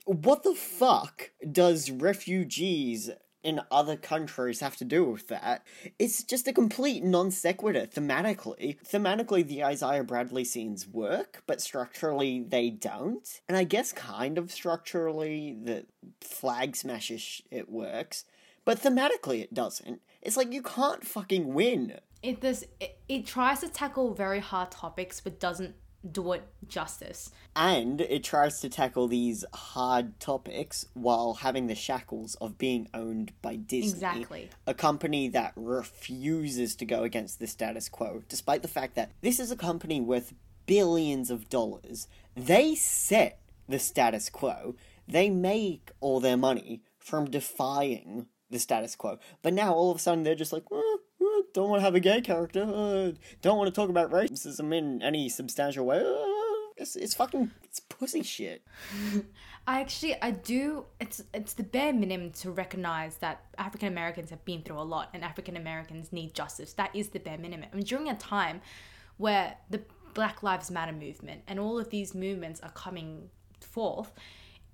What 0.04 0.42
the 0.42 0.54
fuck 0.54 1.30
does 1.50 1.90
refugees 1.90 3.10
in 3.44 3.60
other 3.70 3.96
countries 3.96 4.60
have 4.60 4.76
to 4.78 4.84
do 4.84 5.04
with 5.04 5.28
that? 5.28 5.64
It's 5.98 6.24
just 6.24 6.48
a 6.48 6.52
complete 6.52 7.04
non 7.04 7.30
sequitur 7.30 7.86
thematically. 7.86 8.78
Thematically, 8.84 9.46
the 9.46 9.62
Isaiah 9.62 10.02
Bradley 10.02 10.44
scenes 10.44 10.88
work, 10.88 11.42
but 11.46 11.60
structurally 11.60 12.42
they 12.42 12.70
don't. 12.70 13.40
And 13.48 13.56
I 13.56 13.64
guess 13.64 13.92
kind 13.92 14.38
of 14.38 14.50
structurally, 14.50 15.56
the 15.62 15.86
flag 16.20 16.74
smashers 16.74 17.42
it 17.50 17.70
works, 17.70 18.24
but 18.64 18.80
thematically 18.80 19.42
it 19.42 19.54
doesn't. 19.54 20.00
It's 20.22 20.36
like 20.36 20.52
you 20.52 20.62
can't 20.62 21.04
fucking 21.04 21.54
win. 21.54 21.98
It 22.22 22.40
does 22.40 22.64
it, 22.80 22.98
it 23.08 23.26
tries 23.26 23.60
to 23.60 23.68
tackle 23.68 24.14
very 24.14 24.40
hard 24.40 24.70
topics 24.70 25.20
but 25.20 25.38
doesn't 25.38 25.74
do 26.10 26.32
it 26.32 26.42
justice. 26.68 27.30
And 27.56 28.00
it 28.00 28.24
tries 28.24 28.60
to 28.60 28.68
tackle 28.68 29.08
these 29.08 29.44
hard 29.52 30.18
topics 30.20 30.86
while 30.94 31.34
having 31.34 31.66
the 31.66 31.74
shackles 31.74 32.34
of 32.36 32.58
being 32.58 32.88
owned 32.92 33.32
by 33.42 33.56
Disney. 33.56 33.90
Exactly. 33.90 34.50
A 34.66 34.74
company 34.74 35.28
that 35.28 35.52
refuses 35.56 36.74
to 36.76 36.84
go 36.84 37.02
against 37.02 37.38
the 37.38 37.46
status 37.46 37.88
quo, 37.88 38.22
despite 38.28 38.62
the 38.62 38.68
fact 38.68 38.94
that 38.96 39.12
this 39.20 39.38
is 39.40 39.50
a 39.50 39.56
company 39.56 40.00
worth 40.00 40.34
billions 40.66 41.30
of 41.30 41.48
dollars. 41.48 42.08
They 42.34 42.74
set 42.74 43.40
the 43.68 43.78
status 43.78 44.28
quo. 44.28 44.76
They 45.06 45.30
make 45.30 45.90
all 46.00 46.20
their 46.20 46.36
money 46.36 46.82
from 46.98 47.30
defying 47.30 48.26
the 48.50 48.58
status 48.58 48.96
quo. 48.96 49.18
But 49.42 49.52
now 49.52 49.74
all 49.74 49.90
of 49.90 49.98
a 49.98 50.00
sudden 50.00 50.22
they're 50.22 50.34
just 50.34 50.52
like, 50.52 50.64
"Uh, 50.70 50.76
uh, 50.76 50.96
don't 51.54 51.70
want 51.70 51.80
to 51.80 51.84
have 51.84 51.94
a 51.94 52.00
gay 52.00 52.20
character. 52.20 52.62
Uh, 52.62 53.12
don't 53.40 53.56
want 53.56 53.72
to 53.72 53.80
talk 53.80 53.88
about 53.88 54.10
racism 54.10 54.76
in 54.76 55.00
any 55.02 55.28
substantial 55.30 55.86
way. 55.86 56.00
Uh, 56.00 56.72
it's, 56.76 56.96
it's 56.96 57.14
fucking 57.14 57.52
it's 57.62 57.80
pussy 57.80 58.22
shit. 58.22 58.62
I 59.66 59.80
actually 59.80 60.20
I 60.20 60.32
do 60.32 60.84
it's 61.00 61.22
it's 61.32 61.54
the 61.54 61.62
bare 61.62 61.92
minimum 61.92 62.32
to 62.32 62.50
recognize 62.50 63.16
that 63.18 63.44
African 63.56 63.88
Americans 63.88 64.30
have 64.30 64.44
been 64.44 64.62
through 64.62 64.78
a 64.78 64.82
lot 64.82 65.08
and 65.14 65.24
African 65.24 65.56
Americans 65.56 66.12
need 66.12 66.34
justice. 66.34 66.72
That 66.74 66.94
is 66.94 67.08
the 67.10 67.20
bare 67.20 67.38
minimum. 67.38 67.68
I 67.72 67.76
mean, 67.76 67.84
during 67.84 68.10
a 68.10 68.16
time 68.16 68.60
where 69.16 69.56
the 69.70 69.80
Black 70.12 70.42
Lives 70.42 70.70
Matter 70.70 70.92
movement 70.92 71.42
and 71.46 71.58
all 71.58 71.78
of 71.78 71.90
these 71.90 72.14
movements 72.14 72.60
are 72.60 72.70
coming 72.70 73.30
forth, 73.60 74.12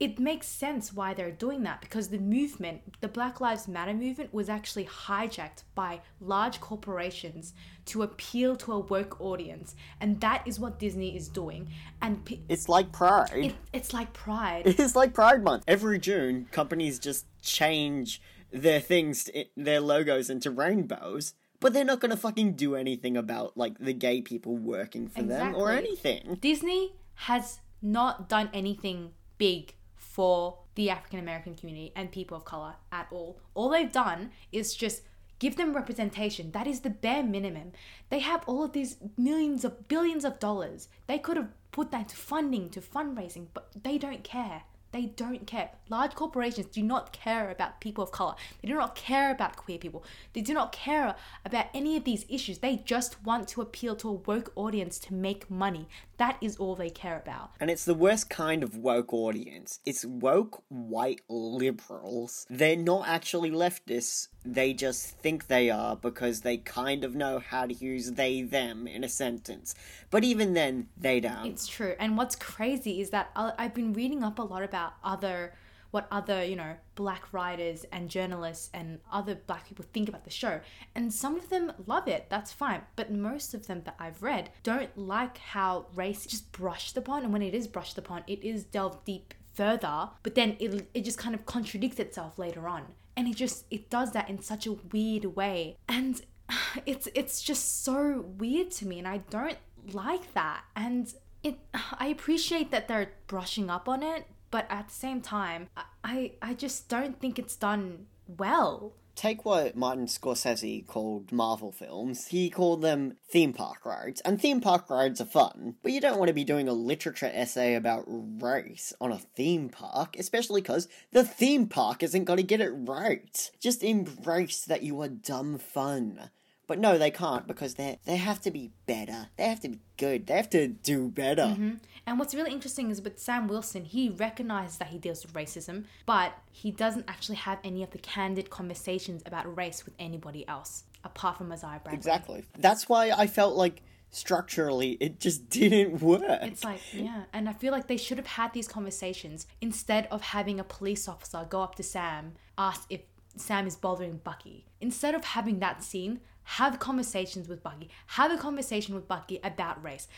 it 0.00 0.18
makes 0.18 0.46
sense 0.46 0.94
why 0.94 1.12
they're 1.12 1.30
doing 1.30 1.62
that 1.64 1.82
because 1.82 2.08
the 2.08 2.18
movement, 2.18 2.80
the 3.02 3.08
Black 3.08 3.38
Lives 3.38 3.68
Matter 3.68 3.92
movement, 3.92 4.32
was 4.32 4.48
actually 4.48 4.86
hijacked 4.86 5.64
by 5.74 6.00
large 6.20 6.58
corporations 6.58 7.52
to 7.84 8.02
appeal 8.02 8.56
to 8.56 8.72
a 8.72 8.78
woke 8.78 9.20
audience, 9.20 9.76
and 10.00 10.18
that 10.22 10.42
is 10.46 10.58
what 10.58 10.78
Disney 10.78 11.14
is 11.14 11.28
doing. 11.28 11.68
And 12.00 12.24
pe- 12.24 12.38
It's 12.48 12.66
like 12.66 12.90
Pride. 12.92 13.30
it, 13.34 13.54
it's 13.74 13.92
like 13.92 14.12
Pride. 14.14 14.62
It's 14.66 14.96
like 14.96 15.12
Pride 15.12 15.44
Month. 15.44 15.64
Every 15.68 15.98
June, 15.98 16.48
companies 16.50 16.98
just 16.98 17.26
change 17.42 18.22
their 18.50 18.80
things, 18.80 19.28
their 19.54 19.80
logos 19.80 20.30
into 20.30 20.50
rainbows, 20.50 21.34
but 21.60 21.74
they're 21.74 21.84
not 21.84 22.00
gonna 22.00 22.16
fucking 22.16 22.54
do 22.54 22.74
anything 22.74 23.18
about 23.18 23.54
like 23.56 23.78
the 23.78 23.92
gay 23.92 24.22
people 24.22 24.56
working 24.56 25.08
for 25.08 25.22
them 25.22 25.54
or 25.54 25.70
anything. 25.70 26.38
Disney 26.40 26.94
has 27.14 27.60
not 27.82 28.30
done 28.30 28.48
anything 28.54 29.10
big 29.36 29.74
for 30.10 30.58
the 30.74 30.90
African 30.90 31.20
American 31.20 31.54
community 31.54 31.92
and 31.94 32.10
people 32.10 32.36
of 32.36 32.44
color 32.44 32.74
at 32.90 33.06
all. 33.12 33.38
All 33.54 33.68
they've 33.68 33.92
done 33.92 34.32
is 34.50 34.74
just 34.74 35.02
give 35.38 35.56
them 35.56 35.74
representation. 35.74 36.50
That 36.50 36.66
is 36.66 36.80
the 36.80 36.90
bare 36.90 37.22
minimum. 37.22 37.72
They 38.08 38.18
have 38.18 38.42
all 38.46 38.64
of 38.64 38.72
these 38.72 38.96
millions 39.16 39.64
of 39.64 39.86
billions 39.86 40.24
of 40.24 40.40
dollars. 40.40 40.88
They 41.06 41.18
could 41.18 41.36
have 41.36 41.50
put 41.70 41.92
that 41.92 42.08
to 42.08 42.16
funding, 42.16 42.70
to 42.70 42.80
fundraising, 42.80 43.46
but 43.54 43.70
they 43.84 43.98
don't 43.98 44.24
care. 44.24 44.62
They 44.92 45.06
don't 45.06 45.46
care. 45.46 45.70
Large 45.88 46.16
corporations 46.16 46.66
do 46.66 46.82
not 46.82 47.12
care 47.12 47.48
about 47.48 47.80
people 47.80 48.02
of 48.02 48.10
color. 48.10 48.34
They 48.60 48.68
do 48.68 48.74
not 48.74 48.96
care 48.96 49.30
about 49.30 49.56
queer 49.56 49.78
people. 49.78 50.02
They 50.32 50.40
do 50.40 50.52
not 50.52 50.72
care 50.72 51.14
about 51.44 51.66
any 51.72 51.96
of 51.96 52.02
these 52.02 52.26
issues. 52.28 52.58
They 52.58 52.76
just 52.78 53.22
want 53.22 53.46
to 53.48 53.62
appeal 53.62 53.94
to 53.96 54.08
a 54.08 54.12
woke 54.12 54.52
audience 54.56 54.98
to 55.00 55.14
make 55.14 55.48
money. 55.48 55.86
That 56.20 56.36
is 56.42 56.58
all 56.58 56.74
they 56.76 56.90
care 56.90 57.16
about. 57.16 57.52
And 57.60 57.70
it's 57.70 57.86
the 57.86 57.94
worst 57.94 58.28
kind 58.28 58.62
of 58.62 58.76
woke 58.76 59.14
audience. 59.14 59.80
It's 59.86 60.04
woke 60.04 60.62
white 60.68 61.22
liberals. 61.30 62.46
They're 62.50 62.76
not 62.76 63.08
actually 63.08 63.50
leftists. 63.50 64.28
They 64.44 64.74
just 64.74 65.16
think 65.16 65.46
they 65.46 65.70
are 65.70 65.96
because 65.96 66.42
they 66.42 66.58
kind 66.58 67.04
of 67.04 67.14
know 67.14 67.38
how 67.38 67.64
to 67.64 67.72
use 67.72 68.12
they 68.12 68.42
them 68.42 68.86
in 68.86 69.02
a 69.02 69.08
sentence. 69.08 69.74
But 70.10 70.22
even 70.22 70.52
then, 70.52 70.88
they 70.94 71.20
don't. 71.20 71.46
It's 71.46 71.66
true. 71.66 71.94
And 71.98 72.18
what's 72.18 72.36
crazy 72.36 73.00
is 73.00 73.08
that 73.10 73.30
I- 73.34 73.54
I've 73.56 73.72
been 73.72 73.94
reading 73.94 74.22
up 74.22 74.38
a 74.38 74.42
lot 74.42 74.62
about 74.62 74.92
other 75.02 75.54
what 75.90 76.06
other, 76.10 76.44
you 76.44 76.56
know, 76.56 76.74
black 76.94 77.32
writers 77.32 77.84
and 77.92 78.08
journalists 78.08 78.70
and 78.72 79.00
other 79.12 79.34
black 79.34 79.66
people 79.66 79.84
think 79.92 80.08
about 80.08 80.24
the 80.24 80.30
show. 80.30 80.60
And 80.94 81.12
some 81.12 81.36
of 81.36 81.48
them 81.48 81.72
love 81.86 82.08
it, 82.08 82.26
that's 82.28 82.52
fine. 82.52 82.82
But 82.96 83.12
most 83.12 83.54
of 83.54 83.66
them 83.66 83.82
that 83.84 83.96
I've 83.98 84.22
read 84.22 84.50
don't 84.62 84.96
like 84.96 85.38
how 85.38 85.86
race 85.94 86.20
is 86.20 86.26
just 86.26 86.52
brushed 86.52 86.96
upon. 86.96 87.24
And 87.24 87.32
when 87.32 87.42
it 87.42 87.54
is 87.54 87.66
brushed 87.66 87.98
upon, 87.98 88.24
it 88.26 88.42
is 88.44 88.64
delved 88.64 89.04
deep 89.04 89.34
further, 89.52 90.10
but 90.22 90.34
then 90.34 90.56
it, 90.58 90.88
it 90.94 91.04
just 91.04 91.18
kind 91.18 91.34
of 91.34 91.44
contradicts 91.44 91.98
itself 91.98 92.38
later 92.38 92.68
on. 92.68 92.84
And 93.16 93.28
it 93.28 93.36
just, 93.36 93.64
it 93.70 93.90
does 93.90 94.12
that 94.12 94.30
in 94.30 94.40
such 94.40 94.66
a 94.66 94.72
weird 94.72 95.36
way. 95.36 95.76
And 95.88 96.22
it's 96.86 97.08
it's 97.14 97.42
just 97.42 97.84
so 97.84 98.24
weird 98.38 98.70
to 98.72 98.86
me 98.86 98.98
and 98.98 99.08
I 99.08 99.18
don't 99.30 99.58
like 99.92 100.32
that. 100.34 100.64
And 100.76 101.12
it 101.42 101.58
I 101.98 102.06
appreciate 102.06 102.70
that 102.70 102.88
they're 102.88 103.12
brushing 103.26 103.70
up 103.70 103.88
on 103.88 104.02
it, 104.02 104.26
but 104.50 104.66
at 104.70 104.88
the 104.88 104.94
same 104.94 105.20
time, 105.20 105.68
I 106.04 106.32
I 106.42 106.54
just 106.54 106.88
don't 106.88 107.20
think 107.20 107.38
it's 107.38 107.56
done 107.56 108.06
well. 108.26 108.94
Take 109.16 109.44
what 109.44 109.76
Martin 109.76 110.06
Scorsese 110.06 110.86
called 110.86 111.30
Marvel 111.30 111.72
films. 111.72 112.28
He 112.28 112.48
called 112.48 112.80
them 112.80 113.16
theme 113.28 113.52
park 113.52 113.84
rides. 113.84 114.22
And 114.22 114.40
theme 114.40 114.62
park 114.62 114.88
rides 114.88 115.20
are 115.20 115.26
fun, 115.26 115.74
but 115.82 115.92
you 115.92 116.00
don't 116.00 116.18
want 116.18 116.28
to 116.28 116.34
be 116.34 116.44
doing 116.44 116.68
a 116.68 116.72
literature 116.72 117.30
essay 117.34 117.74
about 117.74 118.04
race 118.06 118.94
on 118.98 119.12
a 119.12 119.18
theme 119.18 119.68
park, 119.68 120.16
especially 120.18 120.62
because 120.62 120.88
the 121.12 121.24
theme 121.24 121.66
park 121.66 122.02
isn't 122.02 122.24
going 122.24 122.38
to 122.38 122.42
get 122.42 122.62
it 122.62 122.70
right. 122.70 123.50
Just 123.60 123.82
embrace 123.82 124.64
that 124.64 124.82
you 124.82 124.98
are 125.02 125.08
dumb 125.08 125.58
fun. 125.58 126.30
But 126.70 126.78
no, 126.78 126.98
they 126.98 127.10
can't 127.10 127.48
because 127.48 127.74
they 127.74 127.98
they 128.04 128.14
have 128.14 128.40
to 128.42 128.52
be 128.52 128.70
better. 128.86 129.26
They 129.36 129.48
have 129.48 129.58
to 129.62 129.70
be 129.70 129.80
good. 129.96 130.28
They 130.28 130.34
have 130.34 130.48
to 130.50 130.68
do 130.68 131.08
better. 131.08 131.42
Mm-hmm. 131.42 131.70
And 132.06 132.16
what's 132.16 132.32
really 132.32 132.52
interesting 132.52 132.92
is 132.92 133.02
with 133.02 133.18
Sam 133.18 133.48
Wilson, 133.48 133.84
he 133.84 134.08
recognizes 134.08 134.78
that 134.78 134.86
he 134.86 134.98
deals 134.98 135.26
with 135.26 135.34
racism, 135.34 135.86
but 136.06 136.32
he 136.52 136.70
doesn't 136.70 137.06
actually 137.08 137.38
have 137.38 137.58
any 137.64 137.82
of 137.82 137.90
the 137.90 137.98
candid 137.98 138.50
conversations 138.50 139.20
about 139.26 139.56
race 139.56 139.84
with 139.84 139.94
anybody 139.98 140.46
else 140.46 140.84
apart 141.02 141.38
from 141.38 141.50
Isaiah 141.50 141.80
Bradley. 141.82 141.96
Exactly. 141.96 142.44
That's 142.56 142.88
why 142.88 143.10
I 143.10 143.26
felt 143.26 143.56
like 143.56 143.82
structurally 144.12 144.92
it 145.00 145.18
just 145.18 145.48
didn't 145.50 146.00
work. 146.00 146.22
It's 146.22 146.62
like, 146.62 146.82
yeah. 146.92 147.24
And 147.32 147.48
I 147.48 147.52
feel 147.52 147.72
like 147.72 147.88
they 147.88 147.96
should 147.96 148.18
have 148.18 148.28
had 148.28 148.52
these 148.52 148.68
conversations 148.68 149.48
instead 149.60 150.06
of 150.12 150.22
having 150.22 150.60
a 150.60 150.64
police 150.64 151.08
officer 151.08 151.44
go 151.50 151.62
up 151.62 151.74
to 151.74 151.82
Sam, 151.82 152.34
ask 152.56 152.86
if 152.88 153.00
Sam 153.36 153.66
is 153.66 153.76
bothering 153.76 154.20
Bucky. 154.22 154.66
Instead 154.80 155.14
of 155.14 155.24
having 155.24 155.58
that 155.58 155.82
scene, 155.82 156.20
have 156.56 156.80
conversations 156.80 157.48
with 157.48 157.62
Bucky. 157.62 157.88
Have 158.08 158.32
a 158.32 158.36
conversation 158.36 158.96
with 158.96 159.06
Bucky 159.06 159.38
about 159.44 159.82
race. 159.84 160.08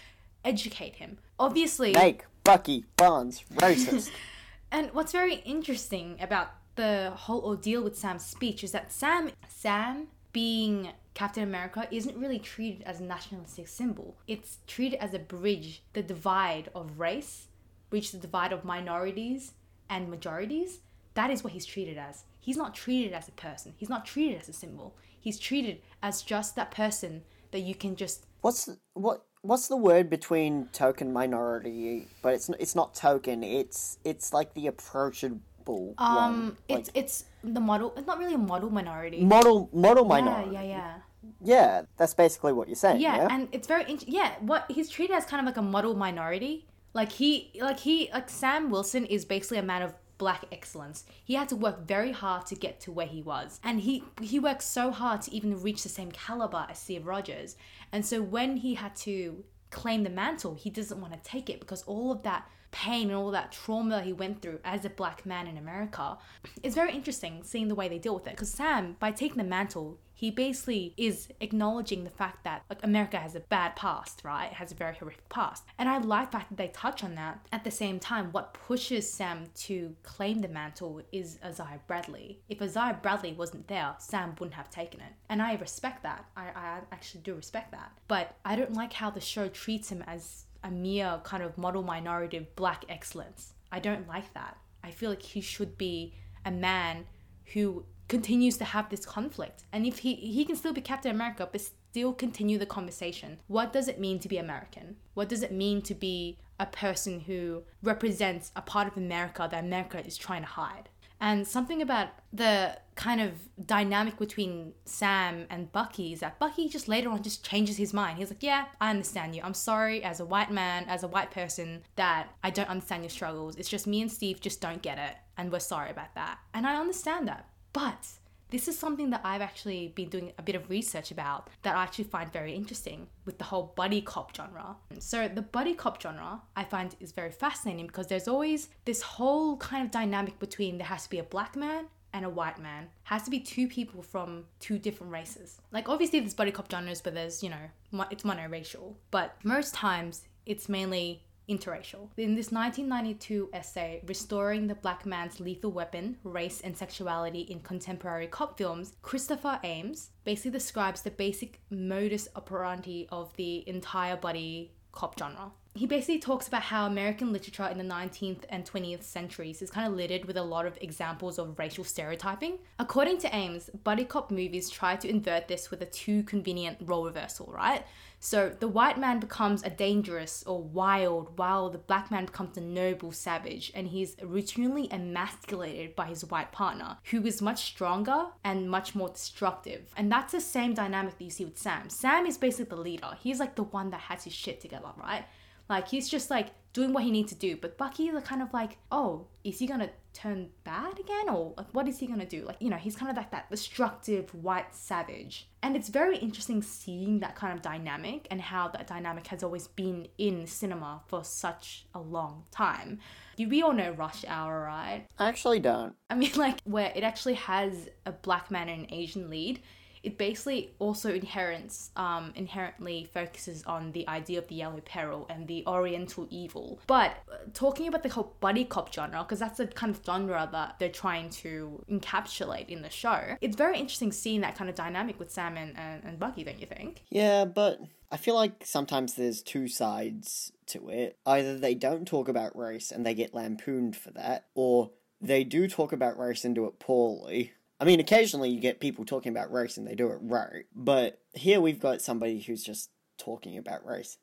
Educate 0.47 0.97
him. 0.97 1.19
Obviously. 1.39 1.93
Make 1.93 2.25
Bucky 2.43 2.87
Barnes 2.97 3.45
racist. 3.57 4.11
and 4.73 4.91
what's 4.95 5.13
very 5.13 5.37
interesting 5.45 6.17
about 6.21 6.53
the 6.77 7.13
whole 7.15 7.43
ordeal 7.43 7.83
with 7.83 7.99
Sam's 7.99 8.25
speech 8.25 8.65
is 8.65 8.73
that 8.73 8.91
Sam 8.91 9.31
Sam 9.47 10.07
being 10.33 10.93
Captain 11.13 11.43
America 11.43 11.87
isn't 11.91 12.17
really 12.17 12.39
treated 12.39 12.83
as 12.85 12.99
a 12.99 13.05
nationalistic 13.05 13.69
symbol. 13.69 14.17
It's 14.27 14.57
treated 14.67 14.99
as 15.01 15.13
a 15.13 15.19
bridge, 15.19 15.83
the 15.93 16.03
divide 16.03 16.71
of 16.75 16.99
race, 16.99 17.49
bridge 17.91 18.11
the 18.11 18.17
divide 18.17 18.53
of 18.53 18.65
minorities 18.65 19.53
and 19.91 20.09
majorities. 20.09 20.79
That 21.13 21.31
is 21.31 21.45
what 21.45 21.53
he's 21.53 21.67
treated 21.67 21.99
as. 21.99 22.25
He's 22.41 22.57
not 22.57 22.75
treated 22.75 23.13
as 23.13 23.29
a 23.29 23.33
person. 23.33 23.75
He's 23.77 23.91
not 23.91 24.07
treated 24.07 24.41
as 24.41 24.49
a 24.49 24.55
symbol 24.55 24.97
he's 25.23 25.39
treated 25.39 25.81
as 26.03 26.21
just 26.21 26.57
that 26.57 26.71
person 26.71 27.23
that 27.53 27.61
you 27.61 27.75
can 27.75 27.97
just 27.97 28.27
what's 28.43 28.67
the, 28.67 28.77
what 28.93 29.25
what's 29.41 29.69
the 29.69 29.77
word 29.77 30.11
between 30.11 30.67
token 30.73 31.13
minority 31.13 32.07
but 32.23 32.35
it's 32.35 32.49
it's 32.59 32.75
not 32.75 32.95
token 32.95 33.43
it's 33.43 33.99
it's 34.05 34.33
like 34.33 34.53
the 34.55 34.67
approachable 34.67 35.95
um 35.99 36.57
it's 36.69 36.91
it's 36.95 37.25
the 37.45 37.61
model 37.61 37.93
it's 37.97 38.07
not 38.07 38.19
really 38.19 38.35
a 38.35 38.39
model 38.39 38.71
minority. 38.71 39.25
Model 39.25 39.71
model 39.73 40.05
minority. 40.05 40.51
yeah 40.53 40.63
yeah 40.63 40.69
yeah. 40.69 40.95
Yeah 41.41 41.83
that's 41.97 42.15
basically 42.15 42.53
what 42.53 42.69
you're 42.69 42.75
saying 42.75 43.01
yeah, 43.01 43.17
yeah? 43.17 43.29
and 43.31 43.49
it's 43.53 43.69
very 43.69 43.89
int- 43.89 44.09
yeah 44.09 44.33
what 44.41 44.65
he's 44.69 44.89
treated 44.89 45.15
as 45.15 45.25
kind 45.25 45.41
of 45.41 45.47
like 45.47 45.57
a 45.57 45.63
model 45.63 45.95
minority. 45.95 46.67
Like 46.95 47.13
he 47.13 47.53
like 47.61 47.81
he 47.81 48.11
like 48.13 48.29
sam 48.29 48.71
wilson 48.71 49.07
is 49.07 49.25
basically 49.25 49.59
a 49.59 49.63
man 49.63 49.83
of 49.83 49.95
black 50.23 50.45
excellence. 50.53 51.05
He 51.25 51.35
had 51.35 51.49
to 51.49 51.57
work 51.57 51.85
very 51.85 52.13
hard 52.13 52.47
to 52.47 52.55
get 52.55 52.79
to 52.83 52.93
where 52.93 53.09
he 53.09 53.23
was. 53.23 53.59
And 53.65 53.81
he 53.81 54.05
he 54.21 54.39
worked 54.39 54.63
so 54.63 54.93
hard 54.93 55.21
to 55.23 55.35
even 55.35 55.61
reach 55.61 55.83
the 55.83 55.89
same 55.89 56.13
caliber 56.13 56.65
as 56.71 56.79
Steve 56.79 57.07
Rogers. 57.07 57.57
And 57.91 58.07
so 58.07 58.23
when 58.23 58.57
he 58.59 58.75
had 58.75 58.95
to 59.07 59.45
claim 59.71 60.05
the 60.05 60.11
mantle, 60.11 60.55
he 60.55 60.71
doesn't 60.71 61.01
want 61.01 61.13
to 61.13 61.19
take 61.29 61.51
it 61.51 61.59
because 61.59 61.83
all 61.85 62.13
of 62.13 62.23
that 62.23 62.49
pain 62.71 63.09
and 63.09 63.17
all 63.17 63.33
that 63.33 63.51
trauma 63.51 64.01
he 64.01 64.13
went 64.13 64.43
through 64.43 64.61
as 64.65 64.85
a 64.85 64.91
black 64.91 65.27
man 65.27 65.49
in 65.49 65.57
America. 65.57 66.17
It's 66.63 66.77
very 66.77 66.93
interesting 66.93 67.43
seeing 67.43 67.67
the 67.67 67.75
way 67.75 67.89
they 67.89 67.99
deal 67.99 68.15
with 68.15 68.29
it. 68.29 68.35
Because 68.37 68.51
Sam, 68.51 68.97
by 69.01 69.11
taking 69.11 69.39
the 69.39 69.51
mantle, 69.57 69.99
he 70.23 70.31
basically 70.31 70.95
is 70.97 71.27
acknowledging 71.41 72.05
the 72.05 72.11
fact 72.11 72.45
that 72.45 72.63
like 72.71 72.79
America 72.85 73.17
has 73.17 73.35
a 73.35 73.41
bad 73.41 73.75
past, 73.75 74.21
right? 74.23 74.53
It 74.53 74.53
has 74.53 74.71
a 74.71 74.77
very 74.77 74.95
horrific 74.95 75.29
past. 75.29 75.65
And 75.81 75.89
I 75.89 75.99
like 75.99 76.31
the 76.31 76.37
fact 76.39 76.51
that 76.51 76.59
they 76.59 76.69
touch 76.69 77.03
on 77.03 77.17
that. 77.17 77.45
At 77.51 77.65
the 77.65 77.73
same 77.73 77.99
time, 77.99 78.31
what 78.31 78.55
pushes 78.55 79.13
Sam 79.13 79.47
to 79.67 79.97
claim 80.05 80.39
the 80.39 80.47
mantle 80.47 81.03
is 81.11 81.41
Isaiah 81.45 81.81
Bradley. 81.89 82.39
If 82.49 82.63
Isaiah 82.63 83.01
Bradley 83.03 83.33
wasn't 83.33 83.67
there, 83.67 83.97
Sam 83.99 84.37
wouldn't 84.39 84.55
have 84.55 84.71
taken 84.71 85.01
it. 85.01 85.13
And 85.29 85.43
I 85.43 85.57
respect 85.57 86.05
that. 86.05 86.25
I, 86.37 86.51
I 86.55 86.79
actually 86.93 87.23
do 87.23 87.35
respect 87.35 87.73
that. 87.73 87.91
But 88.07 88.37
I 88.45 88.55
don't 88.55 88.75
like 88.75 88.93
how 88.93 89.11
the 89.11 89.21
show 89.21 89.49
treats 89.49 89.89
him 89.89 90.05
as 90.07 90.45
a 90.63 90.71
mere 90.71 91.21
kind 91.25 91.43
of 91.43 91.59
model 91.59 91.83
minority 91.83 92.47
black 92.55 92.85
excellence. 92.89 93.55
I 93.73 93.81
don't 93.81 94.07
like 94.07 94.33
that. 94.35 94.57
I 94.85 94.93
feel 94.93 95.11
like 95.11 95.23
he 95.23 95.41
should 95.41 95.77
be 95.77 96.15
a 96.45 96.53
man 96.53 97.07
who 97.55 97.87
continues 98.13 98.59
to 98.59 98.65
have 98.65 98.91
this 98.91 99.07
conflict. 99.07 99.65
And 99.73 99.87
if 99.87 99.97
he 100.01 100.15
he 100.37 100.45
can 100.45 100.57
still 100.57 100.75
be 100.75 100.83
Captain 100.83 101.11
America 101.19 101.49
but 101.51 101.63
still 101.63 102.13
continue 102.13 102.59
the 102.59 102.75
conversation. 102.79 103.39
What 103.47 103.73
does 103.73 103.89
it 103.89 103.99
mean 103.99 104.19
to 104.21 104.29
be 104.29 104.39
American? 104.39 104.97
What 105.15 105.31
does 105.31 105.43
it 105.43 105.53
mean 105.65 105.81
to 105.83 105.95
be 105.95 106.39
a 106.61 106.67
person 106.67 107.21
who 107.21 107.63
represents 107.83 108.53
a 108.55 108.63
part 108.73 108.87
of 108.87 108.97
America 108.97 109.49
that 109.51 109.65
America 109.65 109.99
is 110.07 110.19
trying 110.19 110.43
to 110.43 110.49
hide? 110.61 110.91
And 111.23 111.47
something 111.47 111.81
about 111.81 112.09
the 112.33 112.77
kind 112.97 113.21
of 113.21 113.33
dynamic 113.65 114.19
between 114.19 114.73
Sam 114.85 115.47
and 115.49 115.71
Bucky 115.71 116.13
is 116.13 116.21
that 116.21 116.39
Bucky 116.39 116.69
just 116.69 116.89
later 116.89 117.11
on 117.11 117.23
just 117.23 117.45
changes 117.51 117.77
his 117.77 117.95
mind. 117.95 118.19
He's 118.19 118.31
like, 118.31 118.43
Yeah, 118.43 118.65
I 118.81 118.91
understand 118.91 119.35
you. 119.35 119.43
I'm 119.43 119.55
sorry 119.55 120.03
as 120.03 120.21
a 120.21 120.27
white 120.27 120.51
man, 120.51 120.85
as 120.89 121.03
a 121.03 121.09
white 121.09 121.31
person, 121.31 121.83
that 121.97 122.29
I 122.43 122.51
don't 122.51 122.69
understand 122.69 123.05
your 123.05 123.11
struggles. 123.19 123.57
It's 123.57 123.71
just 123.71 123.87
me 123.87 124.03
and 124.03 124.13
Steve 124.13 124.41
just 124.41 124.61
don't 124.61 124.83
get 124.83 124.99
it. 124.99 125.15
And 125.39 125.51
we're 125.53 125.61
sorry 125.61 125.91
about 125.91 126.15
that. 126.17 126.39
And 126.53 126.67
I 126.67 126.75
understand 126.77 127.29
that. 127.29 127.47
But 127.73 128.07
this 128.53 128.69
is 128.69 128.79
something 128.79 129.09
that 129.11 129.23
I've 129.25 129.41
actually 129.41 129.89
been 129.89 130.11
doing 130.11 130.33
a 130.37 130.43
bit 130.43 130.55
of 130.55 130.69
research 130.69 131.11
about 131.11 131.49
that 131.63 131.75
I 131.75 131.83
actually 131.83 132.05
find 132.05 132.31
very 132.31 132.53
interesting 132.55 133.09
with 133.25 133.39
the 133.39 133.45
whole 133.45 133.73
buddy 133.75 134.03
cop 134.03 134.37
genre. 134.37 134.77
So, 134.99 135.27
the 135.27 135.41
buddy 135.41 135.75
cop 135.75 136.01
genre 136.03 136.43
I 136.55 136.65
find 136.65 136.95
is 137.01 137.13
very 137.13 137.31
fascinating 137.31 137.87
because 137.87 138.09
there's 138.09 138.29
always 138.29 138.69
this 138.85 139.01
whole 139.01 139.57
kind 139.57 139.85
of 139.85 139.91
dynamic 139.91 140.39
between 140.39 140.77
there 140.77 140.87
has 140.87 141.05
to 141.05 141.11
be 141.11 141.19
a 141.19 141.23
black 141.25 141.57
man 141.57 141.87
and 142.13 142.27
a 142.27 142.31
white 142.31 142.59
man. 142.59 142.89
Has 143.05 143.23
to 143.23 143.31
be 143.31 143.41
two 143.41 143.69
people 143.69 144.03
from 144.03 144.45
two 144.61 144.79
different 144.79 145.13
races. 145.13 145.59
Like, 145.73 145.89
obviously, 145.89 146.21
there's 146.21 146.35
buddy 146.35 146.51
cop 146.51 146.71
genres, 146.71 147.01
but 147.01 147.15
there's, 147.15 147.43
you 147.43 147.49
know, 147.49 148.05
it's 148.11 148.23
monoracial. 148.23 148.97
But 149.11 149.35
most 149.45 149.73
times, 149.73 150.25
it's 150.45 150.69
mainly 150.69 151.25
interracial. 151.49 152.09
In 152.17 152.35
this 152.35 152.51
1992 152.51 153.51
essay, 153.53 154.03
Restoring 154.07 154.67
the 154.67 154.75
Black 154.75 155.07
Man's 155.07 155.41
Lethal 155.41 155.73
Weapon 155.73 156.17
Race 156.25 156.61
and 156.61 156.77
Sexuality 156.77 157.41
in 157.43 157.61
Contemporary 157.61 158.27
Cop 158.27 158.59
Films, 158.59 158.95
Christopher 159.03 159.61
Ames 159.65 160.11
basically 160.25 160.53
describes 160.53 161.03
the 161.03 161.11
basic 161.11 161.61
modus 161.71 162.29
operandi 162.37 163.09
of 163.11 163.35
the 163.37 163.69
entire 163.69 164.17
buddy 164.17 164.73
cop 164.93 165.19
genre 165.19 165.53
he 165.75 165.87
basically 165.87 166.19
talks 166.19 166.49
about 166.49 166.63
how 166.63 166.87
American 166.87 167.33
literature 167.33 167.67
in 167.67 167.79
the 167.79 167.85
19th 167.85 168.41
and 168.51 168.65
20th 168.65 169.03
centuries 169.03 169.63
is 169.63 169.71
kind 169.71 169.87
of 169.87 169.95
littered 169.95 170.27
with 170.27 170.37
a 170.37 170.43
lot 170.43 170.67
of 170.67 170.77
examples 170.83 171.39
of 171.39 171.59
racial 171.59 171.83
stereotyping. 171.83 172.59
According 172.79 173.19
to 173.19 173.35
Ames, 173.35 173.71
buddy 173.83 174.05
cop 174.05 174.31
movies 174.31 174.69
try 174.69 174.97
to 174.97 175.09
invert 175.09 175.49
this 175.49 175.71
with 175.71 175.81
a 175.81 175.87
too 175.87 176.25
convenient 176.25 176.77
role 176.83 177.07
reversal, 177.07 177.51
right? 177.55 177.87
So 178.25 178.55
the 178.57 178.69
white 178.69 178.99
man 178.99 179.19
becomes 179.19 179.65
a 179.65 179.69
dangerous 179.69 180.45
or 180.47 180.63
wild, 180.63 181.37
while 181.41 181.71
the 181.71 181.79
black 181.79 182.09
man 182.09 182.27
becomes 182.27 182.57
a 182.57 182.61
noble 182.61 183.11
savage, 183.11 183.73
and 183.75 183.89
he's 183.89 184.15
routinely 184.17 184.89
emasculated 184.93 185.97
by 185.97 186.07
his 186.07 186.25
white 186.27 186.53
partner, 186.53 186.99
who 187.11 187.27
is 187.27 187.43
much 187.43 187.65
stronger 187.65 188.27
and 188.45 188.71
much 188.71 188.95
more 188.95 189.09
destructive. 189.09 189.93
And 189.97 190.11
that's 190.11 190.31
the 190.31 190.41
same 190.41 190.73
dynamic 190.73 191.19
that 191.19 191.25
you 191.25 191.31
see 191.31 191.45
with 191.45 191.59
Sam. 191.59 191.91
Sam 191.91 192.25
is 192.25 192.39
basically 192.39 192.77
the 192.77 192.81
leader. 192.81 193.11
He's 193.21 193.41
like 193.41 193.57
the 193.57 193.65
one 193.65 193.91
that 193.91 194.03
has 194.03 194.23
his 194.23 194.33
shit 194.33 194.61
together, 194.61 194.93
right? 194.97 195.25
Like 195.69 195.89
he's 195.89 196.09
just 196.09 196.31
like 196.31 196.51
doing 196.73 196.93
what 196.93 197.05
he 197.05 197.11
needs 197.11 197.33
to 197.33 197.39
do. 197.39 197.57
But 197.57 197.77
Bucky 197.77 198.09
is 198.09 198.25
kind 198.25 198.43
of 198.43 198.53
like, 198.53 198.79
oh, 198.91 199.27
is 199.45 199.59
he 199.59 199.67
gonna 199.67 199.91
turn 200.15 200.51
bad 200.65 200.99
again, 200.99 201.29
or 201.29 201.55
like, 201.57 201.69
what 201.73 201.89
is 201.89 201.99
he 201.99 202.07
gonna 202.07 202.27
do? 202.27 202.45
Like 202.45 202.57
you 202.61 202.71
know, 202.71 202.77
he's 202.77 202.97
kind 202.97 203.11
of 203.11 203.17
like 203.17 203.31
that 203.31 203.51
destructive 203.51 204.35
white 204.35 204.75
savage. 204.75 205.49
And 205.63 205.77
it's 205.77 205.89
very 205.89 206.19
interesting 206.19 206.63
seeing 206.63 207.21
that 207.21 207.37
kind 207.37 207.53
of 207.53 207.63
dynamic 207.63 208.27
and 208.31 208.41
how 208.41 208.69
that 208.69 208.87
dynamic 208.87 209.27
has 209.29 209.43
always 209.43 209.69
been 209.69 210.09
in 210.19 210.47
cinema 210.47 211.03
for 211.07 211.25
such 211.25 211.87
a 211.95 212.01
long 212.01 212.45
time. 212.51 212.99
We 213.39 213.63
all 213.63 213.73
know 213.73 213.93
Rush 213.93 214.25
Hour, 214.27 214.63
right? 214.63 215.07
I 215.19 215.29
actually 215.29 215.61
don't. 215.61 215.95
I 216.11 216.15
mean, 216.15 216.33
like 216.37 216.61
where 216.65 216.93
it 216.95 217.05
actually 217.05 217.35
has 217.35 217.89
a 218.07 218.13
black 218.13 218.51
man 218.51 218.69
and 218.69 218.83
an 218.83 218.95
Asian 218.95 219.31
lead 219.31 219.61
it 220.03 220.19
basically 220.19 220.75
also 220.79 221.13
inherents 221.13 221.91
um, 221.97 222.33
inherently 222.35 223.09
focuses 223.13 223.63
on 223.65 223.93
the 223.93 224.07
idea 224.09 224.39
of 224.39 224.49
the 224.49 224.57
yellow 224.57 224.81
peril 224.85 225.27
and 225.31 225.47
the 225.47 225.65
oriental 225.67 226.27
evil. 226.31 226.81
But 226.87 227.17
uh, 227.31 227.37
talking 227.55 227.87
about 227.87 228.03
the 228.03 228.09
whole 228.09 228.35
buddy 228.41 228.65
cop 228.65 228.93
genre, 228.93 229.23
because 229.23 229.39
that's 229.39 229.59
the 229.59 229.67
kind 229.67 229.95
of 229.95 230.01
genre 230.05 230.49
that 230.53 230.79
they're 230.79 230.89
trying 230.89 231.31
to 231.31 231.85
encapsulate 231.91 232.69
in 232.69 232.83
the 232.83 232.91
show, 232.91 233.37
it's 233.41 233.57
very 233.57 233.79
interesting 233.79 234.13
seeing 234.13 234.41
that 234.41 234.57
kind 234.57 234.69
of 234.69 234.77
dynamic 234.77 235.19
with 235.19 235.31
Sam 235.31 235.57
and, 235.57 235.79
and, 235.79 236.03
and 236.05 236.19
Bucky, 236.19 236.45
don't 236.45 236.61
you 236.61 236.67
think? 236.67 237.05
Yeah, 237.11 237.45
but 237.45 237.81
I 238.11 238.17
feel 238.17 238.35
like 238.35 238.65
sometimes 238.65 239.15
there's 239.15 239.43
two 239.43 239.69
sides 239.69 240.53
to 240.67 240.89
it. 240.89 241.19
Either 241.25 241.59
they 241.59 241.75
don't 241.75 242.07
talk 242.07 242.29
about 242.29 242.57
race 242.57 242.91
and 242.91 243.07
they 243.07 243.15
get 243.15 243.35
lampooned 243.35 243.97
for 243.97 244.11
that, 244.11 244.47
or 244.55 244.91
they 245.21 245.45
do 245.45 245.69
talk 245.69 245.93
about 245.93 246.19
race 246.19 246.45
and 246.45 246.55
do 246.55 246.67
it 246.67 246.79
poorly. 246.79 247.53
I 247.83 247.85
mean, 247.85 247.99
occasionally 247.99 248.49
you 248.49 248.61
get 248.61 248.79
people 248.79 249.05
talking 249.05 249.33
about 249.33 249.53
race 249.53 249.77
and 249.77 249.85
they 249.85 249.97
do 249.97 250.07
it 250.13 250.19
right, 250.23 250.67
but 250.73 251.19
here 251.35 251.61
we've 251.61 251.81
got 251.81 252.01
somebody 252.01 252.39
who's 252.39 252.63
just 252.63 252.91
talking 253.19 253.59
about 253.59 253.85
race 253.85 254.19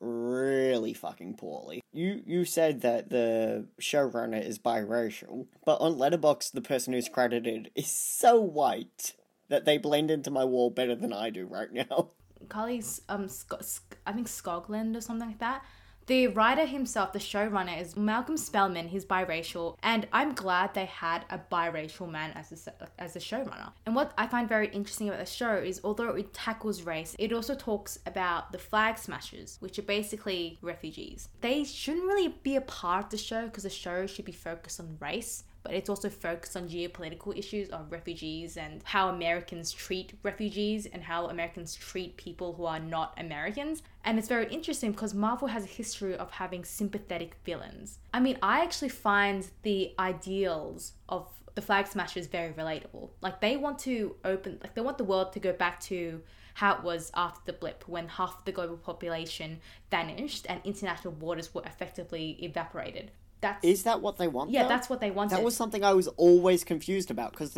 really 0.00 0.94
fucking 0.94 1.34
poorly. 1.34 1.82
You 1.92 2.22
you 2.24 2.46
said 2.46 2.80
that 2.80 3.10
the 3.10 3.66
showrunner 3.78 4.42
is 4.42 4.58
biracial, 4.58 5.48
but 5.66 5.82
on 5.82 5.96
Letterboxd 5.96 6.52
the 6.52 6.62
person 6.62 6.94
who's 6.94 7.10
credited 7.10 7.70
is 7.74 7.90
so 7.90 8.40
white 8.40 9.12
that 9.50 9.66
they 9.66 9.76
blend 9.76 10.10
into 10.10 10.30
my 10.30 10.46
wall 10.46 10.70
better 10.70 10.94
than 10.94 11.12
I 11.12 11.28
do 11.28 11.44
right 11.44 11.70
now. 11.70 12.08
Carly's 12.48 13.02
um 13.10 13.28
Sc- 13.28 13.98
I 14.06 14.12
think 14.12 14.28
Scotland 14.28 14.96
or 14.96 15.02
something 15.02 15.28
like 15.28 15.40
that. 15.40 15.62
The 16.06 16.26
writer 16.26 16.66
himself, 16.66 17.14
the 17.14 17.18
showrunner, 17.18 17.80
is 17.80 17.96
Malcolm 17.96 18.36
Spellman. 18.36 18.88
He's 18.88 19.06
biracial, 19.06 19.78
and 19.82 20.06
I'm 20.12 20.34
glad 20.34 20.74
they 20.74 20.84
had 20.84 21.24
a 21.30 21.38
biracial 21.38 22.10
man 22.10 22.32
as 22.32 22.68
a, 22.68 23.00
as 23.00 23.16
a 23.16 23.20
showrunner. 23.20 23.72
And 23.86 23.94
what 23.94 24.12
I 24.18 24.26
find 24.26 24.46
very 24.46 24.68
interesting 24.68 25.08
about 25.08 25.20
the 25.20 25.26
show 25.26 25.54
is, 25.54 25.80
although 25.82 26.10
it 26.10 26.34
tackles 26.34 26.82
race, 26.82 27.16
it 27.18 27.32
also 27.32 27.54
talks 27.54 27.98
about 28.04 28.52
the 28.52 28.58
flag 28.58 28.98
smashers, 28.98 29.56
which 29.60 29.78
are 29.78 29.82
basically 29.82 30.58
refugees. 30.60 31.30
They 31.40 31.64
shouldn't 31.64 32.06
really 32.06 32.34
be 32.42 32.56
a 32.56 32.60
part 32.60 33.04
of 33.04 33.10
the 33.10 33.16
show 33.16 33.46
because 33.46 33.62
the 33.62 33.70
show 33.70 34.06
should 34.06 34.26
be 34.26 34.32
focused 34.32 34.80
on 34.80 34.98
race 35.00 35.44
but 35.64 35.72
it's 35.72 35.88
also 35.88 36.10
focused 36.10 36.56
on 36.56 36.68
geopolitical 36.68 37.36
issues 37.36 37.70
of 37.70 37.90
refugees 37.90 38.58
and 38.58 38.82
how 38.84 39.08
Americans 39.08 39.72
treat 39.72 40.12
refugees 40.22 40.84
and 40.84 41.02
how 41.02 41.26
Americans 41.26 41.74
treat 41.74 42.16
people 42.18 42.52
who 42.52 42.66
are 42.66 42.78
not 42.78 43.14
Americans. 43.18 43.82
And 44.04 44.18
it's 44.18 44.28
very 44.28 44.46
interesting 44.52 44.92
because 44.92 45.14
Marvel 45.14 45.48
has 45.48 45.64
a 45.64 45.68
history 45.68 46.14
of 46.14 46.30
having 46.30 46.64
sympathetic 46.64 47.36
villains. 47.44 47.98
I 48.12 48.20
mean, 48.20 48.38
I 48.42 48.62
actually 48.62 48.90
find 48.90 49.48
the 49.62 49.94
ideals 49.98 50.92
of 51.08 51.26
the 51.54 51.62
Flag 51.62 51.86
Smashers 51.86 52.26
very 52.26 52.52
relatable. 52.52 53.10
Like, 53.22 53.40
they 53.40 53.56
want 53.56 53.78
to 53.80 54.16
open, 54.24 54.58
like, 54.62 54.74
they 54.74 54.82
want 54.82 54.98
the 54.98 55.04
world 55.04 55.32
to 55.32 55.40
go 55.40 55.52
back 55.52 55.80
to 55.80 56.20
how 56.54 56.74
it 56.74 56.82
was 56.82 57.10
after 57.14 57.40
the 57.46 57.52
blip 57.52 57.84
when 57.86 58.08
half 58.08 58.44
the 58.44 58.52
global 58.52 58.76
population 58.76 59.60
vanished 59.90 60.46
and 60.48 60.60
international 60.64 61.12
borders 61.12 61.52
were 61.54 61.62
effectively 61.64 62.38
evaporated. 62.42 63.10
That's 63.40 63.64
Is 63.64 63.82
that 63.82 64.00
what 64.00 64.16
they 64.16 64.28
want? 64.28 64.50
yeah, 64.50 64.62
though? 64.62 64.68
that's 64.68 64.88
what 64.88 65.00
they 65.00 65.10
wanted. 65.10 65.36
That 65.36 65.42
was 65.42 65.56
something 65.56 65.84
I 65.84 65.92
was 65.92 66.08
always 66.08 66.64
confused 66.64 67.10
about 67.10 67.32
because 67.32 67.52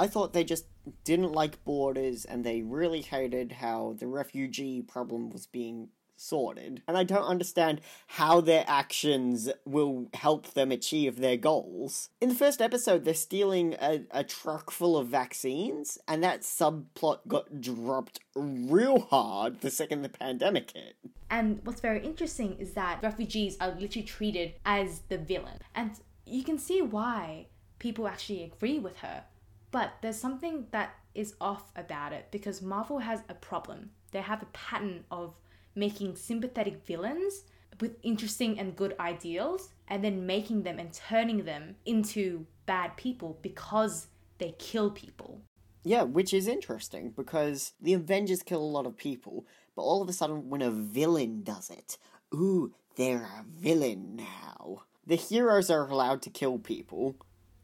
I 0.00 0.06
thought 0.06 0.32
they 0.32 0.44
just 0.44 0.64
didn't 1.04 1.32
like 1.32 1.62
borders 1.62 2.24
and 2.24 2.42
they 2.42 2.62
really 2.62 3.02
hated 3.02 3.52
how 3.52 3.96
the 3.98 4.06
refugee 4.06 4.80
problem 4.80 5.28
was 5.28 5.46
being 5.46 5.90
sorted. 6.16 6.82
And 6.88 6.96
I 6.96 7.04
don't 7.04 7.26
understand 7.26 7.82
how 8.06 8.40
their 8.40 8.64
actions 8.66 9.50
will 9.66 10.08
help 10.14 10.54
them 10.54 10.72
achieve 10.72 11.16
their 11.16 11.36
goals. 11.36 12.08
In 12.18 12.30
the 12.30 12.34
first 12.34 12.62
episode, 12.62 13.04
they're 13.04 13.12
stealing 13.12 13.74
a, 13.78 14.00
a 14.10 14.24
truck 14.24 14.70
full 14.70 14.96
of 14.96 15.08
vaccines, 15.08 15.98
and 16.08 16.24
that 16.24 16.42
subplot 16.42 17.18
got 17.28 17.60
dropped 17.60 18.20
real 18.34 19.00
hard 19.00 19.60
the 19.60 19.70
second 19.70 20.00
the 20.00 20.08
pandemic 20.08 20.70
hit. 20.70 20.96
And 21.28 21.60
what's 21.64 21.82
very 21.82 22.02
interesting 22.02 22.56
is 22.58 22.72
that 22.72 23.02
refugees 23.02 23.58
are 23.60 23.76
literally 23.78 24.06
treated 24.06 24.54
as 24.64 25.00
the 25.10 25.18
villain. 25.18 25.58
And 25.74 25.92
you 26.24 26.42
can 26.42 26.58
see 26.58 26.80
why 26.80 27.48
people 27.78 28.08
actually 28.08 28.44
agree 28.44 28.78
with 28.78 28.98
her. 28.98 29.24
But 29.70 29.94
there's 30.02 30.18
something 30.18 30.66
that 30.70 30.94
is 31.14 31.34
off 31.40 31.70
about 31.76 32.12
it 32.12 32.28
because 32.30 32.62
Marvel 32.62 32.98
has 32.98 33.20
a 33.28 33.34
problem. 33.34 33.90
They 34.12 34.20
have 34.20 34.42
a 34.42 34.46
pattern 34.46 35.04
of 35.10 35.34
making 35.74 36.16
sympathetic 36.16 36.84
villains 36.84 37.44
with 37.80 37.96
interesting 38.02 38.58
and 38.58 38.76
good 38.76 38.94
ideals 39.00 39.70
and 39.88 40.04
then 40.04 40.26
making 40.26 40.62
them 40.62 40.78
and 40.78 40.92
turning 40.92 41.44
them 41.44 41.76
into 41.86 42.46
bad 42.66 42.96
people 42.96 43.38
because 43.42 44.08
they 44.38 44.54
kill 44.58 44.90
people. 44.90 45.40
Yeah, 45.82 46.02
which 46.02 46.34
is 46.34 46.46
interesting 46.46 47.10
because 47.16 47.72
the 47.80 47.94
Avengers 47.94 48.42
kill 48.42 48.60
a 48.60 48.74
lot 48.76 48.86
of 48.86 48.96
people, 48.96 49.46
but 49.74 49.82
all 49.82 50.02
of 50.02 50.08
a 50.08 50.12
sudden, 50.12 50.50
when 50.50 50.60
a 50.60 50.70
villain 50.70 51.42
does 51.42 51.70
it, 51.70 51.96
ooh, 52.34 52.74
they're 52.96 53.22
a 53.22 53.44
villain 53.48 54.14
now. 54.14 54.82
The 55.06 55.16
heroes 55.16 55.70
are 55.70 55.88
allowed 55.88 56.20
to 56.22 56.30
kill 56.30 56.58
people, 56.58 57.16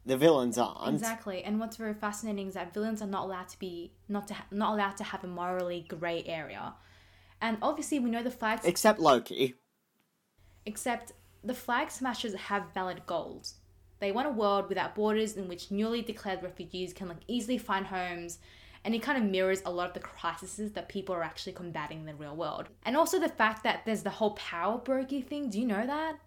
the 0.07 0.17
villains 0.17 0.57
aren't. 0.57 0.95
Exactly. 0.95 1.43
And 1.43 1.59
what's 1.61 1.77
very 1.77 1.93
fascinating 1.95 2.47
is 2.47 2.55
that 2.55 2.73
villains 2.73 3.03
are 3.03 3.07
not 3.09 3.25
allowed 3.25 3.49
to 3.49 3.59
be 3.59 3.93
not 4.09 4.29
to 4.29 4.35
ha- 4.35 4.47
not 4.51 4.75
allowed 4.75 4.97
to 4.99 5.05
have 5.05 5.25
a 5.25 5.27
morally 5.27 5.85
grey 5.89 6.23
area. 6.27 6.75
And 7.41 7.59
obviously, 7.61 7.99
we 7.99 8.11
know 8.11 8.23
the 8.23 8.31
flag 8.31 8.61
Except 8.65 8.99
Loki. 8.99 9.55
except 10.65 11.13
the 11.45 11.55
flag 11.55 11.91
smashers 11.91 12.35
have 12.35 12.73
valid 12.73 13.03
goals. 13.07 13.57
They 13.99 14.13
want 14.13 14.29
a 14.29 14.31
world 14.31 14.69
without 14.69 14.95
borders 14.95 15.37
in 15.37 15.49
which 15.49 15.71
newly 15.71 16.03
declared 16.03 16.43
refugees 16.43 16.93
can 16.93 17.09
like 17.09 17.23
easily 17.27 17.59
find 17.59 17.87
homes 17.87 18.39
and 18.85 18.95
it 18.95 19.03
kind 19.03 19.19
of 19.19 19.29
mirrors 19.29 19.63
a 19.65 19.71
lot 19.71 19.89
of 19.89 19.95
the 19.95 20.01
crises 20.01 20.73
that 20.73 20.89
people 20.89 21.15
are 21.15 21.23
actually 21.25 21.55
combating 21.55 22.01
in 22.01 22.07
the 22.07 22.15
real 22.15 22.37
world. 22.37 22.69
And 22.85 22.97
also 22.97 23.19
the 23.19 23.29
fact 23.29 23.65
that 23.65 23.81
there's 23.85 24.05
the 24.05 24.11
whole 24.11 24.35
power 24.35 24.79
brokey 24.79 25.27
thing. 25.27 25.51
Do 25.51 25.59
you 25.59 25.67
know 25.67 25.85
that? 25.85 26.19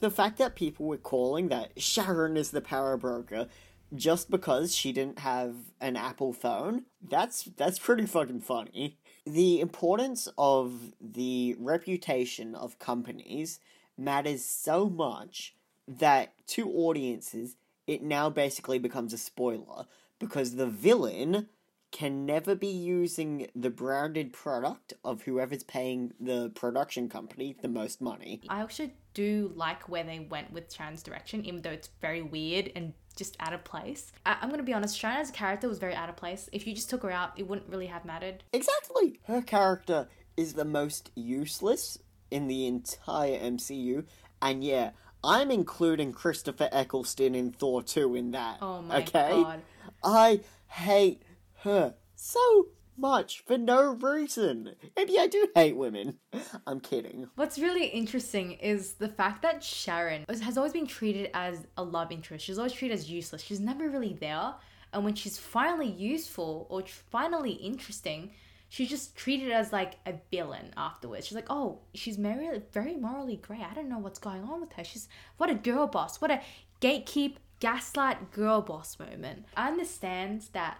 The 0.00 0.10
fact 0.10 0.38
that 0.38 0.56
people 0.56 0.86
were 0.86 0.96
calling 0.96 1.48
that 1.48 1.80
Sharon 1.80 2.36
is 2.36 2.50
the 2.50 2.60
power 2.60 2.96
broker 2.96 3.48
just 3.94 4.30
because 4.30 4.74
she 4.74 4.92
didn't 4.92 5.20
have 5.20 5.54
an 5.80 5.96
Apple 5.96 6.32
phone, 6.32 6.84
that's 7.00 7.44
that's 7.56 7.78
pretty 7.78 8.06
fucking 8.06 8.40
funny. 8.40 8.98
The 9.24 9.60
importance 9.60 10.28
of 10.36 10.92
the 11.00 11.56
reputation 11.58 12.54
of 12.54 12.78
companies 12.78 13.60
matters 13.96 14.44
so 14.44 14.88
much 14.88 15.54
that 15.88 16.34
to 16.48 16.70
audiences 16.70 17.56
it 17.86 18.02
now 18.02 18.28
basically 18.28 18.78
becomes 18.78 19.12
a 19.12 19.18
spoiler 19.18 19.86
because 20.18 20.56
the 20.56 20.66
villain 20.66 21.48
can 21.96 22.26
never 22.26 22.54
be 22.54 22.66
using 22.66 23.48
the 23.56 23.70
branded 23.70 24.30
product 24.30 24.92
of 25.02 25.22
whoever's 25.22 25.62
paying 25.62 26.12
the 26.20 26.50
production 26.50 27.08
company 27.08 27.56
the 27.62 27.68
most 27.68 28.02
money. 28.02 28.38
I 28.50 28.60
actually 28.60 28.92
do 29.14 29.50
like 29.54 29.88
where 29.88 30.04
they 30.04 30.18
went 30.18 30.52
with 30.52 30.70
Sharon's 30.70 31.02
direction, 31.02 31.46
even 31.46 31.62
though 31.62 31.70
it's 31.70 31.88
very 32.02 32.20
weird 32.20 32.70
and 32.76 32.92
just 33.16 33.34
out 33.40 33.54
of 33.54 33.64
place. 33.64 34.12
I- 34.26 34.36
I'm 34.42 34.50
gonna 34.50 34.62
be 34.62 34.74
honest, 34.74 34.98
Sharon 34.98 35.16
as 35.16 35.30
a 35.30 35.32
character 35.32 35.70
was 35.70 35.78
very 35.78 35.94
out 35.94 36.10
of 36.10 36.16
place. 36.16 36.50
If 36.52 36.66
you 36.66 36.74
just 36.74 36.90
took 36.90 37.02
her 37.02 37.10
out, 37.10 37.32
it 37.38 37.48
wouldn't 37.48 37.70
really 37.70 37.86
have 37.86 38.04
mattered. 38.04 38.44
Exactly! 38.52 39.18
Her 39.24 39.40
character 39.40 40.06
is 40.36 40.52
the 40.52 40.66
most 40.66 41.10
useless 41.14 41.98
in 42.30 42.46
the 42.46 42.66
entire 42.66 43.38
MCU, 43.38 44.04
and 44.42 44.62
yeah, 44.62 44.90
I'm 45.24 45.50
including 45.50 46.12
Christopher 46.12 46.68
Eccleston 46.72 47.34
in 47.34 47.52
Thor 47.52 47.82
2 47.82 48.14
in 48.16 48.32
that. 48.32 48.58
Oh 48.60 48.82
my 48.82 48.98
okay? 48.98 49.30
god. 49.30 49.62
I 50.04 50.40
hate 50.68 51.22
her 51.66 51.94
so 52.14 52.68
much 52.96 53.40
for 53.40 53.58
no 53.58 53.92
reason. 53.94 54.74
Maybe 54.96 55.18
I 55.18 55.26
do 55.26 55.48
hate 55.54 55.76
women. 55.76 56.18
I'm 56.66 56.80
kidding. 56.80 57.28
What's 57.34 57.58
really 57.58 57.86
interesting 57.86 58.52
is 58.52 58.94
the 58.94 59.08
fact 59.08 59.42
that 59.42 59.62
Sharon 59.62 60.24
has 60.28 60.56
always 60.56 60.72
been 60.72 60.86
treated 60.86 61.30
as 61.34 61.66
a 61.76 61.82
love 61.82 62.10
interest. 62.10 62.44
She's 62.44 62.58
always 62.58 62.72
treated 62.72 62.94
as 62.94 63.10
useless. 63.10 63.42
She's 63.42 63.60
never 63.60 63.88
really 63.90 64.14
there. 64.14 64.54
And 64.92 65.04
when 65.04 65.14
she's 65.14 65.38
finally 65.38 65.90
useful 65.90 66.66
or 66.70 66.82
finally 67.10 67.52
interesting, 67.52 68.30
she's 68.68 68.88
just 68.88 69.14
treated 69.16 69.50
as 69.50 69.72
like 69.72 69.94
a 70.06 70.14
villain 70.30 70.72
afterwards. 70.76 71.26
She's 71.26 71.36
like, 71.36 71.50
oh, 71.50 71.80
she's 71.94 72.16
very, 72.16 72.62
very 72.72 72.96
morally 72.96 73.36
grey. 73.36 73.64
I 73.68 73.74
don't 73.74 73.88
know 73.88 73.98
what's 73.98 74.18
going 74.18 74.44
on 74.44 74.60
with 74.60 74.72
her. 74.74 74.84
She's 74.84 75.08
what 75.36 75.50
a 75.50 75.54
girl 75.54 75.86
boss. 75.86 76.20
What 76.20 76.30
a 76.30 76.40
gatekeep, 76.80 77.36
gaslight 77.60 78.30
girl 78.32 78.62
boss 78.62 78.98
moment. 78.98 79.44
I 79.56 79.68
understand 79.68 80.46
that 80.52 80.78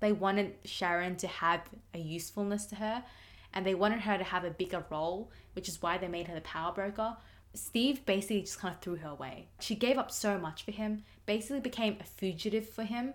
they 0.00 0.12
wanted 0.12 0.54
Sharon 0.64 1.16
to 1.16 1.26
have 1.26 1.62
a 1.94 1.98
usefulness 1.98 2.66
to 2.66 2.76
her 2.76 3.04
and 3.52 3.66
they 3.66 3.74
wanted 3.74 4.00
her 4.00 4.18
to 4.18 4.24
have 4.24 4.44
a 4.44 4.50
bigger 4.50 4.84
role, 4.90 5.30
which 5.54 5.68
is 5.68 5.80
why 5.82 5.98
they 5.98 6.08
made 6.08 6.28
her 6.28 6.34
the 6.34 6.40
power 6.42 6.72
broker. 6.72 7.16
Steve 7.54 8.04
basically 8.04 8.42
just 8.42 8.58
kind 8.58 8.74
of 8.74 8.80
threw 8.80 8.96
her 8.96 9.08
away. 9.08 9.48
She 9.60 9.74
gave 9.74 9.98
up 9.98 10.10
so 10.10 10.38
much 10.38 10.64
for 10.64 10.70
him, 10.70 11.04
basically 11.26 11.60
became 11.60 11.96
a 12.00 12.04
fugitive 12.04 12.68
for 12.68 12.84
him, 12.84 13.14